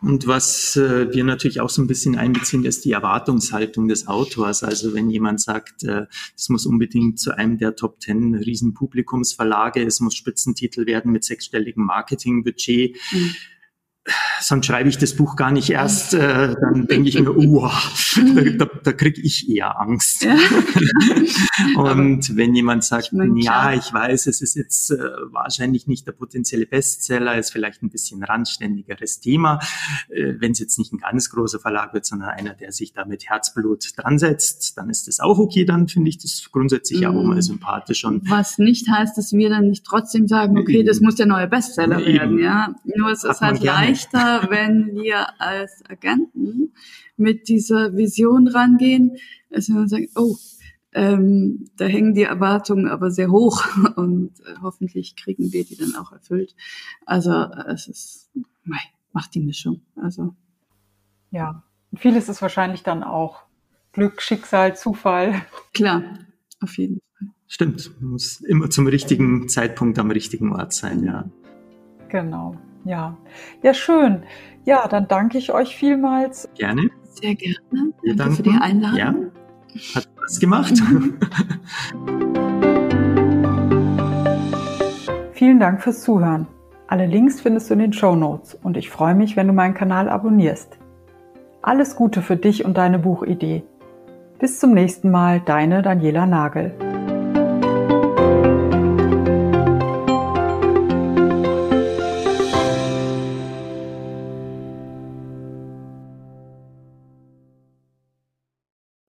Und 0.00 0.26
was 0.26 0.74
äh, 0.76 1.12
wir 1.12 1.22
natürlich 1.22 1.60
auch 1.60 1.68
so 1.68 1.82
ein 1.82 1.86
bisschen 1.86 2.16
einbeziehen, 2.16 2.64
ist 2.64 2.84
die 2.86 2.92
Erwartungshaltung 2.92 3.88
des 3.88 4.08
Autors. 4.08 4.62
Also 4.62 4.94
wenn 4.94 5.10
jemand 5.10 5.40
sagt, 5.40 5.84
äh, 5.84 6.06
es 6.34 6.48
muss 6.48 6.64
unbedingt 6.64 7.18
zu 7.18 7.36
einem 7.36 7.58
der 7.58 7.76
Top 7.76 8.00
Ten 8.00 8.34
Riesenpublikumsverlage, 8.34 9.82
es 9.82 10.00
muss 10.00 10.14
Spitzentitel 10.14 10.86
werden 10.86 11.12
mit 11.12 11.24
sechsstelligem 11.24 11.84
Marketingbudget. 11.84 12.96
Mhm 13.12 13.34
sonst 14.40 14.66
schreibe 14.66 14.88
ich 14.88 14.98
das 14.98 15.14
Buch 15.14 15.36
gar 15.36 15.50
nicht 15.50 15.70
erst, 15.70 16.14
äh, 16.14 16.54
dann 16.60 16.86
denke 16.86 17.08
ich 17.08 17.18
mir, 17.18 17.36
uh, 17.36 17.68
da, 18.58 18.66
da, 18.82 18.92
kriege 18.92 19.20
ich 19.20 19.48
eher 19.48 19.80
Angst. 19.80 20.24
Ja. 20.24 20.36
und 21.76 22.36
wenn 22.36 22.54
jemand 22.54 22.84
sagt, 22.84 23.06
ich 23.06 23.12
mein, 23.12 23.36
ja, 23.36 23.72
ich 23.72 23.92
weiß, 23.92 24.26
es 24.26 24.40
ist 24.40 24.54
jetzt 24.54 24.90
äh, 24.90 24.96
wahrscheinlich 25.30 25.86
nicht 25.86 26.06
der 26.06 26.12
potenzielle 26.12 26.66
Bestseller, 26.66 27.38
ist 27.38 27.52
vielleicht 27.52 27.82
ein 27.82 27.90
bisschen 27.90 28.22
randständigeres 28.22 29.20
Thema, 29.20 29.60
äh, 30.08 30.34
wenn 30.38 30.52
es 30.52 30.58
jetzt 30.58 30.78
nicht 30.78 30.92
ein 30.92 30.98
ganz 30.98 31.30
großer 31.30 31.58
Verlag 31.58 31.94
wird, 31.94 32.06
sondern 32.06 32.30
einer, 32.30 32.54
der 32.54 32.72
sich 32.72 32.92
da 32.92 33.04
mit 33.04 33.28
Herzblut 33.28 33.92
dran 33.96 34.18
setzt, 34.18 34.76
dann 34.76 34.90
ist 34.90 35.08
das 35.08 35.20
auch 35.20 35.38
okay, 35.38 35.64
dann 35.64 35.88
finde 35.88 36.08
ich 36.08 36.18
das 36.18 36.48
grundsätzlich 36.50 37.02
mhm. 37.02 37.06
auch 37.06 37.22
mal 37.24 37.42
sympathisch. 37.42 38.04
Und 38.04 38.28
Was 38.30 38.58
nicht 38.58 38.88
heißt, 38.88 39.16
dass 39.18 39.32
wir 39.32 39.48
dann 39.50 39.68
nicht 39.68 39.84
trotzdem 39.84 40.28
sagen, 40.28 40.58
okay, 40.58 40.82
das 40.82 41.00
muss 41.00 41.16
der 41.16 41.26
neue 41.26 41.48
Bestseller 41.48 42.00
eben. 42.00 42.18
werden, 42.18 42.38
ja. 42.38 42.74
Nur 42.96 43.10
es 43.10 43.24
ist 43.24 43.40
halt 43.40 43.62
leicht 43.62 44.14
leichter, 44.24 44.50
wenn 44.50 44.94
wir 44.94 45.40
als 45.40 45.82
Agenten 45.88 46.72
mit 47.16 47.48
dieser 47.48 47.96
Vision 47.96 48.48
rangehen, 48.48 49.16
als 49.52 49.68
wenn 49.68 49.76
man 49.76 49.88
sagt, 49.88 50.08
oh, 50.16 50.36
ähm, 50.92 51.70
da 51.76 51.86
hängen 51.86 52.14
die 52.14 52.22
Erwartungen 52.22 52.86
aber 52.86 53.10
sehr 53.10 53.30
hoch 53.30 53.64
und 53.96 54.38
äh, 54.40 54.54
hoffentlich 54.62 55.16
kriegen 55.16 55.52
wir 55.52 55.64
die 55.64 55.76
dann 55.76 55.96
auch 55.96 56.12
erfüllt. 56.12 56.54
Also 57.04 57.32
es 57.32 57.88
ist, 57.88 58.30
mei, 58.64 58.80
macht 59.12 59.34
die 59.34 59.40
Mischung. 59.40 59.82
Also 59.96 60.34
ja, 61.30 61.64
vieles 61.96 62.28
ist 62.28 62.42
wahrscheinlich 62.42 62.84
dann 62.84 63.02
auch 63.02 63.42
Glück, 63.92 64.22
Schicksal, 64.22 64.76
Zufall. 64.76 65.42
Klar, 65.72 66.02
auf 66.60 66.78
jeden 66.78 67.00
Fall. 67.18 67.28
Stimmt, 67.46 67.90
muss 68.00 68.40
immer 68.40 68.70
zum 68.70 68.86
richtigen 68.86 69.48
Zeitpunkt 69.48 69.98
am 69.98 70.10
richtigen 70.10 70.52
Ort 70.52 70.72
sein, 70.72 71.04
ja. 71.04 71.28
Genau. 72.08 72.56
Ja, 72.84 73.16
ja, 73.62 73.72
schön. 73.74 74.22
Ja, 74.64 74.86
dann 74.88 75.08
danke 75.08 75.38
ich 75.38 75.52
euch 75.52 75.74
vielmals. 75.76 76.48
Gerne. 76.54 76.90
Sehr 77.04 77.34
gerne. 77.34 77.92
Wir 78.02 78.14
danke 78.14 78.36
für 78.36 78.42
die 78.42 78.50
Einladung. 78.50 78.98
Ja, 78.98 79.14
hat 79.94 80.04
Spaß 80.04 80.40
gemacht. 80.40 80.74
Vielen 85.32 85.60
Dank 85.60 85.82
fürs 85.82 86.02
Zuhören. 86.02 86.46
Alle 86.86 87.06
Links 87.06 87.40
findest 87.40 87.70
du 87.70 87.74
in 87.74 87.80
den 87.80 87.92
Show 87.92 88.14
Notes 88.14 88.54
und 88.62 88.76
ich 88.76 88.90
freue 88.90 89.14
mich, 89.14 89.36
wenn 89.36 89.46
du 89.46 89.52
meinen 89.52 89.74
Kanal 89.74 90.08
abonnierst. 90.08 90.78
Alles 91.62 91.96
Gute 91.96 92.22
für 92.22 92.36
dich 92.36 92.64
und 92.64 92.76
deine 92.76 92.98
Buchidee. 92.98 93.64
Bis 94.38 94.58
zum 94.60 94.74
nächsten 94.74 95.10
Mal, 95.10 95.40
deine 95.40 95.80
Daniela 95.82 96.26
Nagel. 96.26 96.74